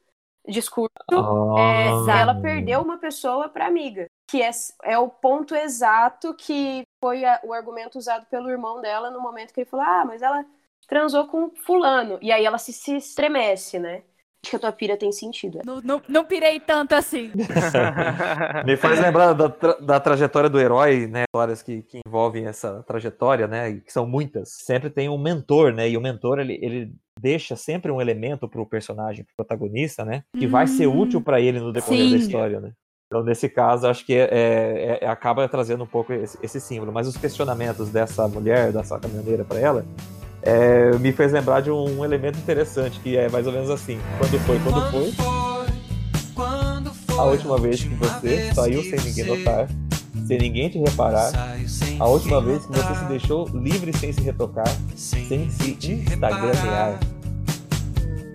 discurso 0.47 0.93
é, 1.57 1.89
Ah. 2.11 2.21
ela 2.21 2.35
perdeu 2.41 2.81
uma 2.81 2.99
pessoa 2.99 3.49
para 3.49 3.67
amiga. 3.67 4.07
Que 4.33 4.41
é, 4.41 4.51
é 4.85 4.97
o 4.99 5.11
ponto 5.11 5.55
exato 5.55 6.33
que 6.35 6.83
foi 7.05 7.23
a- 7.23 7.39
o 7.45 7.53
argumento 7.53 7.99
usado 7.99 8.25
pelo 8.31 8.49
irmão 8.49 8.81
dela 8.81 9.11
no 9.11 9.21
momento 9.21 9.53
que 9.53 9.61
ele 9.61 9.69
falou: 9.69 9.85
Ah, 9.85 10.05
mas 10.07 10.23
ela 10.23 10.43
transou 10.89 11.27
com 11.27 11.51
fulano. 11.55 12.19
E 12.23 12.33
aí 12.33 12.43
ela 12.45 12.57
se, 12.57 12.73
se 12.73 12.97
estremece, 12.97 13.79
né? 13.79 14.03
Acho 14.43 14.51
que 14.51 14.57
a 14.57 14.59
tua 14.59 14.73
pira 14.73 14.97
tem 14.97 15.13
sentido. 15.13 15.59
é. 15.59 15.63
Não, 15.67 15.81
não, 15.83 16.03
não 16.09 16.25
pirei 16.25 16.59
tanto 16.59 16.95
assim. 16.95 17.31
Me 18.65 18.77
faz 18.77 18.99
lembrar 19.01 19.33
da, 19.35 19.49
tra- 19.51 19.79
da 19.81 20.01
trajetória 20.01 20.49
do 20.51 20.59
herói, 20.59 21.07
né? 21.07 21.25
Histórias 21.29 21.63
que, 21.63 21.83
que 21.83 22.01
envolvem 22.07 22.47
essa 22.47 22.83
trajetória, 22.85 23.47
né? 23.47 23.81
Que 23.81 23.93
são 23.93 24.07
muitas. 24.07 24.51
Sempre 24.65 24.91
tem 24.91 25.09
um 25.09 25.19
mentor, 25.19 25.73
né? 25.73 25.89
E 25.89 25.97
o 25.97 26.01
mentor, 26.01 26.39
ele, 26.41 26.59
ele 26.63 26.93
deixa 27.21 27.55
sempre 27.55 27.91
um 27.93 28.01
elemento 28.01 28.49
pro 28.49 28.67
personagem, 28.67 29.25
pro 29.25 29.37
protagonista, 29.37 30.05
né? 30.05 30.25
Que 30.39 30.47
vai 30.47 30.67
ser 30.67 30.87
Hum, 30.87 31.01
útil 31.03 31.21
para 31.23 31.41
ele 31.41 31.61
no 31.61 31.73
decorrer 31.73 32.05
sim. 32.05 32.11
da 32.11 32.17
história, 32.17 32.61
né? 32.61 32.73
Então, 33.13 33.23
nesse 33.23 33.47
caso, 33.47 33.87
acho 33.87 34.07
que 34.07 34.15
é, 34.15 34.23
é- 34.23 34.99
é- 35.03 35.07
acaba 35.07 35.47
trazendo 35.47 35.85
um 35.85 35.87
pouco 35.87 36.15
esse, 36.15 36.39
esse 36.43 36.59
símbolo. 36.59 36.91
Mas 36.91 37.07
os 37.07 37.15
questionamentos 37.15 37.91
dessa 37.91 38.27
mulher, 38.27 38.73
dessa 38.73 38.99
caminhoneira 38.99 39.45
para 39.45 39.61
ela, 39.61 39.85
é, 40.41 40.93
me 40.97 41.13
fez 41.13 41.31
lembrar 41.31 41.61
de 41.61 41.71
um 41.71 42.03
elemento 42.03 42.39
interessante, 42.39 42.99
que 43.01 43.15
é 43.15 43.29
mais 43.29 43.47
ou 43.47 43.53
menos 43.53 43.69
assim. 43.69 44.01
Quando 44.17 44.39
foi, 44.47 44.59
quando 44.61 44.81
foi, 46.95 47.19
a 47.19 47.25
última 47.25 47.59
vez 47.59 47.83
que 47.83 47.95
você 47.97 48.51
saiu 48.55 48.83
sem 48.83 48.99
ninguém 48.99 49.25
notar, 49.27 49.69
sem 50.27 50.39
ninguém 50.39 50.71
te 50.71 50.79
reparar, 50.79 51.31
a 52.01 52.09
última 52.09 52.41
vez 52.41 52.65
que 52.65 52.73
você 52.73 52.95
se 52.95 53.05
deixou 53.05 53.47
livre 53.53 53.95
sem 53.95 54.11
se 54.11 54.23
retocar, 54.23 54.75
sem 54.97 55.51
se 55.51 55.77
instagramear. 55.87 56.99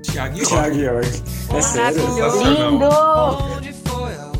Thiago 0.03 0.75
York. 0.75 1.23
É 1.55 1.61
sério? 1.63 1.99
Lindo! 2.43 4.36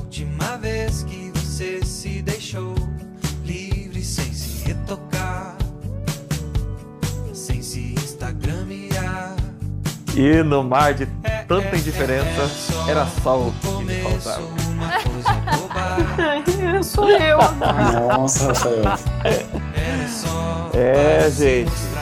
Vez 0.88 1.04
que 1.04 1.32
você 1.36 1.84
se 1.84 2.22
deixou 2.22 2.74
livre 3.44 4.02
sem 4.02 4.32
se 4.34 4.66
retocar, 4.66 5.58
sem 7.34 7.62
se 7.62 7.94
instagramear? 7.94 9.36
E 10.16 10.42
no 10.44 10.64
mar 10.64 10.94
de 10.94 11.06
tanta 11.48 11.76
indiferença, 11.76 12.50
era 12.90 13.06
só 13.22 13.38
o 13.40 13.54
que 13.54 13.84
me 13.84 14.02
faltava. 14.02 14.46
Uma 14.46 14.92
coisa 15.02 15.34
boba, 15.58 16.84
Sou 16.84 17.10
eu. 17.10 17.38
Nossa, 18.18 18.48
Rafael. 18.54 19.48
era 19.76 20.08
só 20.08 20.70
É, 20.74 21.30
gente. 21.30 21.97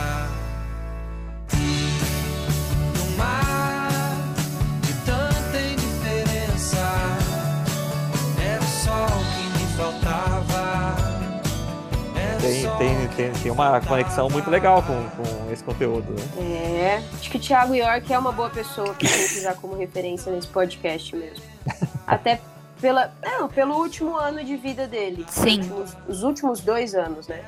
Tem, 12.77 13.07
tem, 13.15 13.31
que 13.31 13.39
tem, 13.43 13.51
uma 13.51 13.79
conexão 13.81 14.29
muito 14.29 14.49
legal 14.49 14.83
com, 14.83 14.93
com 15.09 15.51
esse 15.51 15.63
conteúdo. 15.63 16.11
Né? 16.11 16.43
É, 16.43 17.03
acho 17.13 17.29
que 17.31 17.37
o 17.37 17.39
Thiago 17.39 17.73
York 17.73 18.11
é 18.11 18.19
uma 18.19 18.31
boa 18.31 18.49
pessoa 18.49 18.93
que 18.95 19.07
tem 19.07 19.27
que 19.29 19.37
usar 19.39 19.55
como 19.55 19.75
referência 19.75 20.31
nesse 20.31 20.47
podcast 20.47 21.15
mesmo. 21.15 21.43
Até 22.05 22.41
pela, 22.81 23.13
não, 23.23 23.47
pelo 23.47 23.75
último 23.75 24.15
ano 24.17 24.43
de 24.43 24.57
vida 24.57 24.87
dele. 24.87 25.25
Sim. 25.29 25.59
Os 25.61 25.67
últimos, 25.69 25.97
os 26.07 26.23
últimos 26.23 26.59
dois 26.61 26.93
anos, 26.93 27.27
né? 27.27 27.45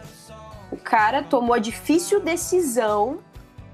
O 0.71 0.77
cara 0.77 1.21
tomou 1.23 1.53
a 1.55 1.59
difícil 1.59 2.19
decisão 2.21 3.19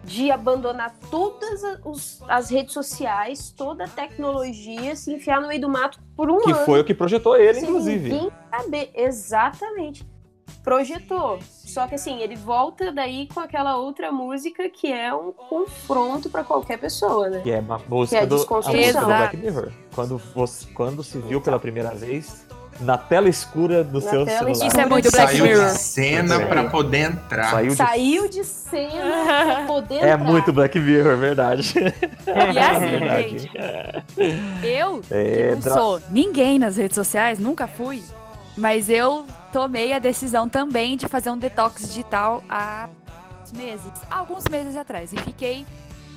de 0.03 0.31
abandonar 0.31 0.93
todas 1.09 1.63
a- 1.63 1.77
os- 1.85 2.21
as 2.27 2.49
redes 2.49 2.73
sociais, 2.73 3.53
toda 3.55 3.85
a 3.85 3.87
tecnologia, 3.87 4.95
se 4.95 5.13
enfiar 5.13 5.39
no 5.39 5.47
meio 5.47 5.61
do 5.61 5.69
mato 5.69 5.97
por 6.15 6.29
um 6.29 6.39
Que 6.39 6.51
ano. 6.51 6.65
foi 6.65 6.81
o 6.81 6.83
que 6.83 6.93
projetou 6.93 7.37
ele, 7.37 7.59
inclusive. 7.61 8.29
saber. 8.51 8.91
Exatamente. 8.93 10.05
Projetou. 10.63 11.39
Só 11.49 11.87
que 11.87 11.95
assim, 11.95 12.19
ele 12.21 12.35
volta 12.35 12.91
daí 12.91 13.27
com 13.33 13.39
aquela 13.39 13.75
outra 13.77 14.11
música 14.11 14.69
que 14.69 14.91
é 14.91 15.13
um 15.13 15.31
confronto 15.31 16.29
pra 16.29 16.43
qualquer 16.43 16.77
pessoa, 16.77 17.29
né? 17.29 17.41
Que 17.43 17.51
é 17.51 17.59
uma 17.59 17.79
Que 17.79 17.89
música, 17.89 18.17
é 18.21 18.25
do, 18.25 18.35
a 18.35 18.37
música 18.71 18.99
do. 19.01 19.05
Black 19.05 19.37
Mirror. 19.37 19.71
Quando, 19.93 20.21
você, 20.33 20.67
quando 20.73 21.03
se 21.03 21.17
viu 21.19 21.41
pela 21.41 21.59
primeira 21.59 21.89
vez, 21.95 22.45
na 22.79 22.97
tela 22.97 23.27
escura 23.27 23.83
do 23.83 23.99
Na 23.99 24.01
seu 24.09 24.25
celular. 24.25 24.51
escura. 24.51 24.67
Isso 24.67 24.79
é 24.79 24.85
muito 24.85 25.11
Black 25.11 25.31
Saiu 25.31 25.43
Mirror. 25.45 25.65
de 25.65 25.77
cena 25.79 26.39
pra 26.47 26.69
poder 26.69 26.97
entrar. 27.11 27.49
Saiu 27.51 27.69
de... 27.71 27.75
Saiu 27.75 28.29
de 28.29 28.43
cena 28.43 29.45
pra 29.45 29.65
poder 29.65 29.95
É 29.95 30.11
entrar. 30.13 30.17
muito 30.19 30.53
Black 30.53 30.79
Mirror, 30.79 31.13
é 31.13 31.15
verdade. 31.17 31.73
E 31.77 32.59
assim, 32.59 32.79
Verdade. 32.99 33.37
gente, 33.39 33.51
eu 34.63 35.01
É, 35.11 35.51
não 35.51 35.59
dra- 35.59 35.73
sou 35.73 36.01
ninguém 36.09 36.57
nas 36.57 36.77
redes 36.77 36.95
sociais, 36.95 37.37
nunca 37.39 37.67
fui, 37.67 38.01
mas 38.57 38.89
eu 38.89 39.25
tomei 39.53 39.93
a 39.93 39.99
decisão 39.99 40.49
também 40.49 40.97
de 40.97 41.07
fazer 41.07 41.29
um 41.29 41.37
detox 41.37 41.87
digital 41.87 42.43
há 42.49 42.89
meses, 43.55 43.91
alguns 44.09 44.45
meses 44.49 44.75
atrás, 44.75 45.13
e 45.13 45.17
fiquei 45.17 45.63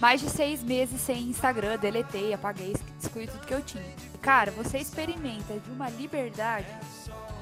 mais 0.01 0.23
de 0.23 0.31
seis 0.31 0.63
meses 0.63 0.99
sem 1.03 1.25
Instagram, 1.25 1.77
deletei, 1.77 2.33
apaguei, 2.33 2.75
excluí 2.99 3.27
tudo 3.27 3.47
que 3.47 3.53
eu 3.53 3.61
tinha. 3.61 3.85
Cara, 4.23 4.51
você 4.51 4.79
experimenta 4.79 5.59
de 5.59 5.71
uma 5.71 5.91
liberdade 5.91 6.67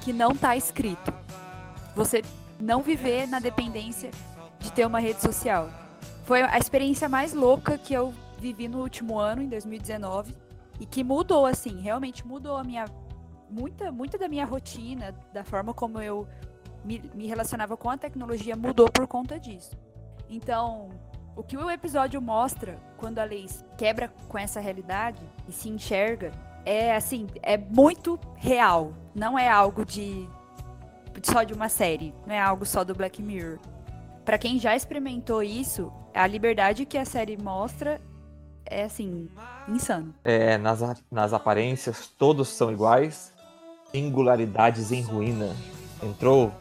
que 0.00 0.12
não 0.12 0.34
tá 0.34 0.56
escrito. 0.56 1.14
Você 1.94 2.22
não 2.60 2.82
viver 2.82 3.28
na 3.28 3.38
dependência 3.38 4.10
de 4.58 4.72
ter 4.72 4.84
uma 4.86 4.98
rede 4.98 5.22
social. 5.22 5.70
Foi 6.24 6.42
a 6.42 6.58
experiência 6.58 7.08
mais 7.08 7.32
louca 7.32 7.78
que 7.78 7.94
eu 7.94 8.12
vivi 8.38 8.66
no 8.66 8.80
último 8.80 9.18
ano, 9.18 9.42
em 9.42 9.48
2019, 9.48 10.34
e 10.80 10.86
que 10.86 11.04
mudou, 11.04 11.46
assim, 11.46 11.80
realmente 11.80 12.26
mudou 12.26 12.56
a 12.56 12.64
minha. 12.64 12.84
Muita, 13.50 13.92
muita 13.92 14.18
da 14.18 14.28
minha 14.28 14.44
rotina, 14.44 15.14
da 15.32 15.44
forma 15.44 15.72
como 15.72 16.00
eu 16.00 16.26
me, 16.84 17.02
me 17.14 17.26
relacionava 17.26 17.76
com 17.76 17.90
a 17.90 17.96
tecnologia, 17.96 18.56
mudou 18.56 18.90
por 18.90 19.06
conta 19.06 19.38
disso. 19.38 19.76
Então, 20.28 20.90
o 21.36 21.42
que 21.42 21.56
o 21.56 21.70
episódio 21.70 22.20
mostra 22.20 22.78
quando 22.96 23.18
a 23.18 23.24
Leis 23.24 23.64
quebra 23.76 24.12
com 24.28 24.38
essa 24.38 24.60
realidade 24.60 25.20
e 25.48 25.52
se 25.52 25.68
enxerga 25.68 26.32
é 26.64 26.94
assim, 26.94 27.26
é 27.42 27.58
muito 27.58 28.18
real. 28.36 28.94
Não 29.14 29.38
é 29.38 29.48
algo 29.48 29.84
de 29.84 30.28
só 31.22 31.42
de 31.42 31.52
uma 31.52 31.68
série, 31.68 32.14
não 32.26 32.34
é 32.34 32.40
algo 32.40 32.64
só 32.66 32.84
do 32.84 32.94
Black 32.94 33.22
Mirror. 33.22 33.58
Pra 34.24 34.38
quem 34.38 34.58
já 34.58 34.74
experimentou 34.74 35.42
isso, 35.42 35.92
a 36.14 36.26
liberdade 36.26 36.86
que 36.86 36.96
a 36.96 37.04
série 37.04 37.36
mostra 37.36 38.00
é 38.64 38.84
assim, 38.84 39.28
insano. 39.68 40.14
É, 40.24 40.56
nas, 40.56 40.80
nas 41.10 41.32
aparências, 41.32 42.08
todos 42.08 42.48
são 42.48 42.72
iguais. 42.72 43.33
Singularidades 43.94 44.90
em 44.90 45.02
ruína. 45.02 45.54
Entrou 46.02 46.52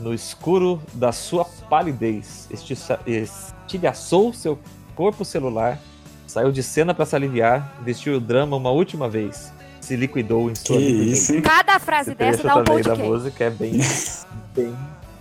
no 0.00 0.12
escuro 0.12 0.82
da 0.92 1.12
sua 1.12 1.44
palidez. 1.70 2.48
Estilhaçou 2.50 4.32
seu 4.32 4.58
corpo 4.96 5.24
celular. 5.24 5.78
Saiu 6.26 6.50
de 6.50 6.64
cena 6.64 6.92
para 6.92 7.06
se 7.06 7.14
aliviar. 7.14 7.80
Vestiu 7.84 8.16
o 8.16 8.20
drama 8.20 8.56
uma 8.56 8.72
última 8.72 9.08
vez. 9.08 9.52
Se 9.80 9.94
liquidou 9.94 10.50
em 10.50 10.54
sua 10.56 10.80
hein? 10.80 11.40
Cada 11.42 11.78
frase 11.78 12.10
Esse 12.10 12.18
dessa 12.18 12.42
dá 12.42 12.56
um 12.56 12.64
também 12.64 12.82
da 12.82 12.96
música 12.96 13.44
é 13.44 13.50
bem, 13.50 13.74
bem 14.56 14.74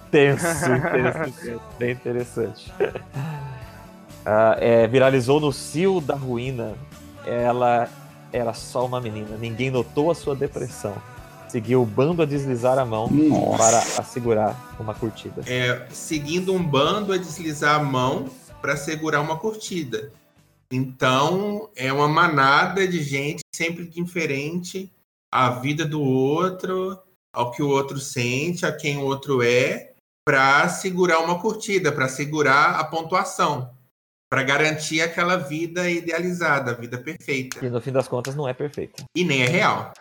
tenso, 0.10 0.46
interessante, 0.72 1.60
bem 1.78 1.92
interessante. 1.92 2.74
Ah, 4.26 4.56
é, 4.58 4.88
viralizou 4.88 5.38
no 5.42 5.52
cio 5.52 6.00
da 6.00 6.16
ruína. 6.16 6.76
Ela 7.26 7.90
era 8.32 8.54
só 8.54 8.86
uma 8.86 9.02
menina. 9.02 9.36
Ninguém 9.36 9.70
notou 9.70 10.10
a 10.10 10.16
sua 10.16 10.34
depressão. 10.34 10.96
Seguiu 11.54 11.84
o 11.84 11.86
bando 11.86 12.24
a 12.24 12.26
deslizar 12.26 12.80
a 12.80 12.84
mão 12.84 13.08
Nossa. 13.12 13.58
para 13.58 13.78
assegurar 14.02 14.76
uma 14.80 14.96
curtida. 14.96 15.44
É, 15.46 15.86
seguindo 15.92 16.52
um 16.52 16.68
bando 16.68 17.14
a 17.14 17.18
deslizar 17.18 17.76
a 17.76 17.84
mão 17.84 18.28
para 18.60 18.76
segurar 18.76 19.22
uma 19.22 19.38
curtida. 19.38 20.12
Então, 20.72 21.70
é 21.76 21.94
uma 21.94 22.08
manada 22.08 22.88
de 22.88 23.04
gente 23.04 23.42
sempre 23.56 23.86
diferente 23.86 24.92
à 25.32 25.52
vida 25.52 25.86
do 25.86 26.02
outro, 26.02 26.98
ao 27.32 27.52
que 27.52 27.62
o 27.62 27.70
outro 27.70 28.00
sente, 28.00 28.66
a 28.66 28.72
quem 28.72 28.98
o 28.98 29.04
outro 29.04 29.44
é, 29.44 29.92
para 30.26 30.68
segurar 30.70 31.20
uma 31.20 31.40
curtida, 31.40 31.92
para 31.92 32.08
segurar 32.08 32.80
a 32.80 32.84
pontuação, 32.84 33.70
para 34.28 34.42
garantir 34.42 35.02
aquela 35.02 35.38
vida 35.38 35.88
idealizada, 35.88 36.72
a 36.72 36.74
vida 36.74 36.98
perfeita. 36.98 37.64
E 37.64 37.70
no 37.70 37.80
fim 37.80 37.92
das 37.92 38.08
contas 38.08 38.34
não 38.34 38.50
é 38.50 38.56
perfeita. 38.56 39.04
E 39.16 39.24
nem 39.24 39.44
é 39.44 39.48
real. 39.48 39.94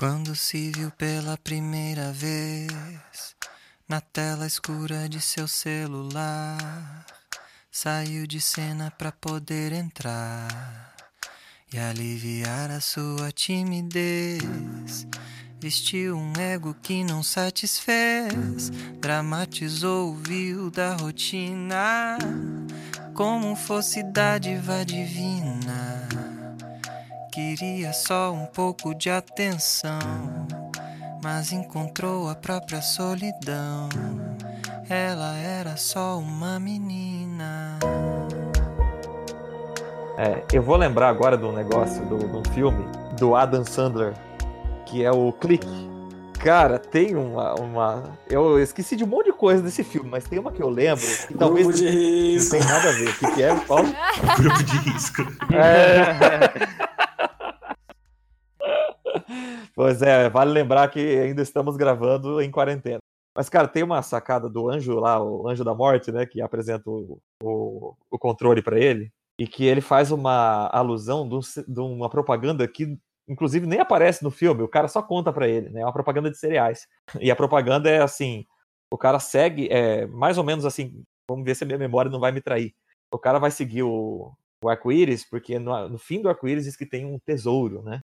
Quando 0.00 0.34
se 0.34 0.70
viu 0.70 0.90
pela 0.92 1.36
primeira 1.36 2.10
vez 2.10 3.36
na 3.86 4.00
tela 4.00 4.46
escura 4.46 5.06
de 5.06 5.20
seu 5.20 5.46
celular, 5.46 7.04
saiu 7.70 8.26
de 8.26 8.40
cena 8.40 8.90
pra 8.90 9.12
poder 9.12 9.74
entrar 9.74 10.96
e 11.70 11.78
aliviar 11.78 12.70
a 12.70 12.80
sua 12.80 13.30
timidez. 13.30 15.06
Vestiu 15.60 16.16
um 16.16 16.32
ego 16.40 16.74
que 16.82 17.04
não 17.04 17.22
satisfez, 17.22 18.70
dramatizou 19.02 20.12
o 20.12 20.16
vil 20.16 20.70
da 20.70 20.94
rotina, 20.94 22.16
como 23.12 23.54
fosse 23.54 24.02
dádiva 24.02 24.82
divina. 24.82 26.29
Queria 27.32 27.92
só 27.92 28.32
um 28.32 28.46
pouco 28.46 28.94
de 28.94 29.08
atenção, 29.08 29.98
mas 31.22 31.52
encontrou 31.52 32.28
a 32.28 32.34
própria 32.34 32.82
solidão. 32.82 33.88
Ela 34.88 35.36
era 35.36 35.76
só 35.76 36.18
uma 36.18 36.58
menina. 36.58 37.78
É, 40.18 40.42
eu 40.52 40.62
vou 40.62 40.76
lembrar 40.76 41.08
agora 41.08 41.38
de 41.38 41.44
um 41.44 41.52
negócio, 41.52 42.04
do- 42.06 42.18
de 42.18 42.36
um 42.36 42.52
filme, 42.52 42.84
do 43.18 43.34
Adam 43.36 43.64
Sandler, 43.64 44.12
que 44.84 45.04
é 45.04 45.10
o 45.12 45.32
Clique. 45.32 45.88
Cara, 46.40 46.78
tem 46.78 47.14
uma, 47.14 47.54
uma. 47.54 48.18
Eu 48.28 48.58
esqueci 48.58 48.96
de 48.96 49.04
um 49.04 49.06
monte 49.06 49.26
de 49.26 49.32
coisa 49.34 49.62
desse 49.62 49.84
filme, 49.84 50.08
mas 50.10 50.24
tem 50.24 50.38
uma 50.38 50.50
que 50.50 50.62
eu 50.62 50.70
lembro. 50.70 51.04
Que 51.28 51.34
talvez 51.34 51.66
Grupo 51.66 51.78
de 51.78 51.84
não 51.84 51.92
risco. 51.92 52.50
tem 52.56 52.64
nada 52.64 52.88
a 52.88 52.92
ver. 52.92 53.08
O 53.10 53.14
que, 53.18 53.30
que 53.34 53.42
é, 53.42 53.54
Paulo? 53.54 53.88
Grupo 54.38 54.62
de 54.64 54.76
risco. 54.78 55.22
É. 55.54 56.89
Pois 59.80 60.02
é, 60.02 60.28
vale 60.28 60.50
lembrar 60.52 60.90
que 60.90 61.00
ainda 61.00 61.40
estamos 61.40 61.74
gravando 61.74 62.38
em 62.42 62.50
quarentena. 62.50 62.98
Mas, 63.34 63.48
cara, 63.48 63.66
tem 63.66 63.82
uma 63.82 64.02
sacada 64.02 64.46
do 64.46 64.68
anjo 64.68 65.00
lá, 65.00 65.18
o 65.24 65.48
anjo 65.48 65.64
da 65.64 65.74
morte, 65.74 66.12
né? 66.12 66.26
Que 66.26 66.42
apresenta 66.42 66.90
o, 66.90 67.18
o, 67.42 67.94
o 68.10 68.18
controle 68.18 68.60
pra 68.60 68.78
ele. 68.78 69.10
E 69.38 69.46
que 69.46 69.64
ele 69.64 69.80
faz 69.80 70.12
uma 70.12 70.66
alusão 70.66 71.26
de, 71.26 71.34
um 71.34 71.40
de 71.66 71.80
uma 71.80 72.10
propaganda 72.10 72.68
que, 72.68 72.94
inclusive, 73.26 73.66
nem 73.66 73.80
aparece 73.80 74.22
no 74.22 74.30
filme. 74.30 74.62
O 74.62 74.68
cara 74.68 74.86
só 74.86 75.02
conta 75.02 75.32
pra 75.32 75.48
ele, 75.48 75.70
né? 75.70 75.80
É 75.80 75.86
uma 75.86 75.94
propaganda 75.94 76.30
de 76.30 76.36
cereais. 76.36 76.86
E 77.18 77.30
a 77.30 77.36
propaganda 77.36 77.88
é 77.88 78.02
assim: 78.02 78.44
o 78.92 78.98
cara 78.98 79.18
segue, 79.18 79.66
é, 79.70 80.04
mais 80.08 80.36
ou 80.36 80.44
menos 80.44 80.66
assim. 80.66 81.02
Vamos 81.26 81.46
ver 81.46 81.54
se 81.54 81.64
a 81.64 81.66
minha 81.66 81.78
memória 81.78 82.10
não 82.10 82.20
vai 82.20 82.32
me 82.32 82.42
trair. 82.42 82.74
O 83.10 83.18
cara 83.18 83.38
vai 83.38 83.50
seguir 83.50 83.84
o, 83.84 84.30
o 84.62 84.68
arco-íris, 84.68 85.24
porque 85.24 85.58
no, 85.58 85.88
no 85.88 85.98
fim 85.98 86.20
do 86.20 86.28
arco-íris 86.28 86.64
diz 86.64 86.76
que 86.76 86.84
tem 86.84 87.06
um 87.06 87.18
tesouro, 87.18 87.80
né? 87.82 88.02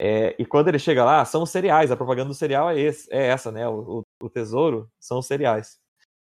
É, 0.00 0.34
e 0.38 0.46
quando 0.46 0.68
ele 0.68 0.78
chega 0.78 1.04
lá, 1.04 1.24
são 1.26 1.42
os 1.42 1.50
cereais. 1.50 1.90
A 1.90 1.96
propaganda 1.96 2.28
do 2.28 2.34
cereal 2.34 2.70
é, 2.70 2.80
esse, 2.80 3.12
é 3.12 3.26
essa, 3.28 3.52
né? 3.52 3.68
O, 3.68 4.00
o- 4.00 4.26
o 4.26 4.30
tesouro 4.30 4.88
são 5.00 5.18
os 5.18 5.26
cereais. 5.26 5.76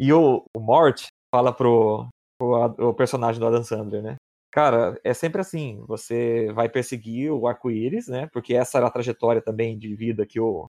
E 0.01 0.13
o, 0.13 0.43
o 0.55 0.59
Mort 0.61 1.07
fala 1.35 1.53
pro, 1.53 2.07
pro 2.39 2.93
personagem 2.95 3.39
do 3.39 3.47
Adam 3.47 3.63
Sandler, 3.63 4.03
né? 4.03 4.15
Cara, 4.51 4.99
é 5.03 5.13
sempre 5.13 5.41
assim. 5.41 5.83
Você 5.87 6.51
vai 6.53 6.69
perseguir 6.69 7.31
o 7.31 7.47
arco-íris, 7.47 8.07
né? 8.07 8.27
Porque 8.33 8.53
essa 8.55 8.77
era 8.79 8.87
a 8.87 8.91
trajetória 8.91 9.41
também 9.41 9.77
de 9.79 9.95
vida 9.95 10.25
que 10.25 10.39
o, 10.39 10.67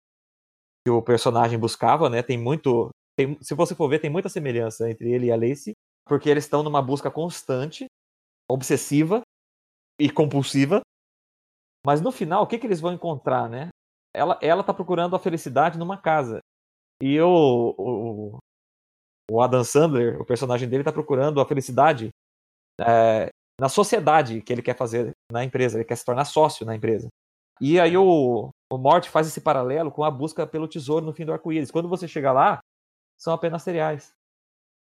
que 0.85 0.91
o 0.91 1.03
personagem 1.03 1.59
buscava, 1.59 2.09
né? 2.11 2.23
Tem 2.23 2.39
muito. 2.39 2.91
tem- 3.17 3.39
se 3.43 3.55
você 3.55 3.75
for 3.75 3.89
ver, 3.89 4.01
tem 4.01 4.11
muita 4.11 4.29
semelhança 4.29 4.91
entre 4.91 5.11
ele 5.13 5.27
e 5.27 5.33
a 5.33 5.37
Lacey, 5.37 5.75
porque 6.07 6.29
eles 6.31 6.45
estão 6.45 6.63
numa 6.63 6.83
busca 6.83 7.11
constante, 7.11 7.87
obsessiva 8.51 9.23
e 10.01 10.11
compulsiva. 10.11 10.81
Mas 11.85 12.01
no 12.01 12.13
final, 12.13 12.43
o 12.43 12.47
que, 12.47 12.59
que 12.59 12.67
eles 12.67 12.81
vão 12.81 12.93
encontrar, 12.93 13.49
né? 13.49 13.69
Ela, 14.15 14.39
ela 14.43 14.65
tá 14.65 14.75
procurando 14.75 15.15
a 15.15 15.19
felicidade 15.19 15.79
numa 15.79 15.97
casa. 15.97 16.41
E 17.01 17.21
o, 17.21 17.75
o, 17.79 18.39
o 19.31 19.43
Adam 19.43 19.63
Sandler, 19.63 20.21
o 20.21 20.25
personagem 20.25 20.69
dele, 20.69 20.85
tá 20.85 20.93
procurando 20.93 21.41
a 21.41 21.47
felicidade 21.47 22.11
é, 22.81 23.31
na 23.61 23.69
sociedade 23.69 24.43
que 24.43 24.53
ele 24.53 24.63
quer 24.63 24.77
fazer 24.77 25.13
na 25.31 25.45
empresa. 25.45 25.79
Ele 25.79 25.85
quer 25.85 25.97
se 25.97 26.05
tornar 26.05 26.25
sócio 26.25 26.67
na 26.67 26.75
empresa. 26.75 27.09
E 27.61 27.81
aí 27.81 27.97
o, 27.97 28.51
o 28.73 28.79
Morty 28.79 29.09
faz 29.09 29.27
esse 29.27 29.41
paralelo 29.41 29.91
com 29.91 30.05
a 30.05 30.11
busca 30.11 30.47
pelo 30.47 30.69
tesouro 30.69 31.05
no 31.05 31.13
fim 31.13 31.25
do 31.25 31.33
arco-íris. 31.33 31.71
Quando 31.71 31.89
você 31.89 32.07
chega 32.07 32.33
lá, 32.33 32.61
são 33.19 33.33
apenas 33.35 33.63
cereais. 33.63 34.13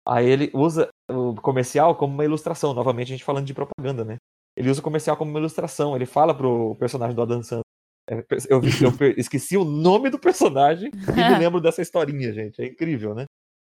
Aí 0.07 0.27
ele 0.27 0.51
usa 0.53 0.89
o 1.09 1.35
comercial 1.35 1.95
como 1.95 2.13
uma 2.13 2.25
ilustração. 2.25 2.73
Novamente, 2.73 3.07
a 3.07 3.15
gente 3.15 3.23
falando 3.23 3.45
de 3.45 3.53
propaganda, 3.53 4.05
né? 4.05 4.17
Ele 4.59 4.69
usa 4.69 4.81
o 4.81 4.83
comercial 4.83 5.15
como 5.15 5.31
uma 5.31 5.39
ilustração. 5.39 5.95
Ele 5.95 6.05
fala 6.05 6.35
pro 6.35 6.75
personagem 6.75 7.15
do 7.15 7.21
Adam 7.21 7.41
Sandler. 7.41 7.63
É, 8.09 8.15
Eu, 8.49 8.61
eu 8.61 9.13
esqueci 9.15 9.55
o 9.55 9.63
nome 9.63 10.09
do 10.09 10.19
personagem 10.19 10.91
e 10.93 11.11
me 11.11 11.37
lembro 11.39 11.61
dessa 11.61 11.81
historinha, 11.81 12.33
gente. 12.33 12.61
É 12.61 12.65
incrível, 12.65 13.15
né? 13.15 13.23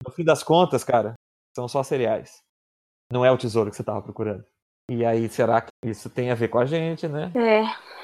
No 0.05 0.13
fim 0.13 0.23
das 0.23 0.43
contas, 0.43 0.83
cara, 0.83 1.15
são 1.55 1.67
só 1.67 1.81
cereais. 1.81 2.37
Não 3.11 3.25
é 3.25 3.31
o 3.31 3.37
tesouro 3.37 3.71
que 3.71 3.75
você 3.75 3.83
tava 3.83 4.03
procurando. 4.03 4.45
E 4.91 5.03
aí, 5.03 5.27
será 5.27 5.61
que 5.61 5.71
isso 5.83 6.07
tem 6.07 6.29
a 6.29 6.35
ver 6.35 6.49
com 6.49 6.59
a 6.59 6.65
gente, 6.67 7.07
né? 7.07 7.31
É. 7.33 7.63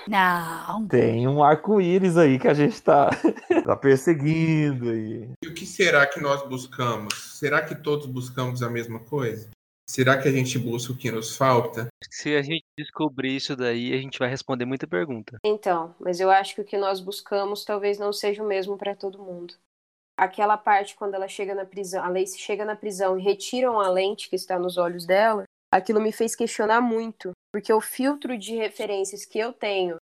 Não. 0.10 0.88
Tem 0.88 1.28
um 1.28 1.44
arco-íris 1.44 2.18
aí 2.18 2.40
que 2.40 2.48
a 2.48 2.56
gente 2.56 2.82
tá, 2.82 3.12
tá 3.64 3.76
perseguindo. 3.76 4.92
E... 4.96 5.30
E 5.44 5.48
o 5.48 5.54
que 5.54 5.68
será 5.68 6.08
que 6.08 6.20
nós 6.20 6.42
buscamos? 6.50 7.14
Será 7.38 7.62
que 7.62 7.76
todos 7.76 8.08
buscamos 8.08 8.64
a 8.64 8.70
mesma 8.72 9.00
coisa? 9.00 9.52
Será 9.92 10.18
que 10.18 10.26
a 10.26 10.32
gente 10.32 10.58
busca 10.58 10.94
o 10.94 10.96
que 10.96 11.12
nos 11.12 11.36
falta? 11.36 11.90
Se 12.10 12.34
a 12.34 12.42
gente 12.42 12.64
descobrir 12.80 13.36
isso 13.36 13.58
daí, 13.58 13.94
a 13.94 13.98
gente 13.98 14.18
vai 14.18 14.30
responder 14.30 14.64
muita 14.64 14.88
pergunta. 14.88 15.38
Então, 15.44 15.94
mas 16.00 16.22
eu 16.22 16.32
acho 16.32 16.56
que 16.56 16.62
o 16.62 16.64
que 16.64 16.78
nós 16.78 17.02
buscamos 17.02 17.66
talvez 17.66 18.00
não 18.00 18.14
seja 18.14 18.42
o 18.42 18.48
mesmo 18.48 18.78
para 18.78 18.96
todo 18.96 19.22
mundo. 19.22 19.54
Aquela 20.18 20.58
parte 20.58 20.96
quando 20.96 21.16
ela 21.16 21.28
chega 21.28 21.54
na 21.54 21.66
prisão, 21.66 22.06
a 22.06 22.08
Lacey 22.08 22.40
chega 22.40 22.64
na 22.64 22.74
prisão 22.74 23.20
e 23.20 23.22
retiram 23.22 23.82
a 23.82 23.90
lente 23.90 24.30
que 24.30 24.36
está 24.38 24.58
nos 24.58 24.78
olhos 24.78 25.06
dela, 25.06 25.44
aquilo 25.70 26.00
me 26.00 26.14
fez 26.14 26.38
questionar 26.38 26.80
muito, 26.80 27.34
porque 27.52 27.74
o 27.74 27.82
filtro 27.82 28.38
de 28.38 28.56
referências 28.56 29.26
que 29.26 29.40
eu 29.40 29.52
tenho 29.52 29.98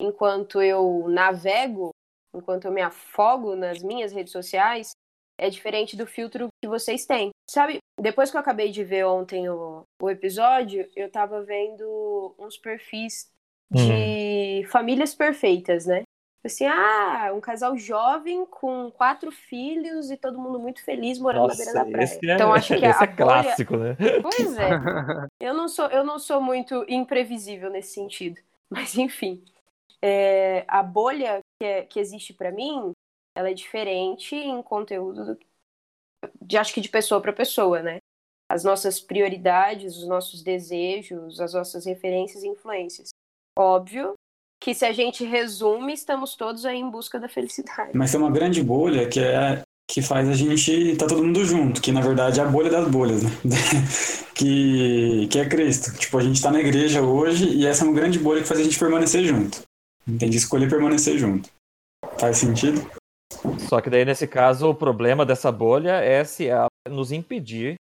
enquanto 0.00 0.60
eu 0.60 1.06
navego, 1.08 1.90
enquanto 2.34 2.64
eu 2.64 2.72
me 2.72 2.82
afogo 2.82 3.54
nas 3.54 3.84
minhas 3.84 4.10
redes 4.10 4.32
sociais, 4.32 4.90
é 5.38 5.48
diferente 5.48 5.96
do 5.96 6.06
filtro 6.06 6.48
que 6.62 6.68
vocês 6.68 7.06
têm. 7.06 7.30
Sabe, 7.48 7.78
depois 7.98 8.30
que 8.30 8.36
eu 8.36 8.40
acabei 8.40 8.70
de 8.70 8.84
ver 8.84 9.06
ontem 9.06 9.48
o, 9.48 9.84
o 10.02 10.10
episódio, 10.10 10.88
eu 10.94 11.10
tava 11.10 11.42
vendo 11.42 12.34
uns 12.38 12.58
perfis 12.58 13.30
de 13.72 14.66
famílias 14.70 15.14
perfeitas, 15.14 15.86
né? 15.86 16.02
Assim, 16.44 16.66
ah, 16.66 17.32
um 17.34 17.40
casal 17.40 17.76
jovem 17.76 18.46
com 18.46 18.90
quatro 18.92 19.30
filhos 19.30 20.10
e 20.10 20.16
todo 20.16 20.38
mundo 20.38 20.58
muito 20.58 20.82
feliz 20.82 21.18
morando 21.18 21.48
na 21.48 21.54
beira 21.54 21.72
da 21.74 21.84
praia. 21.84 22.04
é, 22.04 22.34
então 22.34 22.54
acho 22.54 22.68
que 22.68 22.74
esse 22.86 23.02
a 23.02 23.04
é 23.04 23.06
bolha... 23.06 23.16
clássico, 23.16 23.76
né? 23.76 23.96
Pois 24.22 24.56
é. 24.56 24.70
Eu 25.40 25.54
não 25.54 25.68
sou, 25.68 25.86
eu 25.86 26.04
não 26.04 26.18
sou 26.18 26.40
muito 26.40 26.84
imprevisível 26.88 27.70
nesse 27.70 27.94
sentido. 27.94 28.40
Mas 28.68 28.96
enfim, 28.96 29.44
é, 30.02 30.64
a 30.66 30.82
bolha 30.82 31.40
que, 31.60 31.66
é- 31.66 31.82
que 31.82 32.00
existe 32.00 32.32
pra 32.32 32.50
mim, 32.50 32.92
ela 33.38 33.50
é 33.50 33.54
diferente 33.54 34.34
em 34.34 34.60
conteúdo 34.60 35.24
do- 35.24 35.38
de 36.42 36.58
acho 36.58 36.74
que 36.74 36.80
de 36.80 36.88
pessoa 36.88 37.20
para 37.20 37.32
pessoa, 37.32 37.80
né? 37.80 37.98
As 38.50 38.64
nossas 38.64 39.00
prioridades, 39.00 39.96
os 39.96 40.08
nossos 40.08 40.42
desejos, 40.42 41.40
as 41.40 41.52
nossas 41.52 41.84
referências 41.86 42.42
e 42.42 42.48
influências. 42.48 43.10
Óbvio 43.56 44.14
que 44.60 44.74
se 44.74 44.84
a 44.84 44.90
gente 44.92 45.24
resume, 45.24 45.92
estamos 45.92 46.34
todos 46.34 46.64
aí 46.64 46.78
em 46.78 46.90
busca 46.90 47.20
da 47.20 47.28
felicidade. 47.28 47.92
Mas 47.94 48.10
tem 48.10 48.20
uma 48.20 48.30
grande 48.30 48.60
bolha 48.60 49.08
que 49.08 49.20
é 49.20 49.62
que 49.88 50.02
faz 50.02 50.28
a 50.28 50.34
gente 50.34 50.96
tá 50.96 51.06
todo 51.06 51.22
mundo 51.24 51.44
junto, 51.44 51.80
que 51.80 51.92
na 51.92 52.00
verdade 52.00 52.40
é 52.40 52.42
a 52.42 52.46
bolha 52.46 52.68
das 52.68 52.90
bolhas, 52.90 53.22
né? 53.22 53.30
que, 54.34 55.28
que 55.28 55.38
é 55.38 55.48
Cristo. 55.48 55.96
Tipo, 55.96 56.18
a 56.18 56.22
gente 56.22 56.42
tá 56.42 56.50
na 56.50 56.60
igreja 56.60 57.00
hoje 57.02 57.48
e 57.48 57.64
essa 57.64 57.84
é 57.84 57.88
uma 57.88 57.94
grande 57.94 58.18
bolha 58.18 58.42
que 58.42 58.48
faz 58.48 58.60
a 58.60 58.64
gente 58.64 58.78
permanecer 58.78 59.24
junto. 59.24 59.62
Entende? 60.06 60.36
Escolher 60.36 60.68
permanecer 60.68 61.16
junto. 61.16 61.48
Faz 62.18 62.38
sentido? 62.38 62.86
Só 63.68 63.80
que 63.80 63.90
daí, 63.90 64.04
nesse 64.04 64.26
caso, 64.26 64.70
o 64.70 64.74
problema 64.74 65.26
dessa 65.26 65.52
bolha 65.52 65.96
é 66.02 66.24
se 66.24 66.46
ela 66.46 66.68
nos 66.88 67.12
impedir 67.12 67.74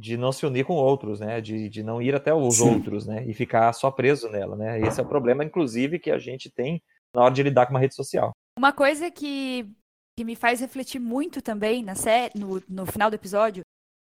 de 0.00 0.16
não 0.16 0.32
se 0.32 0.44
unir 0.44 0.64
com 0.64 0.74
outros, 0.74 1.20
né? 1.20 1.40
De, 1.40 1.68
de 1.68 1.82
não 1.82 2.02
ir 2.02 2.14
até 2.14 2.34
os 2.34 2.56
Sim. 2.56 2.68
outros, 2.68 3.06
né? 3.06 3.24
E 3.26 3.32
ficar 3.32 3.72
só 3.72 3.90
preso 3.90 4.28
nela, 4.28 4.56
né? 4.56 4.80
Esse 4.80 5.00
é 5.00 5.02
o 5.02 5.08
problema, 5.08 5.44
inclusive, 5.44 5.98
que 5.98 6.10
a 6.10 6.18
gente 6.18 6.50
tem 6.50 6.82
na 7.14 7.22
hora 7.22 7.34
de 7.34 7.42
lidar 7.42 7.66
com 7.66 7.72
uma 7.74 7.80
rede 7.80 7.94
social. 7.94 8.32
Uma 8.58 8.72
coisa 8.72 9.10
que, 9.10 9.70
que 10.18 10.24
me 10.24 10.34
faz 10.34 10.60
refletir 10.60 10.98
muito 10.98 11.40
também 11.40 11.82
na 11.82 11.94
sé- 11.94 12.30
no, 12.34 12.62
no 12.68 12.86
final 12.86 13.10
do 13.10 13.14
episódio 13.14 13.62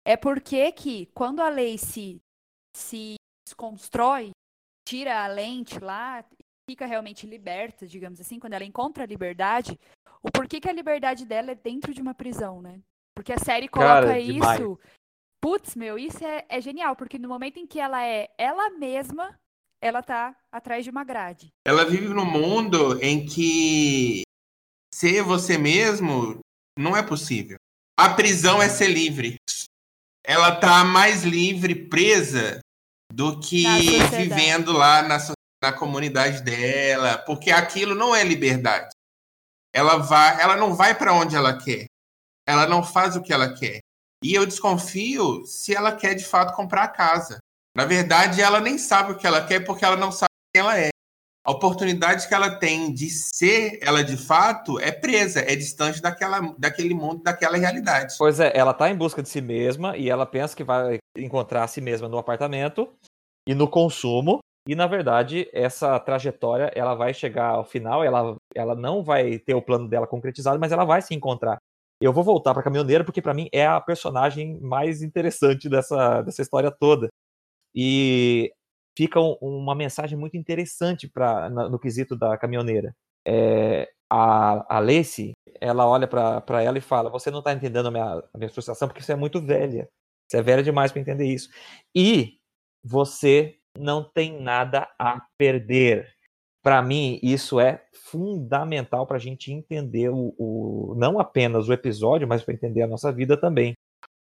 é 0.06 0.16
porque 0.16 0.72
que 0.72 1.08
quando 1.08 1.42
a 1.42 1.50
Lacey 1.50 2.22
se 2.76 3.16
desconstrói, 3.46 4.32
tira 4.88 5.24
a 5.24 5.28
lente 5.28 5.80
lá, 5.80 6.24
fica 6.70 6.86
realmente 6.86 7.28
liberta, 7.28 7.86
digamos 7.86 8.20
assim, 8.20 8.40
quando 8.40 8.54
ela 8.54 8.64
encontra 8.64 9.04
a 9.04 9.08
liberdade, 9.08 9.78
o 10.24 10.32
porquê 10.32 10.60
que 10.60 10.70
a 10.70 10.74
liberdade 10.74 11.26
dela 11.26 11.52
é 11.52 11.56
dentro 11.56 11.94
de 11.94 12.02
uma 12.02 12.14
prisão, 12.14 12.62
né? 12.62 12.80
Porque 13.16 13.34
a 13.34 13.40
série 13.40 13.68
Cara, 13.68 14.02
coloca 14.02 14.22
demais. 14.22 14.60
isso. 14.60 14.80
Putz, 15.42 15.76
meu, 15.76 15.98
isso 15.98 16.24
é, 16.24 16.46
é 16.48 16.62
genial, 16.62 16.96
porque 16.96 17.18
no 17.18 17.28
momento 17.28 17.58
em 17.58 17.66
que 17.66 17.80
ela 17.80 18.06
é 18.06 18.30
ela 18.38 18.70
mesma, 18.70 19.36
ela 19.82 20.04
tá 20.04 20.36
atrás 20.52 20.84
de 20.84 20.92
uma 20.92 21.04
grade. 21.04 21.52
Ela 21.66 21.84
vive 21.84 22.10
num 22.10 22.26
mundo 22.26 23.04
em 23.04 23.26
que 23.26 24.22
ser 24.94 25.24
você 25.24 25.58
mesmo 25.58 26.40
não 26.78 26.96
é 26.96 27.02
possível. 27.02 27.58
A 27.98 28.10
prisão 28.10 28.62
é 28.62 28.70
ser 28.70 28.88
livre. 28.88 29.38
Ela 30.24 30.56
tá 30.56 30.84
mais 30.84 31.24
livre, 31.24 31.74
presa, 31.90 32.60
do 33.12 33.40
que 33.40 33.64
vivendo 34.16 34.72
lá 34.72 35.02
na, 35.02 35.18
na 35.62 35.74
comunidade 35.74 36.44
dela, 36.44 37.18
porque 37.18 37.52
aquilo 37.52 37.96
não 37.96 38.16
é 38.16 38.24
liberdade. 38.24 38.90
Ela 39.74 39.98
vai, 39.98 40.42
ela 40.42 40.56
não 40.58 40.74
vai 40.74 40.96
para 40.96 41.14
onde 41.14 41.36
ela 41.36 41.58
quer. 41.58 41.86
Ela 42.48 42.68
não 42.68 42.84
faz 42.84 43.16
o 43.16 43.22
que 43.22 43.32
ela 43.32 43.54
quer. 43.54 43.80
E 44.24 44.34
eu 44.34 44.46
desconfio 44.46 45.46
se 45.46 45.76
ela 45.76 45.96
quer 45.96 46.14
de 46.14 46.26
fato 46.26 46.56
comprar 46.56 46.84
a 46.84 46.88
casa. 46.88 47.40
Na 47.76 47.86
verdade, 47.86 48.42
ela 48.42 48.60
nem 48.60 48.78
sabe 48.78 49.14
o 49.14 49.18
que 49.18 49.26
ela 49.26 49.46
quer 49.46 49.66
porque 49.66 49.86
ela 49.86 49.96
não 49.96 50.12
sabe 50.12 50.30
quem 50.54 50.62
ela 50.62 50.78
é. 50.78 50.90
A 51.44 51.52
oportunidade 51.52 52.28
que 52.28 52.34
ela 52.36 52.56
tem 52.60 52.94
de 52.94 53.10
ser 53.10 53.80
ela 53.82 54.04
de 54.04 54.16
fato 54.16 54.80
é 54.80 54.92
presa, 54.92 55.40
é 55.40 55.56
distante 55.56 56.00
daquela, 56.00 56.40
daquele 56.56 56.94
mundo, 56.94 57.24
daquela 57.24 57.58
realidade. 57.58 58.14
Pois 58.20 58.40
é, 58.40 58.52
ela 58.56 58.76
tá 58.76 58.90
em 58.90 58.96
busca 58.96 59.24
de 59.24 59.30
si 59.30 59.42
mesma 59.42 59.98
e 59.98 60.08
ela 60.08 60.26
pensa 60.26 60.56
que 60.56 60.64
vai 60.64 61.00
encontrar 61.18 61.64
a 61.64 61.68
si 61.68 61.82
mesma 61.82 62.08
no 62.08 62.20
apartamento 62.20 62.94
e 63.48 63.56
no 63.56 63.68
consumo. 63.68 64.40
E 64.68 64.76
na 64.76 64.86
verdade, 64.86 65.50
essa 65.52 66.00
trajetória 66.00 66.72
ela 66.76 66.94
vai 66.94 67.12
chegar 67.12 67.48
ao 67.48 67.66
final, 67.66 68.04
ela, 68.04 68.36
ela 68.56 68.76
não 68.76 69.04
vai 69.04 69.40
ter 69.40 69.54
o 69.56 69.62
plano 69.62 69.88
dela 69.88 70.08
concretizado, 70.08 70.60
mas 70.60 70.72
ela 70.72 70.86
vai 70.86 71.02
se 71.02 71.14
encontrar. 71.16 71.58
Eu 72.02 72.12
vou 72.14 72.24
voltar 72.24 72.54
pra 72.54 72.64
caminhoneira 72.64 73.04
porque 73.04 73.22
pra 73.22 73.34
mim 73.34 73.48
é 73.54 73.66
a 73.68 73.80
personagem 73.82 74.60
mais 74.62 75.02
interessante 75.04 75.70
dessa, 75.70 76.22
dessa 76.24 76.42
história 76.42 76.72
toda. 76.72 77.10
E 77.76 78.52
fica 78.98 79.20
um- 79.20 79.38
uma 79.42 79.76
mensagem 79.76 80.18
muito 80.18 80.38
interessante 80.38 81.08
pra, 81.10 81.50
na- 81.50 81.70
no 81.70 81.80
quesito 81.80 82.16
da 82.18 82.38
caminhoneira. 82.38 82.94
É, 83.26 83.90
a, 84.10 84.78
a 84.78 84.80
ela 85.60 85.88
olha 85.88 86.08
pra 86.08 86.62
ela 86.62 86.78
e 86.78 86.82
fala: 86.82 87.10
Você 87.10 87.32
não 87.32 87.42
tá 87.42 87.54
entendendo 87.54 87.88
a 87.88 87.92
minha, 87.92 88.24
a 88.34 88.38
minha 88.38 88.50
frustração 88.50 88.88
porque 88.88 89.02
você 89.02 89.14
é 89.14 89.16
muito 89.16 89.42
velha. 89.42 89.88
Você 90.30 90.38
é 90.38 90.42
velha 90.42 90.64
demais 90.64 90.92
pra 90.92 91.02
entender 91.02 91.26
isso. 91.26 91.50
E 91.96 92.40
você 92.84 93.58
não 93.78 94.04
tem 94.04 94.42
nada 94.42 94.88
a 95.00 95.22
perder. 95.38 96.08
Pra 96.64 96.82
mim, 96.82 97.20
isso 97.24 97.60
é 97.60 97.84
fundamental 97.94 99.08
pra 99.08 99.18
gente 99.18 99.52
entender 99.52 100.10
o, 100.10 100.34
o- 100.38 100.96
não 100.96 101.20
apenas 101.20 101.68
o 101.68 101.74
episódio, 101.74 102.28
mas 102.28 102.44
para 102.44 102.54
entender 102.54 102.82
a 102.84 102.88
nossa 102.88 103.12
vida 103.12 103.36
também. 103.36 103.74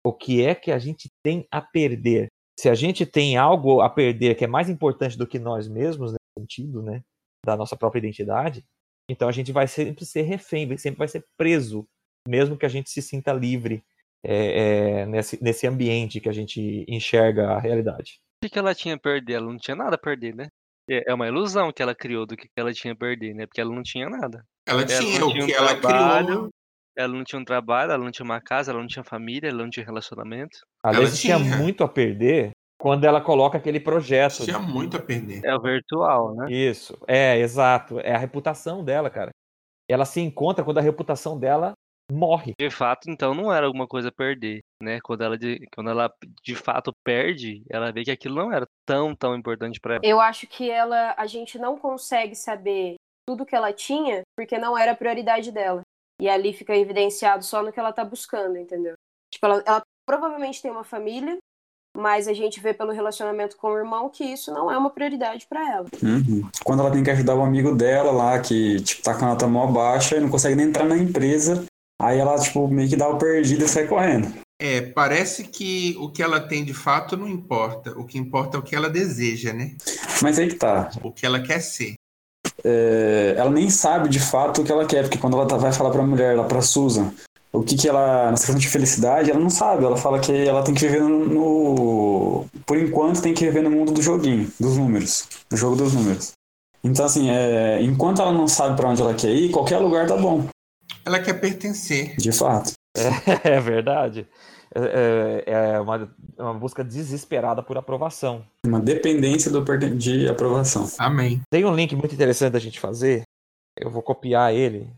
O 0.06 0.12
que 0.14 0.44
é 0.44 0.54
que 0.56 0.72
a 0.72 0.80
gente 0.80 1.10
tem 1.24 1.46
a 1.52 1.62
perder? 1.62 2.28
Se 2.60 2.70
a 2.70 2.76
gente 2.76 3.06
tem 3.06 3.38
algo 3.38 3.82
a 3.82 3.90
perder 3.90 4.36
que 4.36 4.44
é 4.44 4.48
mais 4.48 4.70
importante 4.70 5.18
do 5.18 5.28
que 5.28 5.38
nós 5.40 5.68
mesmos, 5.68 6.12
nesse 6.12 6.40
sentido, 6.40 6.82
né, 6.82 7.02
da 7.46 7.56
nossa 7.56 7.76
própria 7.78 8.00
identidade, 8.00 8.64
então 9.10 9.30
a 9.30 9.32
gente 9.32 9.52
vai 9.52 9.68
sempre 9.68 10.06
ser 10.06 10.24
refém, 10.24 10.78
sempre 10.78 10.98
vai 11.00 11.08
ser 11.08 11.24
preso, 11.38 11.86
mesmo 12.28 12.58
que 12.58 12.66
a 12.66 12.70
gente 12.70 12.90
se 12.90 13.02
sinta 13.02 13.32
livre 13.32 13.84
é, 14.26 15.02
é, 15.02 15.06
nesse, 15.06 15.42
nesse 15.42 15.68
ambiente 15.68 16.20
que 16.20 16.28
a 16.28 16.34
gente 16.34 16.84
enxerga 16.90 17.52
a 17.52 17.60
realidade. 17.60 18.20
O 18.44 18.50
que 18.50 18.58
ela 18.60 18.76
tinha 18.76 18.96
a 18.96 19.00
perder? 19.00 19.34
Ela 19.34 19.46
não 19.48 19.58
tinha 19.58 19.76
nada 19.76 19.96
a 19.96 20.00
perder, 20.00 20.36
né? 20.36 20.48
É 20.90 21.12
é 21.12 21.14
uma 21.14 21.28
ilusão 21.28 21.72
que 21.72 21.82
ela 21.82 21.94
criou 21.96 22.26
do 22.26 22.36
que 22.36 22.48
que 22.48 22.60
ela 22.60 22.74
tinha 22.74 22.94
a 22.94 22.98
perder, 22.98 23.34
né? 23.34 23.46
Porque 23.46 23.62
ela 23.62 23.74
não 23.74 23.84
tinha 23.84 24.10
nada. 24.10 24.44
Ela 24.66 24.82
Ela 24.82 24.86
tinha 24.86 25.20
não 25.20 25.28
o 25.28 25.32
tinha 25.32 25.44
um 25.44 25.48
que 25.48 25.54
ela 25.54 25.76
trabalho, 25.76 26.26
criou. 26.28 26.50
Ela 26.98 27.14
não 27.14 27.24
tinha 27.24 27.40
um 27.40 27.46
trabalho, 27.46 27.92
ela 27.92 28.04
não 28.04 28.12
tinha 28.12 28.26
uma 28.26 28.42
casa, 28.42 28.72
ela 28.72 28.80
não 28.80 28.88
tinha 28.88 29.04
família, 29.04 29.50
ela 29.50 29.62
não 29.64 29.70
tinha 29.70 29.86
relacionamento. 29.86 30.58
A 30.84 30.94
Ela 30.94 31.10
tinha 31.12 31.38
tinha. 31.38 31.58
muito 31.58 31.84
a 31.84 31.88
perder 31.88 32.52
quando 32.80 33.04
ela 33.04 33.22
coloca 33.22 33.58
aquele 33.58 33.80
projeto. 33.80 34.44
Tinha 34.46 34.60
muito 34.60 34.98
a 34.98 35.00
perder. 35.00 35.42
É 35.46 35.56
o 35.56 35.62
virtual, 35.62 36.36
né? 36.36 36.48
Isso, 36.52 36.98
é, 37.08 37.38
exato. 37.40 38.00
É 38.00 38.14
a 38.16 38.18
reputação 38.18 38.84
dela, 38.84 39.10
cara. 39.10 39.30
Ela 39.90 40.06
se 40.06 40.20
encontra 40.22 40.64
quando 40.66 40.80
a 40.80 40.82
reputação 40.82 41.38
dela 41.40 41.74
morre. 42.12 42.54
De 42.60 42.70
fato, 42.70 43.10
então, 43.10 43.34
não 43.34 43.54
era 43.54 43.66
alguma 43.66 43.88
coisa 43.88 44.10
a 44.10 44.12
perder, 44.12 44.62
né? 44.82 45.00
Quando 45.02 45.24
ela 45.24 45.38
de, 45.38 45.68
quando 45.74 45.90
ela 45.90 46.12
de 46.44 46.56
fato 46.56 46.92
perde, 47.04 47.64
ela 47.70 47.92
vê 47.92 48.04
que 48.04 48.12
aquilo 48.12 48.36
não 48.36 48.52
era 48.52 48.66
tão, 48.86 49.16
tão 49.16 49.36
importante 49.36 49.80
pra 49.80 49.96
ela. 49.96 50.06
Eu 50.06 50.20
acho 50.20 50.48
que 50.48 50.70
ela, 50.70 51.14
a 51.18 51.26
gente 51.26 51.58
não 51.58 51.78
consegue 51.78 52.36
saber 52.36 52.96
tudo 53.28 53.46
que 53.46 53.56
ela 53.56 53.74
tinha 53.74 54.22
porque 54.38 54.58
não 54.58 54.78
era 54.78 54.94
a 54.94 54.96
prioridade 54.96 55.52
dela. 55.52 55.82
E 56.20 56.28
ali 56.28 56.54
fica 56.54 56.76
evidenciado 56.76 57.44
só 57.44 57.62
no 57.62 57.72
que 57.72 57.80
ela 57.80 57.94
tá 57.94 58.04
buscando, 58.04 58.58
entendeu? 58.58 58.94
Tipo, 59.32 59.46
ela, 59.46 59.64
ela 59.66 59.82
provavelmente 60.08 60.62
tem 60.62 60.72
uma 60.72 60.84
família, 60.84 61.38
mas 61.96 62.28
a 62.28 62.34
gente 62.34 62.60
vê 62.60 62.74
pelo 62.74 62.92
relacionamento 62.92 63.58
com 63.58 63.68
o 63.68 63.78
irmão 63.78 64.10
que 64.10 64.24
isso 64.24 64.52
não 64.52 64.72
é 64.72 64.78
uma 64.78 64.90
prioridade 64.90 65.46
pra 65.48 65.70
ela. 65.70 65.86
Uhum. 66.02 66.50
Quando 66.64 66.80
ela 66.80 66.92
tem 66.92 67.04
que 67.04 67.12
ajudar 67.12 67.36
o 67.36 67.44
amigo 67.44 67.76
dela 67.76 68.12
lá, 68.12 68.40
que, 68.40 68.82
tipo, 68.82 69.04
tá 69.04 69.18
com 69.18 69.26
a 69.26 69.30
nota 69.30 69.48
mó 69.48 69.68
baixa 69.68 70.16
e 70.16 70.20
não 70.20 70.30
consegue 70.30 70.56
nem 70.56 70.68
entrar 70.68 70.86
na 70.86 70.98
empresa, 70.98 71.66
aí 72.02 72.20
ela, 72.20 72.38
tipo, 72.40 72.68
meio 72.68 72.90
que 72.90 72.96
dá 72.96 73.08
o 73.10 73.18
perdido 73.18 73.66
e 73.66 73.68
sai 73.68 73.88
correndo. 73.88 74.34
É, 74.60 74.82
parece 74.82 75.44
que 75.44 75.96
o 76.00 76.10
que 76.10 76.24
ela 76.24 76.40
tem 76.40 76.64
de 76.66 76.74
fato 76.74 77.16
não 77.16 77.28
importa. 77.28 77.92
O 77.92 78.06
que 78.06 78.18
importa 78.18 78.58
é 78.58 78.60
o 78.60 78.64
que 78.64 78.76
ela 78.76 78.90
deseja, 78.90 79.54
né? 79.54 79.76
Mas 80.22 80.40
aí 80.40 80.48
que 80.48 80.56
tá. 80.56 80.90
O 81.04 81.12
que 81.12 81.26
ela 81.26 81.40
quer 81.40 81.60
ser. 81.60 81.94
É, 82.64 83.36
ela 83.38 83.52
nem 83.52 83.70
sabe 83.70 84.10
de 84.10 84.20
fato 84.20 84.62
o 84.62 84.64
que 84.66 84.72
ela 84.72 84.86
quer, 84.86 85.04
porque 85.04 85.18
quando 85.20 85.36
ela 85.38 85.46
tá- 85.48 85.58
vai 85.58 85.72
falar 85.72 85.92
pra 85.92 86.02
mulher, 86.02 86.36
lá 86.36 86.44
pra 86.44 86.62
Susan, 86.62 87.14
o 87.54 87.62
que 87.62 87.76
que 87.78 87.88
ela, 87.88 88.32
nessa 88.32 88.46
questão 88.46 88.60
de 88.60 88.68
felicidade, 88.68 89.30
ela 89.30 89.40
não 89.40 89.50
sabe. 89.50 89.86
Ela 89.86 89.96
fala 89.98 90.20
que 90.20 90.32
ela 90.32 90.64
tem 90.64 90.74
que 90.74 90.82
viver 90.88 91.02
no, 91.02 91.26
no- 91.28 92.46
Por 92.66 92.78
enquanto, 92.78 93.22
tem 93.22 93.34
que 93.34 93.46
viver 93.46 93.62
no 93.62 93.70
mundo 93.72 93.92
do 93.92 94.02
joguinho, 94.02 94.52
dos 94.60 94.76
números. 94.76 95.28
No 95.52 95.56
jogo 95.58 95.76
dos 95.76 95.94
números. 95.94 96.32
Então, 96.84 97.06
assim, 97.06 97.30
é, 97.30 97.82
enquanto 97.82 98.22
ela 98.22 98.32
não 98.32 98.48
sabe 98.48 98.76
pra 98.76 98.90
onde 98.90 99.02
ela 99.02 99.14
quer 99.14 99.30
ir, 99.32 99.52
qualquer 99.52 99.78
lugar 99.78 100.08
tá 100.08 100.16
bom, 100.18 100.48
Ela 101.08 101.22
quer 101.22 101.40
pertencer. 101.40 102.18
de 102.18 102.32
fato. 102.34 102.74
É 103.44 103.60
verdade. 103.62 104.28
É, 104.76 105.44
é- 105.46 105.74
é 105.76 105.80
uma, 105.80 106.14
é 106.38 106.44
uma 106.44 106.54
busca 106.54 106.84
desesperada 106.84 107.64
por 107.64 107.78
aprovação. 107.78 108.46
Uma 108.66 108.82
dependência 108.82 109.50
do, 109.50 109.64
de 109.96 110.28
aprovação. 110.28 110.86
Amém. 111.00 111.42
Tem 111.50 111.64
um 111.64 111.74
link 111.74 111.96
muito 111.96 112.14
interessante 112.14 112.52
da 112.52 112.60
gente 112.60 112.78
fazer. 112.80 113.24
Eu 113.80 113.90
vou 113.90 114.02
copiar 114.04 114.54
ele 114.54 114.90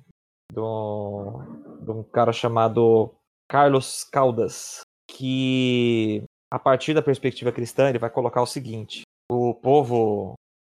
do, 0.52 1.42
de 1.82 1.92
um 1.92 2.02
cara 2.02 2.34
chamado 2.34 3.14
Carlos 3.48 4.04
Caldas, 4.04 4.80
que 5.08 6.24
a 6.52 6.58
partir 6.58 6.96
da 6.96 7.02
perspectiva 7.04 7.52
cristã 7.52 7.90
ele 7.90 8.00
vai 8.00 8.10
colocar 8.10 8.42
o 8.42 8.48
seguinte: 8.48 9.04
o 9.32 9.54
povo 9.54 10.34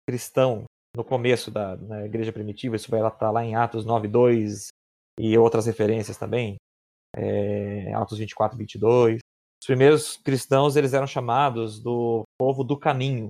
cristão 0.09 0.65
no 0.97 1.03
começo 1.03 1.51
da 1.51 1.77
na 1.77 2.05
igreja 2.05 2.33
primitiva, 2.33 2.77
isso 2.77 2.89
vai 2.91 3.05
estar 3.05 3.31
lá 3.33 3.45
em 3.45 3.57
Atos 3.57 3.85
9:2 3.85 4.69
e 5.19 5.37
outras 5.39 5.67
referências 5.67 6.17
também, 6.17 6.57
é, 7.15 7.93
Atos 7.95 8.19
24, 8.19 8.57
22. 8.59 9.19
Os 9.61 9.67
primeiros 9.67 10.17
cristãos 10.17 10.77
eles 10.77 10.93
eram 10.93 11.07
chamados 11.07 11.81
do 11.81 12.23
povo 12.39 12.65
do 12.65 12.79
caminho. 12.79 13.29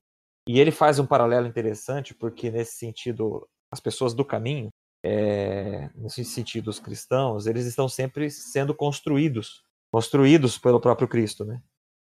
E 0.49 0.59
ele 0.59 0.71
faz 0.71 0.99
um 0.99 1.07
paralelo 1.07 1.47
interessante, 1.47 2.15
porque 2.15 2.51
nesse 2.51 2.77
sentido, 2.77 3.47
as 3.73 3.81
pessoas 3.81 4.13
do 4.13 4.25
caminho, 4.25 4.69
é, 5.05 5.91
nesse 5.95 6.25
sentido, 6.25 6.69
os 6.69 6.79
cristãos, 6.79 7.47
eles 7.47 7.67
estão 7.67 7.89
sempre 7.89 8.31
sendo 8.31 8.75
construídos, 8.75 9.63
construídos 9.93 10.59
pelo 10.59 10.81
próprio 10.81 11.09
Cristo, 11.09 11.45
né? 11.45 11.63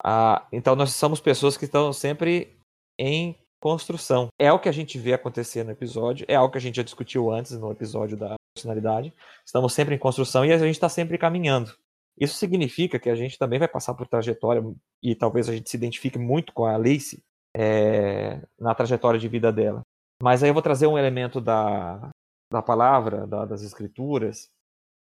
Ah, 0.04 0.48
então 0.52 0.76
nós 0.76 0.94
somos 0.94 1.20
pessoas 1.20 1.58
que 1.58 1.66
estão 1.66 1.92
sempre 1.92 2.58
em 2.98 3.36
construção. 3.62 4.28
É 4.40 4.52
o 4.52 4.60
que 4.60 4.70
a 4.70 4.72
gente 4.72 4.98
vê 4.98 5.14
acontecer 5.14 5.64
no 5.64 5.72
episódio, 5.72 6.26
é 6.28 6.36
algo 6.36 6.52
que 6.52 6.58
a 6.58 6.62
gente 6.62 6.78
já 6.78 6.84
discutiu 6.84 7.32
antes 7.32 7.52
no 7.54 7.72
episódio 7.72 8.18
da 8.18 8.36
personalidade. 8.60 9.14
Estamos 9.46 9.74
sempre 9.74 9.96
em 9.96 10.00
construção 10.00 10.46
e 10.46 10.52
a 10.52 10.58
gente 10.58 10.72
está 10.72 10.90
sempre 10.90 11.18
caminhando. 11.18 11.72
Isso 12.20 12.36
significa 12.36 13.00
que 13.00 13.10
a 13.10 13.16
gente 13.16 13.38
também 13.38 13.60
vai 13.60 13.68
passar 13.68 13.94
por 13.94 14.08
trajetória 14.08 14.62
e 15.02 15.16
talvez 15.16 15.48
a 15.48 15.54
gente 15.54 15.70
se 15.70 15.78
identifique 15.78 16.20
muito 16.20 16.54
com 16.54 16.66
a 16.66 16.76
Lacey 16.78 17.24
é, 17.56 18.42
na 18.60 18.76
trajetória 18.76 19.20
de 19.20 19.28
vida 19.28 19.52
dela. 19.52 19.82
Mas 20.22 20.44
aí 20.44 20.50
eu 20.50 20.54
vou 20.54 20.62
trazer 20.62 20.86
um 20.86 20.98
elemento 20.98 21.40
da, 21.40 22.10
da 22.52 22.62
palavra, 22.62 23.26
da- 23.26 23.46
das 23.46 23.62
escrituras, 23.62 24.50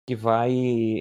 que 0.08 0.16
vai 0.16 0.52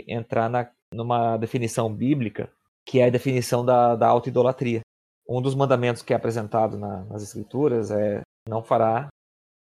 entrar 0.07 0.49
na, 0.49 0.69
numa 0.93 1.35
definição 1.37 1.91
bíblica, 1.93 2.51
que 2.87 2.99
é 2.99 3.05
a 3.05 3.09
definição 3.09 3.65
da, 3.65 3.95
da 3.95 4.07
auto-idolatria. 4.07 4.81
Um 5.27 5.41
dos 5.41 5.55
mandamentos 5.55 6.03
que 6.03 6.13
é 6.13 6.15
apresentado 6.15 6.77
na- 6.77 7.05
nas 7.05 7.23
escrituras 7.23 7.89
é 7.89 8.21
não 8.47 8.61
fará 8.61 9.07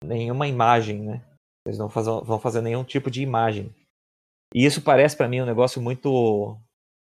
nenhuma 0.03 0.47
imagem, 0.47 1.01
né? 1.01 1.23
Eles 1.65 1.77
não 1.79 1.89
fazem, 1.89 2.21
vão 2.23 2.39
fazer 2.39 2.61
nenhum 2.61 2.83
tipo 2.83 3.09
de 3.09 3.21
imagem. 3.21 3.73
E 4.53 4.65
isso 4.65 4.81
parece 4.81 5.17
para 5.17 5.27
mim 5.27 5.41
um 5.41 5.45
negócio 5.45 5.81
muito 5.81 6.57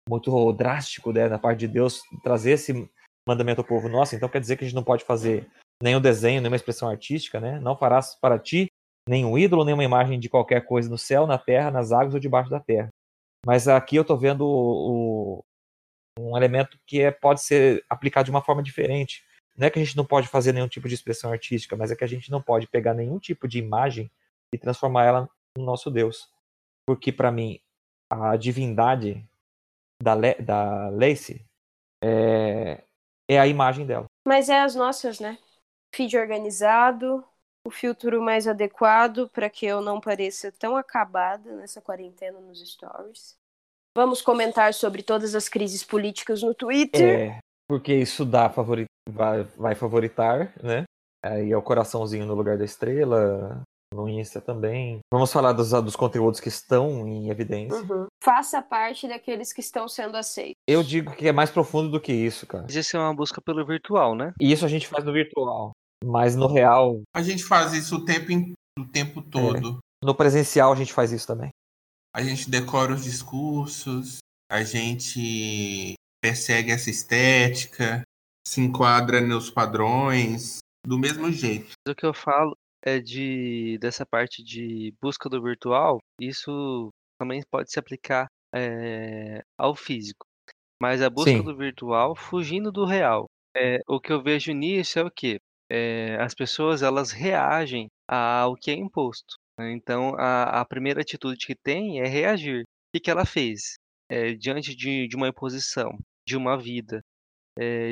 muito 0.10 0.52
drástico 0.52 1.14
né, 1.14 1.30
da 1.30 1.40
parte 1.40 1.60
de 1.60 1.68
Deus 1.68 2.02
trazer 2.24 2.52
esse 2.52 2.90
mandamento 3.28 3.62
ao 3.62 3.68
povo 3.68 3.88
nosso. 3.88 4.16
Então 4.16 4.28
quer 4.28 4.42
dizer 4.42 4.58
que 4.58 4.64
a 4.66 4.68
gente 4.68 4.76
não 4.76 4.84
pode 4.84 5.04
fazer 5.06 5.50
nenhum 5.82 6.02
desenho, 6.02 6.42
nenhuma 6.42 6.58
expressão 6.58 6.90
artística, 6.90 7.40
né? 7.40 7.60
Não 7.60 7.78
farás 7.78 8.16
para 8.20 8.38
ti 8.38 8.68
nenhum 9.08 9.38
ídolo, 9.38 9.64
nenhuma 9.66 9.84
imagem 9.84 10.20
de 10.20 10.30
qualquer 10.30 10.66
coisa 10.66 10.90
no 10.90 10.98
céu, 10.98 11.28
na 11.28 11.38
terra, 11.38 11.72
nas 11.72 11.92
águas 11.92 12.14
ou 12.14 12.20
debaixo 12.20 12.50
da 12.50 12.60
terra. 12.60 12.90
Mas 13.46 13.68
aqui 13.68 13.96
eu 13.96 14.02
estou 14.02 14.18
vendo 14.18 14.46
o- 14.46 15.40
o- 15.40 15.44
um 16.20 16.38
elemento 16.38 16.78
que 16.86 17.02
é, 17.02 17.12
pode 17.12 17.42
ser 17.42 17.84
aplicado 17.90 18.26
de 18.26 18.32
uma 18.32 18.42
forma 18.42 18.64
diferente. 18.64 19.24
Não 19.58 19.68
é 19.68 19.70
que 19.70 19.80
a 19.80 19.84
gente 19.84 19.98
não 19.98 20.06
pode 20.06 20.28
fazer 20.28 20.54
nenhum 20.54 20.68
tipo 20.68 20.88
de 20.88 20.96
expressão 20.96 21.32
artística, 21.32 21.76
mas 21.76 21.92
é 21.92 21.96
que 21.96 22.04
a 22.04 22.08
gente 22.08 22.32
não 22.32 22.42
pode 22.42 22.68
pegar 22.68 22.94
nenhum 22.94 23.20
tipo 23.20 23.48
de 23.48 23.60
imagem 23.60 24.10
e 24.54 24.58
transformar 24.58 25.06
ela 25.06 25.30
no 25.58 25.66
nosso 25.66 25.90
Deus. 25.90 26.30
Porque, 26.88 27.12
para 27.12 27.32
mim, 27.32 27.60
a 28.12 28.36
divindade 28.38 29.28
da, 30.02 30.14
Le 30.14 30.36
da 30.36 30.90
Lacey 30.90 31.46
é, 32.04 32.84
é 33.30 33.40
a 33.40 33.48
imagem 33.48 33.86
dela. 33.86 34.06
Mas 34.28 34.50
é 34.50 34.62
as 34.62 34.76
nossas, 34.76 35.20
né? 35.20 35.38
Feed 35.96 36.18
organizado, 36.18 37.24
o 37.66 37.72
filtro 37.72 38.22
mais 38.22 38.48
adequado 38.48 39.30
para 39.30 39.50
que 39.50 39.66
eu 39.66 39.82
não 39.82 40.02
pareça 40.02 40.52
tão 40.52 40.76
acabada 40.76 41.56
nessa 41.56 41.82
quarentena 41.82 42.40
nos 42.40 42.60
stories. 42.60 43.36
Vamos 43.96 44.22
comentar 44.22 44.74
sobre 44.74 45.04
todas 45.04 45.36
as 45.36 45.48
crises 45.48 45.84
políticas 45.84 46.42
no 46.42 46.54
Twitter. 46.54 47.20
É, 47.20 47.40
porque 47.70 47.94
isso 47.94 48.26
dá 48.26 48.50
favori 48.50 48.86
vai, 49.10 49.44
vai 49.56 49.76
favoritar, 49.76 50.54
né? 50.62 50.84
Aí 51.24 51.52
é 51.52 51.58
o 51.58 51.62
coraçãozinho 51.62 52.26
no 52.26 52.34
lugar 52.34 52.58
da 52.58 52.66
estrela, 52.66 53.62
no 53.94 54.10
Insta 54.10 54.42
também. 54.42 55.00
Vamos 55.12 55.32
falar 55.32 55.54
dos, 55.54 55.70
dos 55.72 55.96
conteúdos 55.96 56.40
que 56.40 56.50
estão 56.50 57.08
em 57.08 57.30
evidência. 57.30 57.78
Uhum. 57.82 58.08
Faça 58.24 58.62
parte 58.62 59.08
daqueles 59.08 59.54
que 59.54 59.62
estão 59.62 59.88
sendo 59.88 60.18
aceitos. 60.18 60.56
Eu 60.68 60.82
digo 60.84 61.16
que 61.16 61.28
é 61.28 61.32
mais 61.32 61.52
profundo 61.52 61.90
do 61.90 62.00
que 62.02 62.12
isso, 62.12 62.48
cara. 62.48 62.64
Mas 62.64 62.76
isso 62.76 62.98
é 62.98 63.00
uma 63.00 63.14
busca 63.16 63.42
pelo 63.42 63.66
virtual, 63.66 64.16
né? 64.16 64.34
E 64.40 64.52
isso 64.52 64.66
a 64.66 64.70
gente 64.70 64.88
faz 64.88 65.04
no 65.04 65.14
virtual. 65.14 65.72
Mas 66.04 66.36
no 66.36 66.48
real, 66.48 67.02
A 67.16 67.22
gente 67.22 67.44
faz 67.44 67.74
isso 67.74 67.96
o 67.98 68.06
tempo, 68.06 68.32
in- 68.32 68.54
o 68.78 68.86
tempo 68.86 69.22
todo. 69.22 69.80
no 70.04 70.16
presencial 70.16 70.74
a 70.74 70.76
gente 70.76 70.92
faz 70.92 71.12
isso 71.12 71.26
também. 71.28 71.50
A 72.16 72.22
gente 72.22 72.50
decora 72.50 72.94
os 72.94 73.04
discursos, 73.04 74.18
a 74.52 74.64
gente 74.64 75.94
persegue 76.22 76.72
essa 76.72 76.90
estética, 76.90 78.04
se 78.48 78.62
enquadra 78.62 79.22
nos 79.22 79.50
padrões, 79.50 80.58
do 80.86 80.98
mesmo 81.00 81.32
jeito. 81.32 81.72
O 81.88 81.96
que 81.96 82.06
eu 82.06 82.14
falo 82.14 82.54
é 82.86 83.00
de 83.00 83.78
dessa 83.80 84.06
parte 84.06 84.44
de 84.44 84.94
busca 85.02 85.30
do 85.30 85.42
virtual, 85.42 86.00
isso 86.20 86.90
também 87.20 87.42
pode 87.50 87.72
se 87.72 87.80
aplicar 87.80 88.28
é, 88.54 89.42
ao 89.58 89.76
físico. 89.76 90.26
Mas 90.82 91.02
a 91.02 91.10
busca 91.10 91.32
Sim. 91.32 91.44
do 91.44 91.56
virtual 91.56 92.16
fugindo 92.16 92.72
do 92.72 92.86
real. 92.86 93.26
É, 93.56 93.80
o 93.88 94.00
que 94.00 94.12
eu 94.12 94.22
vejo 94.22 94.52
nisso 94.52 95.00
é 95.00 95.04
o 95.04 95.12
quê? 95.12 95.40
É, 95.72 96.18
as 96.20 96.34
pessoas 96.34 96.84
elas 96.84 97.12
reagem 97.12 97.88
ao 98.08 98.56
que 98.56 98.70
é 98.72 98.74
imposto. 98.74 99.36
né? 99.58 99.72
Então 99.72 100.16
a, 100.18 100.62
a 100.62 100.66
primeira 100.66 101.02
atitude 101.02 101.46
que 101.46 101.56
tem 101.56 102.02
é 102.02 102.08
reagir. 102.08 102.64
O 102.64 102.66
que, 102.96 103.00
que 103.00 103.12
ela 103.12 103.26
fez? 103.26 103.76
Diante 104.38 104.76
de, 104.76 105.08
de 105.08 105.16
uma 105.16 105.30
imposição, 105.30 105.98
de 106.28 106.38
uma 106.38 106.56
vida, 106.56 107.02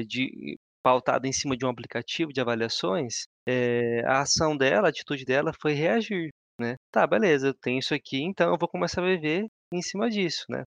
de, 0.07 0.55
pautada 0.83 1.27
em 1.27 1.31
cima 1.31 1.57
de 1.57 1.65
um 1.65 1.69
aplicativo 1.69 2.31
de 2.31 2.39
avaliações, 2.39 3.23
é, 3.47 4.03
a 4.05 4.21
ação 4.21 4.55
dela, 4.55 4.87
a 4.87 4.89
atitude 4.89 5.25
dela 5.25 5.51
foi 5.61 5.73
reagir, 5.73 6.29
né? 6.59 6.75
Tá, 6.91 7.05
beleza, 7.07 7.47
eu 7.47 7.53
tenho 7.53 7.79
isso 7.79 7.93
aqui, 7.93 8.21
então 8.21 8.51
eu 8.51 8.57
vou 8.57 8.69
começar 8.69 9.01
a 9.01 9.07
viver 9.07 9.47
em 9.73 9.81
cima 9.81 10.09
disso, 10.09 10.45
né? 10.49 10.63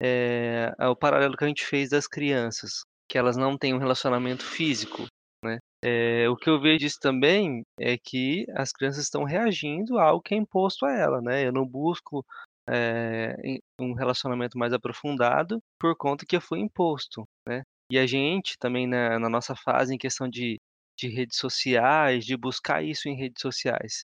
É, 0.00 0.72
é 0.78 0.88
o 0.88 0.96
paralelo 0.96 1.36
que 1.36 1.44
a 1.44 1.48
gente 1.48 1.64
fez 1.64 1.90
das 1.90 2.06
crianças, 2.06 2.82
que 3.08 3.18
elas 3.18 3.36
não 3.36 3.56
têm 3.56 3.74
um 3.74 3.78
relacionamento 3.78 4.44
físico, 4.44 5.06
né? 5.44 5.58
É, 5.84 6.28
o 6.28 6.36
que 6.36 6.50
eu 6.50 6.60
vejo 6.60 6.78
disso 6.78 6.98
também 7.00 7.62
é 7.78 7.96
que 7.96 8.46
as 8.54 8.72
crianças 8.72 9.04
estão 9.04 9.24
reagindo 9.24 9.98
a 9.98 10.04
algo 10.04 10.22
que 10.22 10.34
é 10.34 10.38
imposto 10.38 10.86
a 10.86 10.92
ela, 10.92 11.20
né? 11.20 11.46
Eu 11.46 11.52
não 11.52 11.66
busco 11.66 12.24
é, 12.68 13.36
um 13.80 13.92
relacionamento 13.92 14.58
mais 14.58 14.72
aprofundado 14.72 15.60
por 15.78 15.96
conta 15.96 16.26
que 16.26 16.36
eu 16.36 16.40
fui 16.40 16.60
imposto, 16.60 17.24
né? 17.46 17.62
E 17.90 17.98
a 17.98 18.06
gente 18.06 18.56
também 18.58 18.86
na, 18.86 19.18
na 19.18 19.28
nossa 19.28 19.54
fase 19.54 19.94
em 19.94 19.98
questão 19.98 20.28
de, 20.28 20.58
de 20.96 21.08
redes 21.08 21.38
sociais, 21.38 22.24
de 22.24 22.36
buscar 22.36 22.82
isso 22.82 23.08
em 23.08 23.16
redes 23.16 23.40
sociais, 23.42 24.04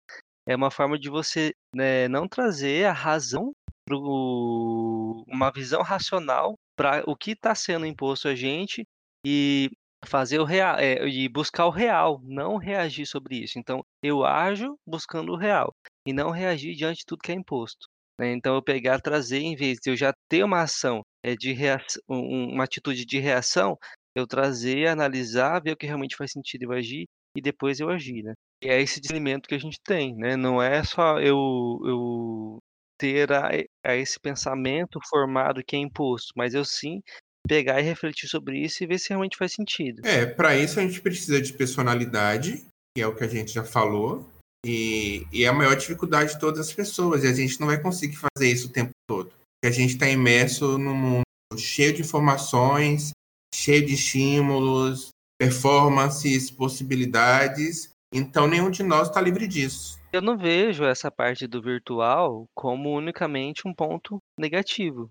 é 0.47 0.55
uma 0.55 0.71
forma 0.71 0.97
de 0.97 1.09
você 1.09 1.53
né, 1.75 2.07
não 2.07 2.27
trazer 2.27 2.85
a 2.85 2.93
razão 2.93 3.51
para 3.85 3.97
uma 3.97 5.51
visão 5.51 5.81
racional 5.81 6.55
para 6.75 7.03
o 7.07 7.15
que 7.15 7.31
está 7.31 7.53
sendo 7.55 7.85
imposto 7.85 8.27
a 8.27 8.35
gente 8.35 8.85
e 9.25 9.69
fazer 10.05 10.39
o 10.39 10.45
real 10.45 10.77
é, 10.79 11.05
e 11.07 11.27
buscar 11.27 11.65
o 11.65 11.69
real, 11.71 12.21
não 12.23 12.57
reagir 12.57 13.05
sobre 13.05 13.35
isso. 13.43 13.59
Então 13.59 13.83
eu 14.01 14.23
ajo 14.23 14.77
buscando 14.87 15.33
o 15.33 15.37
real 15.37 15.73
e 16.05 16.13
não 16.13 16.29
reagir 16.31 16.75
diante 16.75 16.99
de 16.99 17.05
tudo 17.05 17.21
que 17.21 17.31
é 17.31 17.35
imposto. 17.35 17.87
né? 18.17 18.31
Então 18.31 18.55
eu 18.55 18.61
pegar, 18.63 18.99
trazer 19.01 19.39
em 19.39 19.55
vez 19.55 19.77
de 19.81 19.91
eu 19.91 19.95
já 19.97 20.13
ter 20.29 20.43
uma 20.43 20.61
ação 20.61 21.01
é, 21.23 21.35
de 21.35 21.51
reação, 21.51 22.01
um- 22.07 22.53
uma 22.53 22.63
atitude 22.63 23.05
de 23.05 23.19
reação, 23.19 23.77
eu 24.15 24.27
trazer, 24.27 24.87
analisar, 24.87 25.61
ver 25.61 25.73
o 25.73 25.77
que 25.77 25.85
realmente 25.85 26.15
faz 26.15 26.31
sentido 26.31 26.63
eu 26.63 26.71
agir 26.71 27.05
e 27.35 27.41
depois 27.41 27.79
eu 27.79 27.89
agir, 27.89 28.23
né? 28.23 28.33
E 28.63 28.67
é 28.67 28.81
esse 28.81 28.99
discernimento 28.99 29.47
que 29.47 29.55
a 29.55 29.59
gente 29.59 29.77
tem, 29.83 30.15
né? 30.15 30.35
Não 30.35 30.61
é 30.61 30.83
só 30.83 31.19
eu, 31.19 31.79
eu 31.85 32.59
ter 32.99 33.31
a, 33.31 33.49
a 33.85 33.95
esse 33.95 34.19
pensamento 34.19 34.99
formado 35.09 35.63
que 35.65 35.75
é 35.75 35.79
imposto, 35.79 36.33
mas 36.35 36.53
eu 36.53 36.65
sim 36.65 37.01
pegar 37.47 37.79
e 37.79 37.83
refletir 37.83 38.27
sobre 38.27 38.59
isso 38.59 38.83
e 38.83 38.87
ver 38.87 38.99
se 38.99 39.09
realmente 39.09 39.37
faz 39.37 39.53
sentido. 39.53 40.05
É, 40.05 40.25
para 40.25 40.55
isso 40.55 40.79
a 40.79 40.83
gente 40.83 41.01
precisa 41.01 41.41
de 41.41 41.53
personalidade, 41.53 42.65
que 42.95 43.01
é 43.01 43.07
o 43.07 43.15
que 43.15 43.23
a 43.23 43.27
gente 43.27 43.51
já 43.51 43.63
falou, 43.63 44.29
e, 44.65 45.25
e 45.31 45.45
é 45.45 45.47
a 45.47 45.53
maior 45.53 45.75
dificuldade 45.75 46.33
de 46.33 46.39
todas 46.39 46.59
as 46.59 46.73
pessoas, 46.73 47.23
e 47.23 47.27
a 47.27 47.33
gente 47.33 47.59
não 47.59 47.67
vai 47.67 47.81
conseguir 47.81 48.17
fazer 48.17 48.51
isso 48.51 48.67
o 48.67 48.71
tempo 48.71 48.91
todo. 49.07 49.29
Porque 49.29 49.67
a 49.67 49.71
gente 49.71 49.93
está 49.93 50.09
imerso 50.09 50.77
num 50.77 50.93
mundo 50.93 51.23
cheio 51.57 51.93
de 51.93 52.01
informações, 52.01 53.11
cheio 53.53 53.85
de 53.85 53.93
estímulos, 53.93 55.09
performances, 55.39 56.51
possibilidades, 56.51 57.91
então 58.13 58.47
nenhum 58.47 58.69
de 58.69 58.83
nós 58.83 59.07
está 59.07 59.21
livre 59.21 59.47
disso. 59.47 59.99
Eu 60.11 60.21
não 60.21 60.37
vejo 60.37 60.83
essa 60.83 61.11
parte 61.11 61.45
do 61.45 61.61
virtual 61.61 62.45
como 62.55 62.97
unicamente 62.97 63.67
um 63.67 63.73
ponto 63.73 64.17
negativo. 64.37 65.09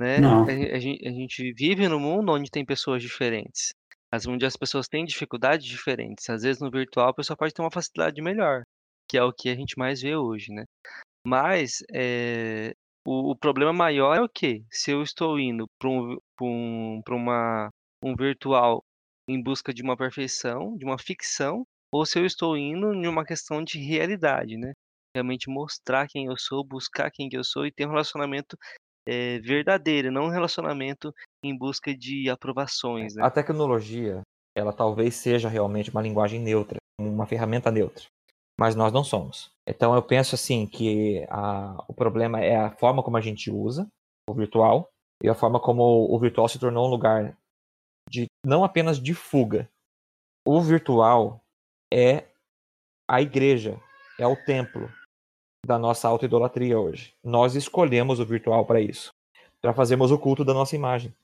Né? 0.00 0.18
Não. 0.18 0.42
A, 0.44 0.50
a 0.50 0.78
gente, 0.78 1.08
a 1.08 1.10
gente 1.10 1.52
vive 1.54 1.88
num 1.88 2.00
mundo 2.00 2.32
onde 2.32 2.50
tem 2.50 2.64
pessoas 2.64 3.02
diferentes. 3.02 3.72
As, 4.12 4.26
onde 4.26 4.44
as 4.44 4.56
pessoas 4.56 4.86
têm 4.86 5.04
dificuldades 5.04 5.66
diferentes. 5.66 6.28
Às 6.28 6.42
vezes 6.42 6.60
no 6.60 6.70
virtual 6.70 7.08
a 7.08 7.14
pessoa 7.14 7.36
pode 7.36 7.54
ter 7.54 7.62
uma 7.62 7.70
facilidade 7.70 8.20
melhor, 8.20 8.62
que 9.10 9.16
é 9.16 9.22
o 9.24 9.32
que 9.32 9.48
a 9.48 9.54
gente 9.54 9.78
mais 9.78 10.02
vê 10.02 10.14
hoje, 10.14 10.52
né? 10.52 10.64
Mas 11.26 11.82
é, 11.92 12.74
o, 13.06 13.32
o 13.32 13.36
problema 13.36 13.72
maior 13.72 14.16
é 14.16 14.20
o 14.20 14.28
quê? 14.28 14.64
Se 14.70 14.90
eu 14.90 15.02
estou 15.02 15.38
indo 15.38 15.66
para 15.78 15.90
um, 15.90 16.16
um, 16.40 17.02
uma, 17.10 17.68
um 18.02 18.14
virtual 18.16 18.82
em 19.28 19.42
busca 19.42 19.72
de 19.72 19.82
uma 19.82 19.96
perfeição, 19.96 20.76
de 20.76 20.84
uma 20.84 20.98
ficção, 20.98 21.64
ou 21.92 22.04
se 22.04 22.18
eu 22.18 22.26
estou 22.26 22.56
indo 22.56 22.92
em 22.92 23.06
uma 23.06 23.24
questão 23.24 23.62
de 23.62 23.78
realidade, 23.78 24.56
né? 24.56 24.72
Realmente 25.14 25.48
mostrar 25.48 26.08
quem 26.08 26.26
eu 26.26 26.36
sou, 26.36 26.64
buscar 26.64 27.10
quem 27.10 27.28
que 27.28 27.36
eu 27.36 27.44
sou 27.44 27.66
e 27.66 27.72
ter 27.72 27.86
um 27.86 27.90
relacionamento 27.90 28.56
é, 29.06 29.38
verdadeiro, 29.38 30.10
não 30.10 30.24
um 30.24 30.30
relacionamento 30.30 31.12
em 31.44 31.56
busca 31.56 31.96
de 31.96 32.28
aprovações, 32.28 33.14
né? 33.14 33.24
A 33.24 33.30
tecnologia, 33.30 34.22
ela 34.56 34.72
talvez 34.72 35.14
seja 35.14 35.48
realmente 35.48 35.90
uma 35.90 36.02
linguagem 36.02 36.40
neutra, 36.40 36.78
uma 37.00 37.26
ferramenta 37.26 37.70
neutra, 37.70 38.04
mas 38.58 38.74
nós 38.74 38.92
não 38.92 39.04
somos. 39.04 39.52
Então 39.66 39.94
eu 39.94 40.02
penso 40.02 40.34
assim 40.34 40.66
que 40.66 41.26
a, 41.28 41.82
o 41.88 41.94
problema 41.94 42.40
é 42.40 42.56
a 42.56 42.70
forma 42.70 43.02
como 43.02 43.16
a 43.16 43.20
gente 43.20 43.50
usa 43.50 43.88
o 44.28 44.34
virtual 44.34 44.90
e 45.22 45.28
a 45.28 45.34
forma 45.34 45.60
como 45.60 45.82
o 45.82 46.18
virtual 46.18 46.48
se 46.48 46.58
tornou 46.58 46.86
um 46.86 46.90
lugar 46.90 47.36
de 48.10 48.26
não 48.44 48.64
apenas 48.64 49.00
de 49.00 49.14
fuga. 49.14 49.68
O 50.46 50.60
virtual 50.60 51.40
é 51.92 52.24
a 53.08 53.20
igreja, 53.20 53.80
é 54.18 54.26
o 54.26 54.36
templo 54.36 54.90
da 55.64 55.78
nossa 55.78 56.08
autoidolatria 56.08 56.78
hoje. 56.78 57.14
Nós 57.24 57.54
escolhemos 57.54 58.20
o 58.20 58.26
virtual 58.26 58.66
para 58.66 58.80
isso, 58.80 59.10
para 59.60 59.72
fazermos 59.72 60.10
o 60.10 60.18
culto 60.18 60.44
da 60.44 60.52
nossa 60.52 60.76
imagem. 60.76 61.14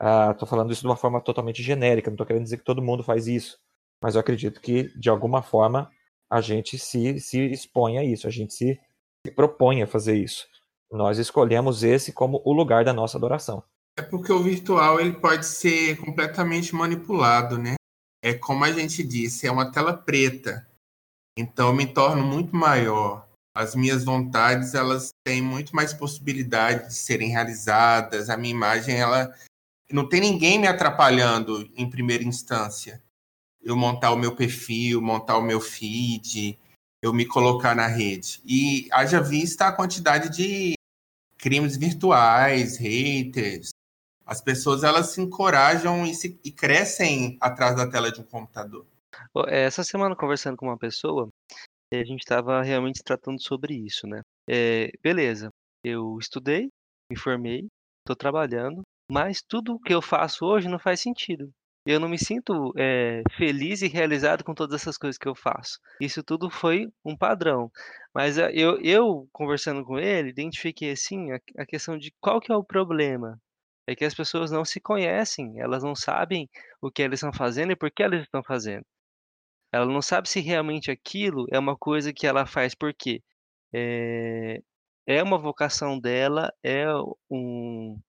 Estou 0.00 0.46
ah, 0.46 0.48
falando 0.48 0.72
isso 0.72 0.82
de 0.82 0.86
uma 0.86 0.96
forma 0.96 1.20
totalmente 1.20 1.62
genérica, 1.62 2.10
não 2.10 2.14
estou 2.14 2.26
querendo 2.26 2.44
dizer 2.44 2.58
que 2.58 2.64
todo 2.64 2.82
mundo 2.82 3.02
faz 3.02 3.26
isso, 3.26 3.58
mas 4.02 4.14
eu 4.14 4.20
acredito 4.20 4.60
que, 4.60 4.88
de 4.98 5.08
alguma 5.08 5.42
forma, 5.42 5.90
a 6.30 6.40
gente 6.40 6.78
se, 6.78 7.20
se 7.20 7.40
expõe 7.40 7.98
a 7.98 8.04
isso, 8.04 8.26
a 8.26 8.30
gente 8.30 8.54
se, 8.54 8.80
se 9.26 9.32
propõe 9.32 9.82
a 9.82 9.86
fazer 9.86 10.16
isso. 10.16 10.46
Nós 10.90 11.18
escolhemos 11.18 11.82
esse 11.82 12.12
como 12.12 12.40
o 12.44 12.52
lugar 12.52 12.84
da 12.84 12.92
nossa 12.92 13.18
adoração. 13.18 13.62
É 13.98 14.02
porque 14.02 14.32
o 14.32 14.42
virtual 14.42 15.00
ele 15.00 15.12
pode 15.12 15.46
ser 15.46 15.96
completamente 15.98 16.74
manipulado, 16.74 17.58
né? 17.58 17.76
é 18.24 18.32
como 18.32 18.64
a 18.64 18.72
gente 18.72 19.02
disse, 19.02 19.46
é 19.46 19.52
uma 19.52 19.70
tela 19.70 19.94
preta. 19.94 20.66
Então 21.38 21.68
eu 21.68 21.74
me 21.74 21.86
torno 21.86 22.24
muito 22.24 22.56
maior. 22.56 23.28
As 23.54 23.74
minhas 23.74 24.02
vontades, 24.02 24.74
elas 24.74 25.10
têm 25.22 25.42
muito 25.42 25.76
mais 25.76 25.92
possibilidade 25.92 26.88
de 26.88 26.94
serem 26.94 27.28
realizadas. 27.28 28.30
A 28.30 28.36
minha 28.38 28.54
imagem, 28.54 28.96
ela 28.96 29.30
não 29.92 30.08
tem 30.08 30.22
ninguém 30.22 30.58
me 30.58 30.66
atrapalhando 30.66 31.70
em 31.76 31.88
primeira 31.88 32.24
instância. 32.24 33.02
Eu 33.64 33.76
montar 33.76 34.12
o 34.12 34.16
meu 34.16 34.36
perfil, 34.36 35.00
montar 35.00 35.38
o 35.38 35.42
meu 35.42 35.60
feed, 35.60 36.58
eu 37.02 37.12
me 37.12 37.26
colocar 37.26 37.74
na 37.74 37.86
rede. 37.86 38.40
E 38.44 38.88
haja 38.92 39.20
vista 39.20 39.66
a 39.66 39.72
quantidade 39.72 40.28
de 40.28 40.74
crimes 41.38 41.76
virtuais, 41.76 42.76
haters, 42.76 43.70
as 44.26 44.40
pessoas 44.40 44.82
elas 44.82 45.10
se 45.10 45.20
encorajam 45.20 46.06
e, 46.06 46.14
se, 46.14 46.40
e 46.42 46.50
crescem 46.50 47.36
atrás 47.40 47.76
da 47.76 47.88
tela 47.90 48.10
de 48.10 48.20
um 48.20 48.24
computador. 48.24 48.86
É, 49.48 49.64
essa 49.64 49.84
semana, 49.84 50.16
conversando 50.16 50.56
com 50.56 50.66
uma 50.66 50.78
pessoa, 50.78 51.28
a 51.92 52.04
gente 52.04 52.20
estava 52.20 52.62
realmente 52.62 53.02
tratando 53.04 53.40
sobre 53.42 53.74
isso, 53.74 54.06
né? 54.06 54.22
É, 54.48 54.90
beleza, 55.02 55.50
eu 55.84 56.18
estudei, 56.18 56.68
me 57.10 57.18
formei, 57.18 57.66
estou 58.00 58.16
trabalhando, 58.16 58.82
mas 59.10 59.42
tudo 59.46 59.78
que 59.78 59.94
eu 59.94 60.00
faço 60.00 60.44
hoje 60.44 60.68
não 60.68 60.78
faz 60.78 61.00
sentido. 61.00 61.50
Eu 61.86 62.00
não 62.00 62.08
me 62.08 62.18
sinto 62.18 62.72
é, 62.78 63.22
feliz 63.36 63.82
e 63.82 63.88
realizado 63.88 64.42
com 64.42 64.54
todas 64.54 64.80
essas 64.80 64.96
coisas 64.96 65.18
que 65.18 65.28
eu 65.28 65.34
faço. 65.34 65.78
Isso 66.00 66.22
tudo 66.22 66.48
foi 66.50 66.88
um 67.04 67.16
padrão. 67.16 67.70
Mas 68.14 68.38
eu, 68.38 68.80
eu 68.80 69.28
conversando 69.32 69.84
com 69.84 69.98
ele, 69.98 70.30
identifiquei 70.30 70.92
assim 70.92 71.32
a, 71.32 71.40
a 71.58 71.66
questão 71.66 71.98
de 71.98 72.12
qual 72.20 72.40
que 72.40 72.50
é 72.50 72.56
o 72.56 72.64
problema 72.64 73.38
é 73.86 73.94
que 73.94 74.04
as 74.04 74.14
pessoas 74.14 74.50
não 74.50 74.64
se 74.64 74.80
conhecem, 74.80 75.60
elas 75.60 75.82
não 75.82 75.94
sabem 75.94 76.48
o 76.80 76.90
que 76.90 77.02
elas 77.02 77.18
estão 77.18 77.32
fazendo 77.32 77.72
e 77.72 77.76
por 77.76 77.90
que 77.90 78.02
elas 78.02 78.22
estão 78.22 78.42
fazendo. 78.42 78.84
Ela 79.72 79.86
não 79.86 80.00
sabe 80.00 80.28
se 80.28 80.40
realmente 80.40 80.90
aquilo 80.90 81.46
é 81.50 81.58
uma 81.58 81.76
coisa 81.76 82.12
que 82.12 82.26
ela 82.26 82.46
faz 82.46 82.74
porque 82.74 83.22
é, 83.74 84.62
é 85.06 85.22
uma 85.22 85.38
vocação 85.38 85.98
dela, 85.98 86.52
é 86.62 86.86
um, 87.30 88.00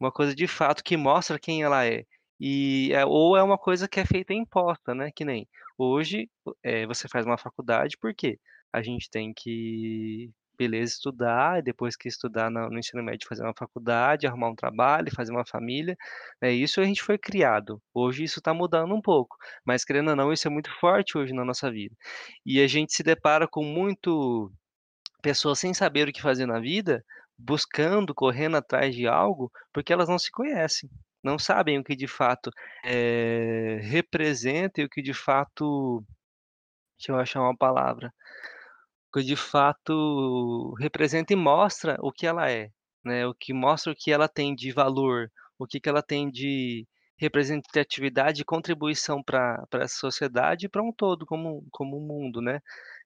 uma 0.00 0.12
coisa 0.12 0.34
de 0.34 0.46
fato 0.46 0.84
que 0.84 0.96
mostra 0.96 1.38
quem 1.38 1.62
ela 1.62 1.86
é. 1.86 2.04
E, 2.40 2.92
é, 2.94 3.04
ou 3.04 3.36
é 3.36 3.42
uma 3.42 3.58
coisa 3.58 3.88
que 3.88 4.00
é 4.00 4.06
feita 4.06 4.32
imposta, 4.34 4.94
né? 4.94 5.10
Que 5.14 5.24
nem 5.24 5.48
hoje 5.78 6.30
é, 6.62 6.86
você 6.86 7.08
faz 7.08 7.26
uma 7.26 7.38
faculdade, 7.38 7.98
por 7.98 8.14
quê? 8.14 8.38
A 8.72 8.82
gente 8.82 9.10
tem 9.10 9.32
que 9.34 10.30
beleza, 10.60 10.92
estudar, 10.92 11.58
e 11.58 11.62
depois 11.62 11.96
que 11.96 12.06
estudar 12.06 12.50
no, 12.50 12.68
no 12.68 12.78
ensino 12.78 13.02
médio, 13.02 13.26
fazer 13.26 13.42
uma 13.42 13.54
faculdade, 13.56 14.26
arrumar 14.26 14.50
um 14.50 14.54
trabalho, 14.54 15.14
fazer 15.14 15.32
uma 15.32 15.44
família. 15.46 15.96
Né? 16.40 16.52
Isso 16.52 16.80
a 16.82 16.84
gente 16.84 17.02
foi 17.02 17.16
criado. 17.16 17.80
Hoje 17.94 18.24
isso 18.24 18.40
está 18.40 18.52
mudando 18.52 18.94
um 18.94 19.00
pouco, 19.00 19.36
mas 19.64 19.84
querendo 19.84 20.10
ou 20.10 20.16
não, 20.16 20.32
isso 20.32 20.46
é 20.46 20.50
muito 20.50 20.70
forte 20.78 21.16
hoje 21.16 21.32
na 21.32 21.44
nossa 21.46 21.70
vida. 21.70 21.94
E 22.44 22.60
a 22.60 22.66
gente 22.66 22.92
se 22.94 23.02
depara 23.02 23.48
com 23.48 23.64
muito 23.64 24.52
pessoas 25.22 25.58
sem 25.58 25.72
saber 25.74 26.08
o 26.08 26.12
que 26.12 26.20
fazer 26.22 26.46
na 26.46 26.60
vida, 26.60 27.04
buscando, 27.38 28.14
correndo 28.14 28.56
atrás 28.56 28.94
de 28.94 29.06
algo, 29.06 29.50
porque 29.72 29.92
elas 29.92 30.08
não 30.08 30.18
se 30.18 30.30
conhecem. 30.30 30.90
Não 31.22 31.38
sabem 31.38 31.78
o 31.78 31.84
que 31.84 31.94
de 31.96 32.06
fato 32.06 32.50
é, 32.84 33.78
representa 33.82 34.80
e 34.80 34.84
o 34.84 34.88
que 34.88 35.02
de 35.02 35.14
fato. 35.14 36.04
Deixa 36.98 37.12
eu 37.12 37.18
achar 37.18 37.40
uma 37.40 37.56
palavra 37.56 38.12
que 39.12 39.22
de 39.22 39.36
fato 39.36 40.74
representa 40.78 41.32
e 41.32 41.36
mostra 41.36 41.96
o 42.00 42.12
que 42.12 42.26
ela 42.26 42.50
é, 42.50 42.70
né? 43.04 43.26
O 43.26 43.34
que 43.34 43.52
mostra 43.52 43.92
o 43.92 43.96
que 43.96 44.12
ela 44.12 44.28
tem 44.28 44.54
de 44.54 44.72
valor, 44.72 45.30
o 45.58 45.66
que, 45.66 45.80
que 45.80 45.88
ela 45.88 46.02
tem 46.02 46.30
de 46.30 46.86
representatividade 47.20 48.40
e 48.40 48.44
contribuição 48.44 49.22
para 49.22 49.62
a 49.72 49.88
sociedade 49.88 50.66
e 50.66 50.68
para 50.68 50.82
um 50.82 50.90
todo, 50.90 51.26
como, 51.26 51.66
como 51.70 51.98
um 51.98 52.06
mundo, 52.06 52.40
né? 52.40 52.60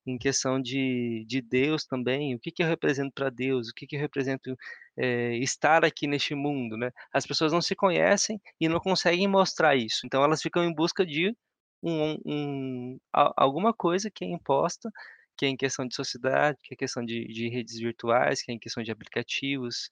Em 0.07 0.17
questão 0.17 0.61
de, 0.61 1.25
de 1.27 1.43
Deus 1.43 1.85
também, 1.85 2.35
o 2.35 2.39
que, 2.39 2.53
que 2.53 2.63
eu 2.63 2.67
represento 2.69 3.13
para 3.13 3.29
Deus, 3.31 3.69
o 3.69 3.75
que, 3.75 3.87
que 3.87 3.97
eu 3.97 4.01
represento 4.01 4.57
é, 4.97 5.37
estar 5.39 5.85
aqui 5.85 6.07
neste 6.07 6.35
mundo, 6.35 6.77
né? 6.77 6.91
As 7.13 7.27
pessoas 7.27 7.53
não 7.53 7.61
se 7.61 7.75
conhecem 7.75 8.41
e 8.61 8.69
não 8.69 8.79
conseguem 8.79 9.27
mostrar 9.27 9.75
isso, 9.75 10.07
então 10.07 10.23
elas 10.23 10.41
ficam 10.41 10.65
em 10.65 10.73
busca 10.75 11.05
de 11.05 11.35
um, 11.83 12.17
um, 12.25 12.99
alguma 13.37 13.75
coisa 13.75 14.11
que 14.11 14.25
é 14.25 14.29
imposta 14.29 14.91
que 15.37 15.45
é 15.47 15.49
em 15.49 15.57
questão 15.57 15.85
de 15.87 15.97
sociedade, 15.97 16.59
que 16.63 16.75
é 16.75 16.77
questão 16.77 17.05
de, 17.05 17.27
de 17.27 17.49
redes 17.49 17.77
virtuais, 17.79 18.41
que 18.41 18.53
é 18.53 18.55
em 18.55 18.59
questão 18.59 18.85
de 18.85 18.93
aplicativos, 18.93 19.91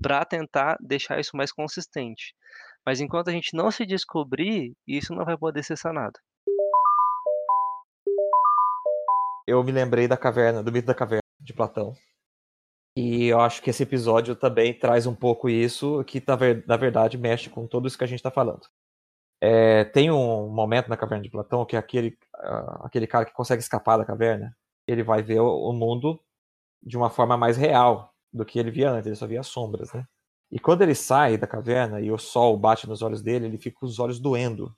para 0.00 0.24
tentar 0.24 0.76
deixar 0.80 1.18
isso 1.18 1.36
mais 1.36 1.52
consistente. 1.52 2.34
Mas 2.86 3.00
enquanto 3.00 3.28
a 3.28 3.32
gente 3.32 3.56
não 3.56 3.70
se 3.70 3.84
descobrir, 3.84 4.72
isso 4.86 5.12
não 5.12 5.24
vai 5.24 5.36
poder 5.36 5.64
ser 5.64 5.76
sanado. 5.76 6.20
Eu 9.44 9.62
me 9.64 9.72
lembrei 9.72 10.06
da 10.06 10.16
caverna, 10.16 10.62
do 10.62 10.70
mito 10.70 10.86
da 10.86 10.94
caverna 10.94 11.22
de 11.40 11.52
Platão. 11.52 11.94
E 12.96 13.26
eu 13.26 13.40
acho 13.40 13.60
que 13.60 13.70
esse 13.70 13.82
episódio 13.82 14.36
também 14.36 14.72
traz 14.72 15.06
um 15.06 15.14
pouco 15.14 15.48
isso, 15.48 16.02
que 16.04 16.22
na 16.66 16.76
verdade 16.76 17.18
mexe 17.18 17.50
com 17.50 17.66
tudo 17.66 17.88
isso 17.88 17.98
que 17.98 18.04
a 18.04 18.06
gente 18.06 18.20
está 18.20 18.30
falando. 18.30 18.66
É, 19.40 19.84
tem 19.84 20.10
um 20.10 20.48
momento 20.48 20.88
na 20.88 20.96
caverna 20.96 21.24
de 21.24 21.30
Platão 21.30 21.66
que 21.66 21.76
aquele, 21.76 22.16
aquele 22.82 23.06
cara 23.06 23.24
que 23.26 23.34
consegue 23.34 23.60
escapar 23.60 23.98
da 23.98 24.04
caverna 24.04 24.56
ele 24.86 25.02
vai 25.02 25.22
ver 25.22 25.40
o 25.40 25.72
mundo 25.72 26.18
de 26.82 26.96
uma 26.96 27.10
forma 27.10 27.36
mais 27.36 27.56
real 27.56 28.12
do 28.32 28.44
que 28.44 28.58
ele 28.58 28.70
via 28.70 28.90
antes, 28.90 29.06
ele 29.06 29.16
só 29.16 29.26
via 29.26 29.42
sombras, 29.42 29.92
né? 29.92 30.06
E 30.50 30.58
quando 30.58 30.82
ele 30.82 30.94
sai 30.94 31.36
da 31.36 31.46
caverna 31.46 32.00
e 32.00 32.10
o 32.10 32.18
sol 32.18 32.56
bate 32.56 32.88
nos 32.88 33.02
olhos 33.02 33.22
dele, 33.22 33.46
ele 33.46 33.58
fica 33.58 33.80
com 33.80 33.86
os 33.86 33.98
olhos 33.98 34.20
doendo, 34.20 34.74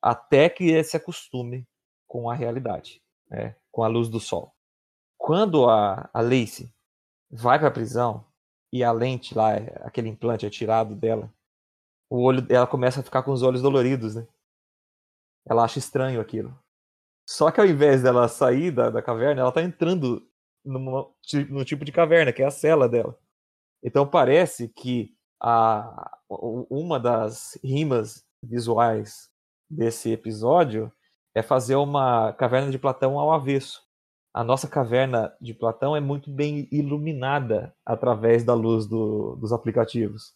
até 0.00 0.48
que 0.48 0.70
ele 0.70 0.84
se 0.84 0.96
acostume 0.96 1.66
com 2.06 2.30
a 2.30 2.34
realidade, 2.34 3.02
né? 3.28 3.54
com 3.70 3.84
a 3.84 3.88
luz 3.88 4.08
do 4.08 4.18
sol. 4.18 4.54
Quando 5.18 5.68
a, 5.68 6.08
a 6.12 6.20
Lacey 6.22 6.72
vai 7.30 7.58
para 7.58 7.68
a 7.68 7.72
prisão 7.72 8.24
e 8.72 8.82
a 8.82 8.90
lente 8.90 9.34
lá, 9.34 9.54
aquele 9.82 10.08
implante 10.08 10.46
é 10.46 10.50
tirado 10.50 10.94
dela, 10.94 11.32
o 12.08 12.22
olho, 12.22 12.44
ela 12.48 12.66
começa 12.66 13.00
a 13.00 13.02
ficar 13.02 13.22
com 13.22 13.30
os 13.30 13.42
olhos 13.42 13.62
doloridos, 13.62 14.16
né? 14.16 14.26
Ela 15.46 15.64
acha 15.64 15.78
estranho 15.78 16.20
aquilo. 16.20 16.58
Só 17.28 17.50
que 17.50 17.60
ao 17.60 17.66
invés 17.66 18.02
dela 18.02 18.26
sair 18.26 18.72
da, 18.72 18.90
da 18.90 19.00
caverna, 19.00 19.42
ela 19.42 19.52
tá 19.52 19.62
entrando 19.62 20.28
numa, 20.64 21.08
no 21.48 21.64
tipo 21.64 21.84
de 21.84 21.92
caverna, 21.92 22.32
que 22.32 22.42
é 22.42 22.46
a 22.46 22.50
cela 22.50 22.88
dela. 22.88 23.16
Então 23.82 24.06
parece 24.06 24.68
que 24.68 25.14
a, 25.42 26.10
uma 26.28 27.00
das 27.00 27.58
rimas 27.64 28.24
visuais 28.42 29.30
desse 29.70 30.10
episódio 30.10 30.92
é 31.34 31.42
fazer 31.42 31.76
uma 31.76 32.32
caverna 32.32 32.70
de 32.70 32.78
Platão 32.78 33.18
ao 33.18 33.32
avesso. 33.32 33.82
A 34.34 34.44
nossa 34.44 34.68
caverna 34.68 35.34
de 35.40 35.54
Platão 35.54 35.96
é 35.96 36.00
muito 36.00 36.30
bem 36.30 36.68
iluminada 36.70 37.74
através 37.84 38.44
da 38.44 38.54
luz 38.54 38.86
do, 38.86 39.36
dos 39.36 39.52
aplicativos, 39.52 40.34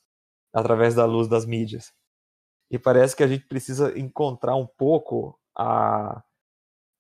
através 0.53 0.95
da 0.95 1.05
luz 1.05 1.29
das 1.29 1.45
mídias. 1.45 1.93
E 2.71 2.79
parece 2.79 3.15
que 3.15 3.23
a 3.23 3.27
gente 3.27 3.47
precisa 3.47 3.97
encontrar 3.99 4.57
um 4.57 4.67
pouco 4.67 5.39
a, 5.57 6.23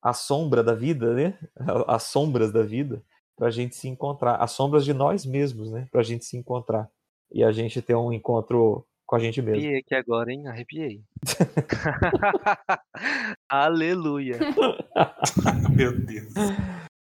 a 0.03 0.13
sombra 0.13 0.63
da 0.63 0.75
vida, 0.75 1.15
né? 1.15 1.39
As 1.89 2.05
sombras 2.05 2.53
da 2.53 2.63
vida, 2.63 3.03
para 3.37 3.49
a 3.49 3.51
gente 3.51 3.76
se 3.76 3.89
encontrar. 3.89 4.37
As 4.37 4.53
sombras 4.53 4.85
de 4.85 4.93
nós 4.93 5.24
mesmos, 5.24 5.70
né? 5.70 5.87
Para 5.91 6.01
a 6.01 6.05
gente 6.05 6.24
se 6.24 6.37
encontrar. 6.37 6.89
E 7.32 7.43
a 7.43 7.53
gente 7.53 7.82
ter 7.82 7.95
um 7.95 8.12
encontro 8.12 8.87
com 9.07 9.16
a 9.16 9.18
gente 9.18 9.43
mesmo. 9.43 9.59
Arrepiei 9.59 9.80
aqui 9.80 9.95
agora, 9.95 10.32
hein? 10.32 10.47
Arrepiei. 10.47 11.03
Aleluia. 13.49 14.39
Meu 15.74 15.99
Deus. 15.99 16.32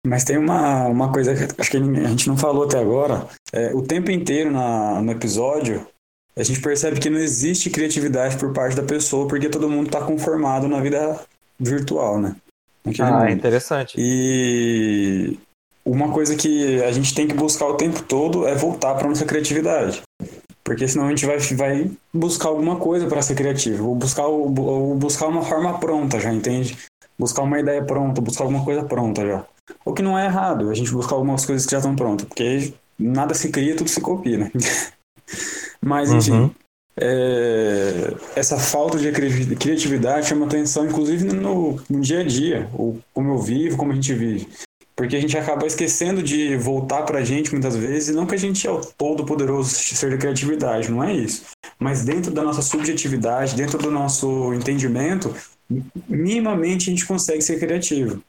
Mas 0.06 0.24
tem 0.24 0.38
uma, 0.38 0.88
uma 0.88 1.12
coisa 1.12 1.34
que 1.34 1.62
acho 1.62 1.72
que 1.72 1.78
a 1.78 2.10
gente 2.10 2.28
não 2.28 2.38
falou 2.38 2.66
até 2.66 2.78
agora. 2.78 3.28
É, 3.54 3.74
o 3.74 3.82
tempo 3.82 4.12
inteiro 4.12 4.52
na, 4.52 5.02
no 5.02 5.12
episódio, 5.12 5.88
a 6.36 6.44
gente 6.44 6.62
percebe 6.62 7.00
que 7.00 7.10
não 7.10 7.20
existe 7.20 7.70
criatividade 7.70 8.38
por 8.38 8.52
parte 8.52 8.76
da 8.76 8.84
pessoa, 8.84 9.28
porque 9.28 9.50
todo 9.50 9.70
mundo 9.70 9.88
está 9.88 10.04
conformado 10.04 10.68
na 10.68 10.82
vida 10.82 11.22
virtual, 11.60 12.20
né? 12.20 12.36
Naquele 12.84 13.08
ah, 13.08 13.20
mundo. 13.20 13.30
interessante. 13.30 13.96
E 13.98 15.40
uma 15.94 16.12
coisa 16.12 16.36
que 16.36 16.82
a 16.82 16.92
gente 16.92 17.14
tem 17.14 17.28
que 17.28 17.36
buscar 17.36 17.68
o 17.68 17.76
tempo 17.76 18.02
todo 18.02 18.48
é 18.48 18.56
voltar 18.56 18.96
para 18.96 19.08
nossa 19.08 19.26
criatividade. 19.26 20.02
Porque 20.64 20.88
senão 20.88 21.06
a 21.06 21.10
gente 21.10 21.26
vai, 21.26 21.38
vai 21.38 21.92
buscar 22.12 22.50
alguma 22.50 22.78
coisa 22.78 23.06
para 23.06 23.22
ser 23.22 23.36
criativo, 23.36 23.90
ou 23.90 23.96
buscar, 23.96 24.26
ou 24.26 24.96
buscar 24.96 25.28
uma 25.28 25.44
forma 25.44 25.78
pronta 25.78 26.20
já, 26.20 26.34
entende? 26.34 26.78
Buscar 27.20 27.44
uma 27.44 27.60
ideia 27.60 27.84
pronta, 27.84 28.22
buscar 28.22 28.46
alguma 28.46 28.64
coisa 28.64 28.84
pronta 28.84 29.26
já. 29.26 29.46
O 29.86 29.94
que 29.94 30.02
não 30.02 30.18
é 30.18 30.26
errado, 30.26 30.70
a 30.70 30.74
gente 30.74 30.92
buscar 30.92 31.16
algumas 31.16 31.46
coisas 31.46 31.66
que 31.66 31.72
já 31.72 31.78
estão 31.78 31.96
prontas, 31.96 32.28
porque 32.28 32.74
nada 32.98 33.34
se 33.34 33.50
cria, 33.50 33.76
tudo 33.76 33.90
se 33.90 34.02
copia, 34.02 34.38
né? 34.38 34.52
Mas, 35.80 36.12
enfim, 36.12 36.32
uhum. 36.32 36.52
é, 36.98 38.14
essa 38.36 38.58
falta 38.58 38.98
de 38.98 39.12
criatividade 39.12 40.28
chama 40.28 40.46
atenção, 40.46 40.86
inclusive 40.86 41.26
no, 41.26 41.80
no 41.90 42.00
dia 42.00 42.22
a 42.22 42.24
dia, 42.24 42.70
ou 42.74 43.00
como 43.14 43.34
eu 43.34 43.38
vivo, 43.38 43.78
como 43.78 43.92
a 43.92 43.96
gente 43.96 44.14
vive. 44.14 44.48
Porque 44.96 45.16
a 45.16 45.22
gente 45.22 45.38
acaba 45.38 45.66
esquecendo 45.66 46.22
de 46.22 46.56
voltar 46.56 47.02
pra 47.04 47.24
gente 47.24 47.52
muitas 47.52 47.76
vezes, 47.76 48.10
e 48.10 48.14
não 48.14 48.28
que 48.28 48.36
a 48.36 48.40
gente 48.40 48.68
é 48.68 48.72
o 48.72 48.80
todo 48.80 49.26
poderoso 49.26 49.70
ser 49.70 50.12
da 50.12 50.18
criatividade, 50.18 50.92
não 50.92 51.04
é 51.04 51.14
isso. 51.14 51.44
Mas 51.80 52.06
dentro 52.06 52.32
da 52.32 52.44
nossa 52.44 52.62
subjetividade, 52.62 53.56
dentro 53.56 53.80
do 53.80 53.90
nosso 53.90 54.54
entendimento, 54.54 55.36
minimamente 56.08 56.90
a 56.90 56.92
gente 56.92 57.06
consegue 57.06 57.42
ser 57.42 57.60
criativo. 57.60 58.22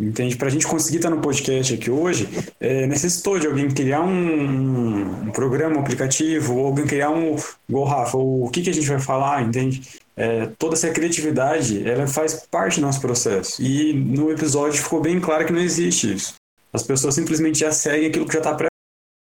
Entende? 0.00 0.36
Para 0.36 0.46
a 0.46 0.50
gente 0.50 0.64
conseguir 0.64 0.98
estar 0.98 1.10
no 1.10 1.20
podcast 1.20 1.74
aqui 1.74 1.90
hoje, 1.90 2.28
é, 2.60 2.86
necessitou 2.86 3.36
de 3.36 3.48
alguém 3.48 3.68
criar 3.68 4.00
um, 4.02 5.26
um, 5.26 5.30
programa, 5.32 5.76
um 5.76 5.80
aplicativo, 5.80 6.54
ou 6.54 6.66
alguém 6.66 6.86
criar 6.86 7.10
um. 7.10 7.34
Igual 7.68 7.84
Rafa, 7.84 8.16
o 8.16 8.48
que, 8.48 8.62
que 8.62 8.70
a 8.70 8.72
gente 8.72 8.86
vai 8.86 9.00
falar, 9.00 9.42
entende? 9.42 9.82
É, 10.18 10.46
toda 10.58 10.74
essa 10.74 10.90
criatividade, 10.90 11.88
ela 11.88 12.06
faz 12.06 12.46
parte 12.50 12.80
do 12.80 12.86
nosso 12.86 13.00
processo. 13.00 13.62
E 13.62 13.92
no 13.92 14.30
episódio 14.30 14.82
ficou 14.82 15.00
bem 15.00 15.20
claro 15.20 15.46
que 15.46 15.52
não 15.52 15.60
existe 15.60 16.12
isso. 16.12 16.34
As 16.72 16.82
pessoas 16.82 17.14
simplesmente 17.14 17.60
já 17.60 17.72
seguem 17.72 18.08
aquilo 18.08 18.26
que 18.26 18.34
já 18.34 18.40
está 18.40 18.56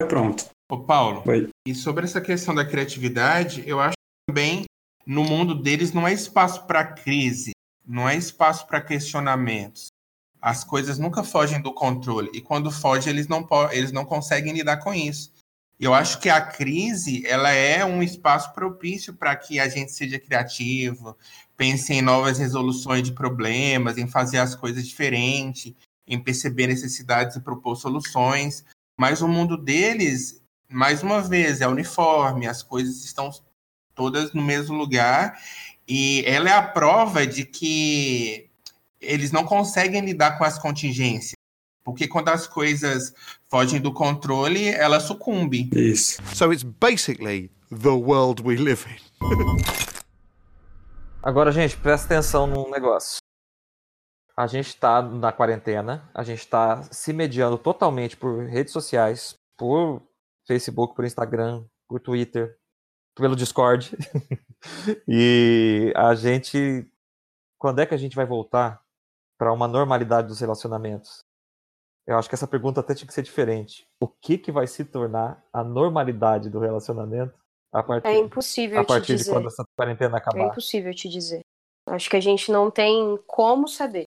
pronto. 0.09 0.47
Ô 0.71 0.81
Paulo, 0.81 1.23
Oi. 1.27 1.49
e 1.67 1.75
sobre 1.75 2.05
essa 2.05 2.21
questão 2.21 2.55
da 2.55 2.65
criatividade, 2.65 3.63
eu 3.67 3.79
acho 3.79 3.93
que 3.93 4.33
também 4.33 4.65
no 5.07 5.23
mundo 5.23 5.55
deles 5.55 5.93
não 5.93 6.09
é 6.09 6.13
espaço 6.13 6.67
para 6.67 6.85
crise, 6.85 7.53
não 7.87 8.09
é 8.09 8.17
espaço 8.17 8.67
para 8.67 8.81
questionamentos 8.81 9.89
as 10.47 10.63
coisas 10.63 10.97
nunca 10.97 11.25
fogem 11.25 11.61
do 11.61 11.73
controle. 11.73 12.31
E 12.33 12.41
quando 12.41 12.71
fogem, 12.71 13.13
eles 13.13 13.27
não, 13.27 13.45
eles 13.73 13.91
não 13.91 14.05
conseguem 14.05 14.53
lidar 14.53 14.77
com 14.77 14.95
isso. 14.95 15.33
Eu 15.79 15.93
acho 15.93 16.19
que 16.21 16.31
a 16.31 16.41
crise 16.41 17.27
ela 17.27 17.51
é 17.51 17.85
um 17.85 18.03
espaço 18.03 18.53
propício 18.55 19.13
para 19.13 19.37
que 19.37 19.61
a 19.61 19.69
gente 19.69 19.93
seja 19.93 20.19
criativo, 20.19 21.17
pense 21.57 21.93
em 21.93 22.01
novas 22.01 22.39
resoluções 22.39 23.03
de 23.03 23.13
problemas, 23.13 23.99
em 23.99 24.09
fazer 24.09 24.39
as 24.39 24.55
coisas 24.55 24.87
diferentes, 24.87 25.75
em 26.07 26.19
perceber 26.19 26.67
necessidades 26.67 27.37
e 27.37 27.41
propor 27.41 27.77
soluções. 27.77 28.65
Mas 28.97 29.21
o 29.21 29.29
mundo 29.29 29.57
deles, 29.57 30.43
mais 30.69 31.03
uma 31.03 31.21
vez, 31.21 31.61
é 31.61 31.69
uniforme, 31.69 32.47
as 32.47 32.63
coisas 32.63 33.05
estão 33.05 33.31
todas 33.95 34.33
no 34.33 34.43
mesmo 34.43 34.77
lugar. 34.77 35.39
E 35.87 36.25
ela 36.27 36.49
é 36.49 36.53
a 36.53 36.63
prova 36.63 37.27
de 37.27 37.45
que 37.45 38.49
eles 39.01 39.31
não 39.31 39.45
conseguem 39.45 40.01
lidar 40.01 40.39
com 40.39 40.45
as 40.45 40.59
contingências. 40.59 41.37
Porque 41.85 42.09
quando 42.09 42.31
as 42.31 42.47
coisas 42.47 43.15
fogem 43.57 43.81
do 43.81 43.91
controle, 43.91 44.69
ela 44.69 45.01
sucumbe. 45.01 45.71
Isso. 45.75 46.23
So 46.35 46.53
it's 46.53 46.63
basically 46.63 47.51
the 47.71 47.89
world 47.89 48.43
we 48.43 48.57
live 48.57 48.85
in. 48.87 48.99
Agora, 51.23 51.51
gente, 51.51 51.75
presta 51.79 52.07
atenção 52.07 52.47
num 52.47 52.71
negócio. 52.71 53.19
A 54.37 54.47
gente 54.47 54.69
está 54.69 55.01
na 55.01 55.33
quarentena, 55.33 56.09
a 56.15 56.23
gente 56.23 56.41
está 56.41 56.83
se 56.83 57.15
mediando 57.15 57.57
totalmente 57.57 58.15
por 58.15 58.45
redes 58.45 58.75
sociais, 58.75 59.35
por 59.57 60.03
Facebook, 60.47 60.95
por 60.95 61.07
Instagram, 61.07 61.65
por 61.89 61.99
Twitter, 61.99 62.59
pelo 63.15 63.35
Discord. 63.35 63.97
e 65.09 65.95
a 65.97 66.15
gente. 66.15 66.87
Quando 67.59 67.81
é 67.81 67.87
que 67.87 67.95
a 67.95 67.99
gente 67.99 68.15
vai 68.15 68.27
voltar 68.27 68.83
para 69.39 69.51
uma 69.51 69.67
normalidade 69.67 70.29
dos 70.29 70.41
relacionamentos? 70.41 71.26
Eu 72.07 72.17
acho 72.17 72.29
que 72.29 72.35
essa 72.35 72.47
pergunta 72.47 72.81
até 72.81 72.95
tinha 72.95 73.07
que 73.07 73.15
ser 73.15 73.23
diferente. 73.23 73.87
O 74.01 74.07
que 74.07 74.39
que 74.39 74.53
vai 74.53 74.67
se 74.67 74.85
tornar 74.85 75.43
a 75.53 75.65
normalidade 75.65 76.49
do 76.49 76.61
relacionamento 76.61 77.35
a 77.73 77.83
partir, 77.83 78.09
é 78.09 78.19
impossível 78.19 78.81
a 78.81 78.85
partir 78.85 79.17
de 79.17 79.25
quando 79.29 79.49
essa 79.49 79.65
quarentena 79.77 80.17
acabar? 80.17 80.39
É 80.39 80.47
impossível 80.47 80.95
te 80.95 81.09
dizer. 81.09 81.41
Acho 81.89 82.09
que 82.09 82.17
a 82.17 82.21
gente 82.21 82.51
não 82.51 82.71
tem 82.71 83.19
como 83.27 83.69
saber. 83.69 84.05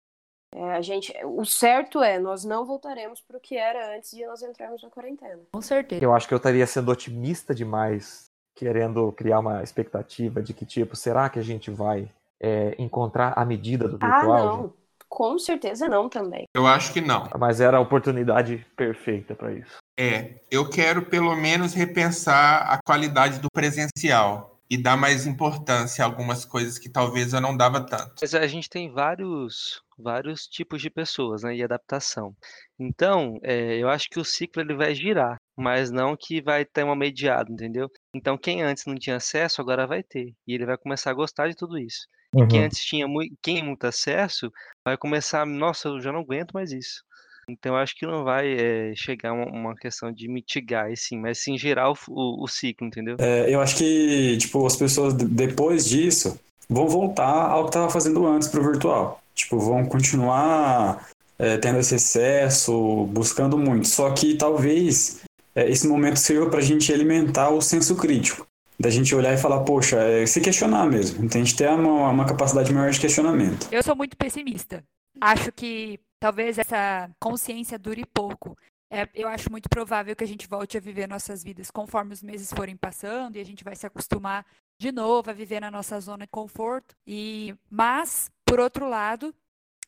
É, 0.54 0.74
a 0.74 0.82
gente, 0.82 1.14
o 1.26 1.44
certo 1.44 2.02
é, 2.02 2.18
nós 2.18 2.46
não 2.46 2.66
voltaremos 2.66 3.22
para 3.22 3.38
o 3.38 3.40
que 3.42 3.58
era 3.58 3.98
antes 3.98 4.12
de 4.12 4.26
nós 4.26 4.42
entrarmos 4.42 4.82
na 4.84 4.90
quarentena. 4.90 5.42
Com 5.52 5.62
certeza. 5.62 6.04
Eu 6.04 6.14
acho 6.14 6.28
que 6.28 6.34
eu 6.34 6.38
estaria 6.38 6.66
sendo 6.66 6.92
otimista 6.92 7.54
demais, 7.54 8.30
querendo 8.56 9.12
criar 9.12 9.40
uma 9.40 9.64
expectativa 9.64 10.42
de 10.42 10.54
que, 10.54 10.66
tipo, 10.66 10.96
será 10.96 11.30
que 11.30 11.40
a 11.40 11.42
gente 11.42 11.70
vai 11.70 12.10
é, 12.40 12.74
encontrar 12.78 13.34
a 13.36 13.44
medida 13.44 13.86
do 13.88 13.98
virtual? 13.98 14.32
Ah, 14.32 14.46
não. 14.46 14.62
Gente? 14.64 14.85
Com 15.16 15.40
certeza 15.40 15.88
não 15.88 16.10
também. 16.10 16.44
Eu 16.54 16.68
acho 16.68 16.92
que 16.92 17.00
não. 17.00 17.30
Mas 17.40 17.62
era 17.62 17.78
a 17.78 17.80
oportunidade 17.80 18.66
perfeita 18.76 19.34
para 19.34 19.54
isso. 19.54 19.78
É, 19.98 20.42
eu 20.52 20.70
quero 20.70 21.04
pelo 21.04 21.34
menos 21.38 21.74
repensar 21.74 22.70
a 22.70 22.78
qualidade 22.86 23.40
do 23.40 23.48
presencial 23.50 24.55
e 24.70 24.78
dar 24.78 24.98
mais 24.98 25.26
importância 25.26 26.04
a 26.04 26.08
algumas 26.08 26.46
coisas 26.46 26.78
que 26.78 26.90
talvez 26.90 27.34
eu 27.34 27.42
não 27.42 27.56
dava 27.56 27.86
tanto. 27.86 28.16
Mas 28.22 28.34
a 28.34 28.48
gente 28.48 28.70
tem 28.70 28.92
vários 28.92 29.84
vários 29.98 30.46
tipos 30.48 30.82
de 30.82 30.90
pessoas, 30.90 31.44
né, 31.44 31.56
e 31.56 31.64
adaptação. 31.64 32.36
Então, 32.78 33.40
é, 33.42 33.78
eu 33.78 33.90
acho 33.90 34.10
que 34.10 34.20
o 34.20 34.26
ciclo 34.26 34.62
ele 34.62 34.76
vai 34.76 34.94
girar, 34.94 35.38
mas 35.56 35.90
não 35.90 36.18
que 36.18 36.42
vai 36.42 36.66
ter 36.66 36.84
uma 36.84 36.96
mediada, 36.96 37.50
entendeu? 37.52 37.90
Então, 38.14 38.38
quem 38.38 38.62
antes 38.62 38.86
não 38.86 38.96
tinha 38.96 39.16
acesso, 39.16 39.62
agora 39.62 39.88
vai 39.88 40.04
ter, 40.04 40.34
e 40.46 40.54
ele 40.54 40.66
vai 40.66 40.78
começar 40.78 41.12
a 41.12 41.14
gostar 41.14 41.48
de 41.48 41.56
tudo 41.56 41.78
isso. 41.78 42.08
Uhum. 42.34 42.48
Quem 42.48 42.66
antes 42.66 42.84
tinha 42.84 43.08
muito, 43.08 43.34
quem 43.42 43.64
muito 43.64 43.86
acesso, 43.86 44.52
vai 44.84 44.98
começar, 44.98 45.46
nossa, 45.46 45.88
eu 45.88 46.02
já 46.02 46.12
não 46.12 46.20
aguento 46.20 46.52
mais 46.52 46.72
isso. 46.72 47.04
Então, 47.50 47.76
acho 47.76 47.96
que 47.96 48.06
não 48.06 48.24
vai 48.24 48.54
é, 48.54 48.94
chegar 48.96 49.34
uma, 49.34 49.46
uma, 49.46 49.76
questão 49.76 50.12
de 50.12 50.28
mitigar, 50.28 50.92
assim, 50.92 51.18
mas 51.18 51.40
sim 51.40 51.58
gerar 51.58 51.92
o, 51.92 51.98
o, 52.10 52.44
o 52.44 52.48
ciclo, 52.48 52.88
entendeu? 52.88 53.18
É, 53.20 53.54
eu 53.54 53.62
acho 53.62 53.78
que, 53.78 54.38
tipo, 54.38 54.66
as 54.66 54.76
pessoas 54.76 55.14
depois 55.14 55.86
disso 55.86 56.40
vão 56.70 56.88
voltar 56.88 57.50
ao 57.50 57.64
que 57.64 57.70
estava 57.70 57.90
fazendo 57.90 58.26
antes 58.26 58.48
pro 58.48 58.64
virtual. 58.64 59.22
Tipo, 59.36 59.60
vão 59.60 59.86
continuar 59.86 61.08
é, 61.38 61.58
tendo 61.58 61.80
esse 61.80 61.96
excesso, 61.96 63.06
buscando 63.08 63.58
muito. 63.58 63.88
Só 63.88 64.12
que 64.12 64.36
talvez 64.36 65.22
é, 65.56 65.70
esse 65.70 65.88
momento 65.88 66.18
sirva 66.18 66.50
para 66.50 66.60
a 66.60 66.64
gente 66.64 66.92
alimentar 66.92 67.50
o 67.50 67.62
senso 67.62 67.96
crítico 67.96 68.48
da 68.78 68.90
gente 68.90 69.16
olhar 69.16 69.34
e 69.34 69.38
falar, 69.38 69.62
poxa, 69.62 69.98
é 69.98 70.26
se 70.26 70.42
questionar 70.42 70.86
mesmo. 70.86 71.24
Então 71.24 71.40
a 71.40 71.44
gente 71.44 71.56
ter 71.56 71.70
uma, 71.70 72.10
uma 72.10 72.26
capacidade 72.26 72.74
maior 72.74 72.92
de 72.92 73.00
questionamento. 73.00 73.68
Eu 73.72 73.82
sou 73.82 73.96
muito 73.96 74.18
pessimista. 74.18 74.84
Acho 75.22 75.52
que 75.52 76.00
talvez 76.20 76.58
essa 76.58 77.10
consciência 77.20 77.78
dure 77.78 78.06
pouco. 78.06 78.58
É, 78.90 79.10
eu 79.14 79.28
acho 79.28 79.52
muito 79.52 79.68
provável 79.68 80.16
que 80.16 80.24
a 80.24 80.28
gente 80.28 80.48
volte 80.48 80.78
a 80.78 80.82
viver 80.82 81.08
nossas 81.08 81.44
vidas 81.44 81.72
conforme 81.72 82.14
os 82.14 82.22
meses 82.22 82.54
forem 82.54 82.78
passando 82.78 83.36
e 83.36 83.40
a 83.40 83.44
gente 83.44 83.64
vai 83.64 83.76
se 83.76 83.86
acostumar 83.86 84.46
de 84.80 84.92
novo 84.92 85.30
a 85.30 85.34
viver 85.34 85.60
na 85.60 85.72
nossa 85.72 86.00
zona 86.00 86.26
de 86.26 86.32
conforto. 86.32 86.96
E 87.06 87.56
mas, 87.70 88.30
por 88.46 88.60
outro 88.60 88.88
lado, 88.88 89.34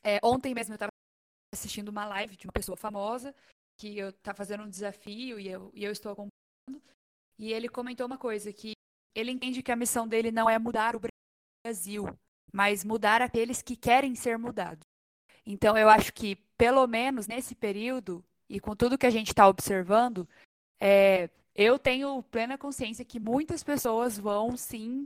é, 0.03 0.19
ontem 0.23 0.53
mesmo 0.53 0.73
eu 0.73 0.77
estava 0.77 0.91
assistindo 1.53 1.89
uma 1.89 2.05
live 2.05 2.35
de 2.35 2.47
uma 2.47 2.53
pessoa 2.53 2.75
famosa 2.75 3.33
que 3.77 3.97
eu 3.97 4.11
tá 4.11 4.33
fazendo 4.33 4.63
um 4.63 4.69
desafio 4.69 5.39
e 5.39 5.47
eu, 5.47 5.71
e 5.73 5.83
eu 5.83 5.91
estou 5.91 6.11
acompanhando. 6.11 6.83
E 7.39 7.53
ele 7.53 7.69
comentou 7.69 8.07
uma 8.07 8.17
coisa 8.17 8.51
que 8.51 8.73
ele 9.15 9.31
entende 9.31 9.61
que 9.61 9.71
a 9.71 9.75
missão 9.75 10.07
dele 10.07 10.31
não 10.31 10.49
é 10.49 10.57
mudar 10.57 10.95
o 10.95 11.01
Brasil, 11.63 12.07
mas 12.51 12.83
mudar 12.83 13.21
aqueles 13.21 13.61
que 13.61 13.75
querem 13.75 14.15
ser 14.15 14.37
mudados. 14.37 14.83
Então 15.49 15.78
eu 15.78 15.88
acho 15.88 16.11
que 16.11 16.36
pelo 16.57 16.86
menos 16.86 17.26
nesse 17.26 17.56
período 17.56 18.22
e 18.49 18.60
com 18.60 18.76
tudo 18.76 18.98
que 18.98 19.06
a 19.06 19.10
gente 19.10 19.30
está 19.30 19.48
observando, 19.48 20.28
é, 20.78 21.30
eu 21.56 21.80
tenho 21.80 22.22
plena 22.24 22.57
consciência 22.57 23.06
que 23.06 23.18
muitas 23.18 23.64
pessoas 23.64 24.19
vão 24.19 24.57
sim 24.57 25.06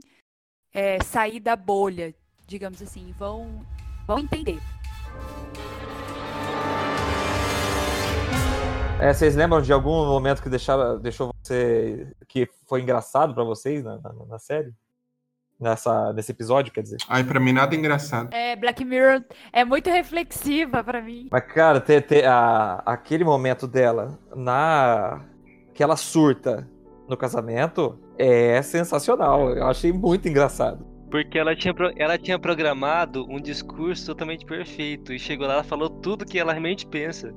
é, 0.74 1.00
sair 1.04 1.38
da 1.38 1.54
bolha, 1.54 2.12
digamos 2.44 2.82
assim, 2.82 3.12
vão, 3.12 3.64
vão 4.04 4.18
entender. 4.18 4.58
É, 9.00 9.14
vocês 9.14 9.36
lembram 9.36 9.62
de 9.62 9.72
algum 9.72 10.06
momento 10.06 10.42
que 10.42 10.48
deixava, 10.48 10.98
deixou 10.98 11.32
você. 11.40 12.12
que 12.26 12.48
foi 12.66 12.82
engraçado 12.82 13.32
pra 13.32 13.44
vocês 13.44 13.84
na, 13.84 13.98
na, 13.98 14.12
na 14.12 14.38
série? 14.40 14.74
Nessa, 15.62 16.12
nesse 16.12 16.32
episódio, 16.32 16.72
quer 16.72 16.82
dizer? 16.82 16.96
Ai, 17.08 17.22
pra 17.22 17.38
mim 17.38 17.52
nada 17.52 17.72
engraçado. 17.76 18.34
É, 18.34 18.56
Black 18.56 18.84
Mirror 18.84 19.22
é 19.52 19.64
muito 19.64 19.88
reflexiva 19.88 20.82
pra 20.82 21.00
mim. 21.00 21.28
Mas, 21.30 21.44
cara, 21.44 21.80
ter, 21.80 22.02
ter 22.02 22.26
a, 22.26 22.82
aquele 22.84 23.22
momento 23.22 23.68
dela 23.68 24.18
na. 24.34 25.24
que 25.72 25.80
ela 25.80 25.96
surta 25.96 26.68
no 27.08 27.16
casamento 27.16 27.96
é 28.18 28.60
sensacional. 28.60 29.50
Eu 29.50 29.68
achei 29.68 29.92
muito 29.92 30.28
engraçado. 30.28 30.84
Porque 31.12 31.38
ela 31.38 31.54
tinha, 31.54 31.74
ela 31.96 32.18
tinha 32.18 32.38
programado 32.38 33.24
um 33.30 33.40
discurso 33.40 34.06
totalmente 34.06 34.44
perfeito. 34.44 35.12
E 35.12 35.18
chegou 35.18 35.46
lá, 35.46 35.54
ela 35.54 35.64
falou 35.64 35.88
tudo 35.88 36.24
que 36.24 36.40
ela 36.40 36.52
realmente 36.52 36.86
pensa. 36.86 37.32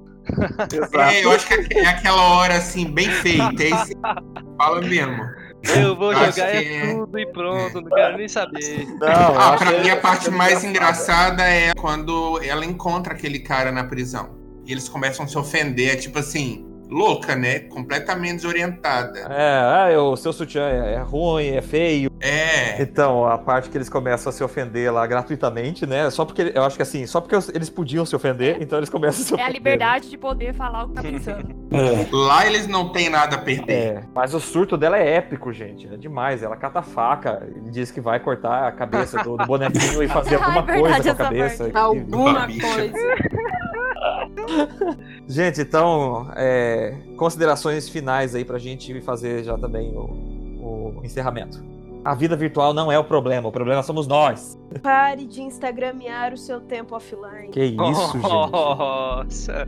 É, 0.97 1.23
eu 1.23 1.31
acho 1.31 1.47
que 1.47 1.77
é 1.77 1.85
aquela 1.85 2.37
hora 2.37 2.55
assim, 2.55 2.89
bem 2.89 3.11
feita. 3.11 3.61
É 3.61 3.69
esse... 3.69 3.93
Fala 4.57 4.81
mesmo. 4.81 5.44
Eu 5.75 5.95
vou 5.95 6.11
acho 6.11 6.31
jogar 6.37 6.51
que 6.51 6.57
é 6.57 6.93
tudo 6.93 7.19
e 7.19 7.25
pronto, 7.25 7.81
não 7.81 7.89
quero 7.89 8.17
nem 8.17 8.27
saber. 8.27 8.85
Não, 8.99 9.39
Ah, 9.39 9.55
pra 9.57 9.79
mim 9.79 9.89
a 9.89 9.97
parte 9.97 10.29
mais 10.29 10.63
engraçada 10.63 11.43
é 11.43 11.73
quando 11.75 12.39
ela 12.43 12.65
encontra 12.65 13.13
aquele 13.13 13.39
cara 13.39 13.71
na 13.71 13.83
prisão. 13.83 14.35
E 14.65 14.71
eles 14.71 14.89
começam 14.89 15.25
a 15.25 15.27
se 15.27 15.37
ofender, 15.37 15.93
é 15.93 15.95
tipo 15.95 16.17
assim, 16.19 16.64
louca, 16.89 17.35
né? 17.35 17.59
Completamente 17.59 18.35
desorientada. 18.37 19.19
É, 19.29 19.93
ah, 19.95 20.01
o 20.01 20.15
seu 20.15 20.31
sutiã 20.33 20.63
é, 20.67 20.93
é 20.95 20.99
ruim, 20.99 21.47
é 21.49 21.61
feio. 21.61 22.11
É. 22.19 22.81
Então, 22.81 23.25
a 23.25 23.37
parte 23.37 23.69
que 23.69 23.77
eles 23.77 23.89
começam 23.89 24.29
a 24.29 24.33
se 24.33 24.43
ofender 24.43 24.91
lá 24.93 25.05
gratuitamente, 25.07 25.85
né? 25.85 26.09
Só 26.09 26.25
porque, 26.25 26.51
eu 26.53 26.63
acho 26.63 26.75
que 26.75 26.81
assim, 26.83 27.05
só 27.05 27.19
porque 27.21 27.35
eles 27.53 27.69
podiam 27.69 28.05
se 28.05 28.15
ofender, 28.15 28.57
então 28.61 28.79
eles 28.79 28.89
começam 28.89 29.21
a 29.23 29.25
se 29.25 29.33
É 29.33 29.35
ofender. 29.35 29.49
a 29.49 29.53
liberdade 29.53 30.09
de 30.09 30.17
poder 30.17 30.53
falar 30.53 30.85
o 30.85 30.89
que 30.89 30.93
tá 30.95 31.01
pensando. 31.01 31.55
É, 31.75 32.07
Lá 32.09 32.45
eles 32.47 32.67
não 32.67 32.89
têm 32.89 33.09
nada 33.09 33.35
a 33.35 33.39
perder. 33.39 33.73
É, 33.73 34.03
mas 34.13 34.33
o 34.33 34.39
surto 34.39 34.77
dela 34.77 34.97
é 34.97 35.15
épico, 35.15 35.51
gente. 35.51 35.91
É 35.91 35.97
demais. 35.97 36.41
Ela 36.41 36.55
cata 36.55 36.79
a 36.79 36.81
faca 36.81 37.45
e 37.65 37.69
diz 37.69 37.91
que 37.91 37.99
vai 37.99 38.17
cortar 38.19 38.67
a 38.67 38.71
cabeça 38.71 39.21
do, 39.23 39.35
do 39.35 39.45
bonequinho 39.45 40.01
e 40.01 40.07
fazer 40.07 40.35
alguma 40.41 40.61
verdade, 40.61 40.81
coisa 40.93 41.15
com 41.15 41.21
a 41.21 41.25
cabeça. 41.25 41.63
parte. 41.65 41.77
Alguma 41.77 42.47
coisa. 42.47 42.93
Gente, 45.27 45.61
então, 45.61 46.27
é, 46.35 46.95
considerações 47.17 47.89
finais 47.89 48.35
aí 48.35 48.45
pra 48.45 48.57
gente 48.59 49.01
fazer 49.01 49.43
já 49.43 49.57
também 49.57 49.91
o, 49.95 50.99
o 50.99 51.01
encerramento. 51.03 51.63
A 52.03 52.13
vida 52.13 52.35
virtual 52.35 52.71
não 52.71 52.91
é 52.91 52.99
o 52.99 53.03
problema, 53.03 53.49
o 53.49 53.51
problema 53.51 53.81
somos 53.81 54.05
nós. 54.05 54.59
Pare 54.83 55.25
de 55.25 55.41
instagramear 55.41 56.33
o 56.33 56.37
seu 56.37 56.61
tempo 56.61 56.95
offline. 56.95 57.49
Que 57.51 57.63
isso, 57.63 58.11
gente. 58.13 58.29
Nossa. 58.29 59.67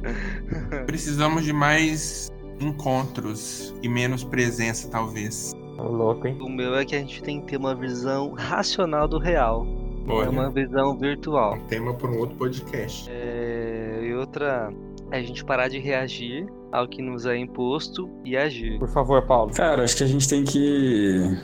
Precisamos 0.86 1.44
de 1.44 1.52
mais 1.52 2.32
encontros 2.60 3.74
e 3.82 3.90
menos 3.90 4.24
presença, 4.24 4.88
talvez. 4.88 5.52
Ô, 5.80 5.84
louco, 5.84 6.28
hein? 6.28 6.38
O 6.40 6.48
meu 6.48 6.76
é 6.76 6.86
que 6.86 6.96
a 6.96 7.00
gente 7.00 7.24
tem 7.24 7.42
que 7.42 7.48
ter 7.48 7.58
uma 7.58 7.74
visão 7.74 8.34
racional 8.34 9.08
do 9.08 9.18
real. 9.18 9.66
É 10.08 10.30
uma 10.30 10.50
visão 10.50 10.98
virtual. 10.98 11.56
um 11.56 11.66
tema 11.66 11.94
para 11.94 12.10
um 12.10 12.20
outro 12.20 12.38
podcast. 12.38 13.10
É, 13.12 13.77
outra 14.18 14.70
é 15.12 15.20
a 15.20 15.22
gente 15.22 15.44
parar 15.46 15.68
de 15.68 15.80
reagir 15.80 16.46
ao 16.72 16.88
que 16.88 17.02
nos 17.02 17.26
é 17.26 17.38
imposto 17.38 18.10
e 18.26 18.36
agir. 18.36 18.78
Por 18.80 18.90
favor, 18.90 19.22
Paulo. 19.26 19.54
cara, 19.54 19.84
acho 19.84 19.96
que 19.96 20.04
a 20.04 20.08
gente 20.08 20.28
tem 20.28 20.44
que 20.44 21.38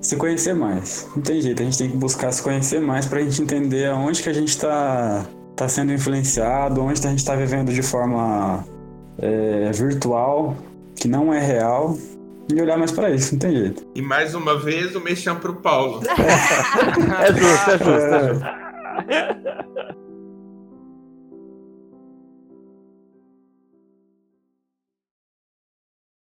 se 0.00 0.16
conhecer 0.16 0.54
mais. 0.54 1.08
Não 1.14 1.22
tem 1.22 1.40
jeito, 1.40 1.60
a 1.60 1.64
gente 1.64 1.78
tem 1.78 1.90
que 1.90 1.96
buscar 1.96 2.30
se 2.32 2.42
conhecer 2.42 2.80
mais 2.80 3.06
pra 3.06 3.20
gente 3.20 3.42
entender 3.42 3.86
aonde 3.86 4.22
que 4.22 4.28
a 4.28 4.32
gente 4.32 4.56
tá, 4.56 5.26
tá 5.56 5.68
sendo 5.68 5.92
influenciado, 5.92 6.80
onde 6.82 7.04
a 7.04 7.10
gente 7.10 7.24
tá 7.24 7.34
vivendo 7.34 7.72
de 7.72 7.82
forma 7.82 8.64
é, 9.18 9.70
virtual, 9.72 10.56
que 10.94 11.08
não 11.08 11.32
é 11.34 11.40
real, 11.40 11.96
e 12.52 12.60
olhar 12.60 12.78
mais 12.78 12.92
pra 12.92 13.10
isso, 13.10 13.34
não 13.34 13.40
tem 13.40 13.56
jeito. 13.56 13.86
E 13.94 14.00
mais 14.00 14.34
uma 14.34 14.58
vez 14.58 14.94
o 14.94 15.00
mexão 15.00 15.36
pro 15.36 15.56
Paulo. 15.56 16.00
É 17.20 17.32
justo, 17.32 17.70
é 17.70 17.78
justo, 17.78 18.14
é 18.14 18.28
justo. 18.28 18.44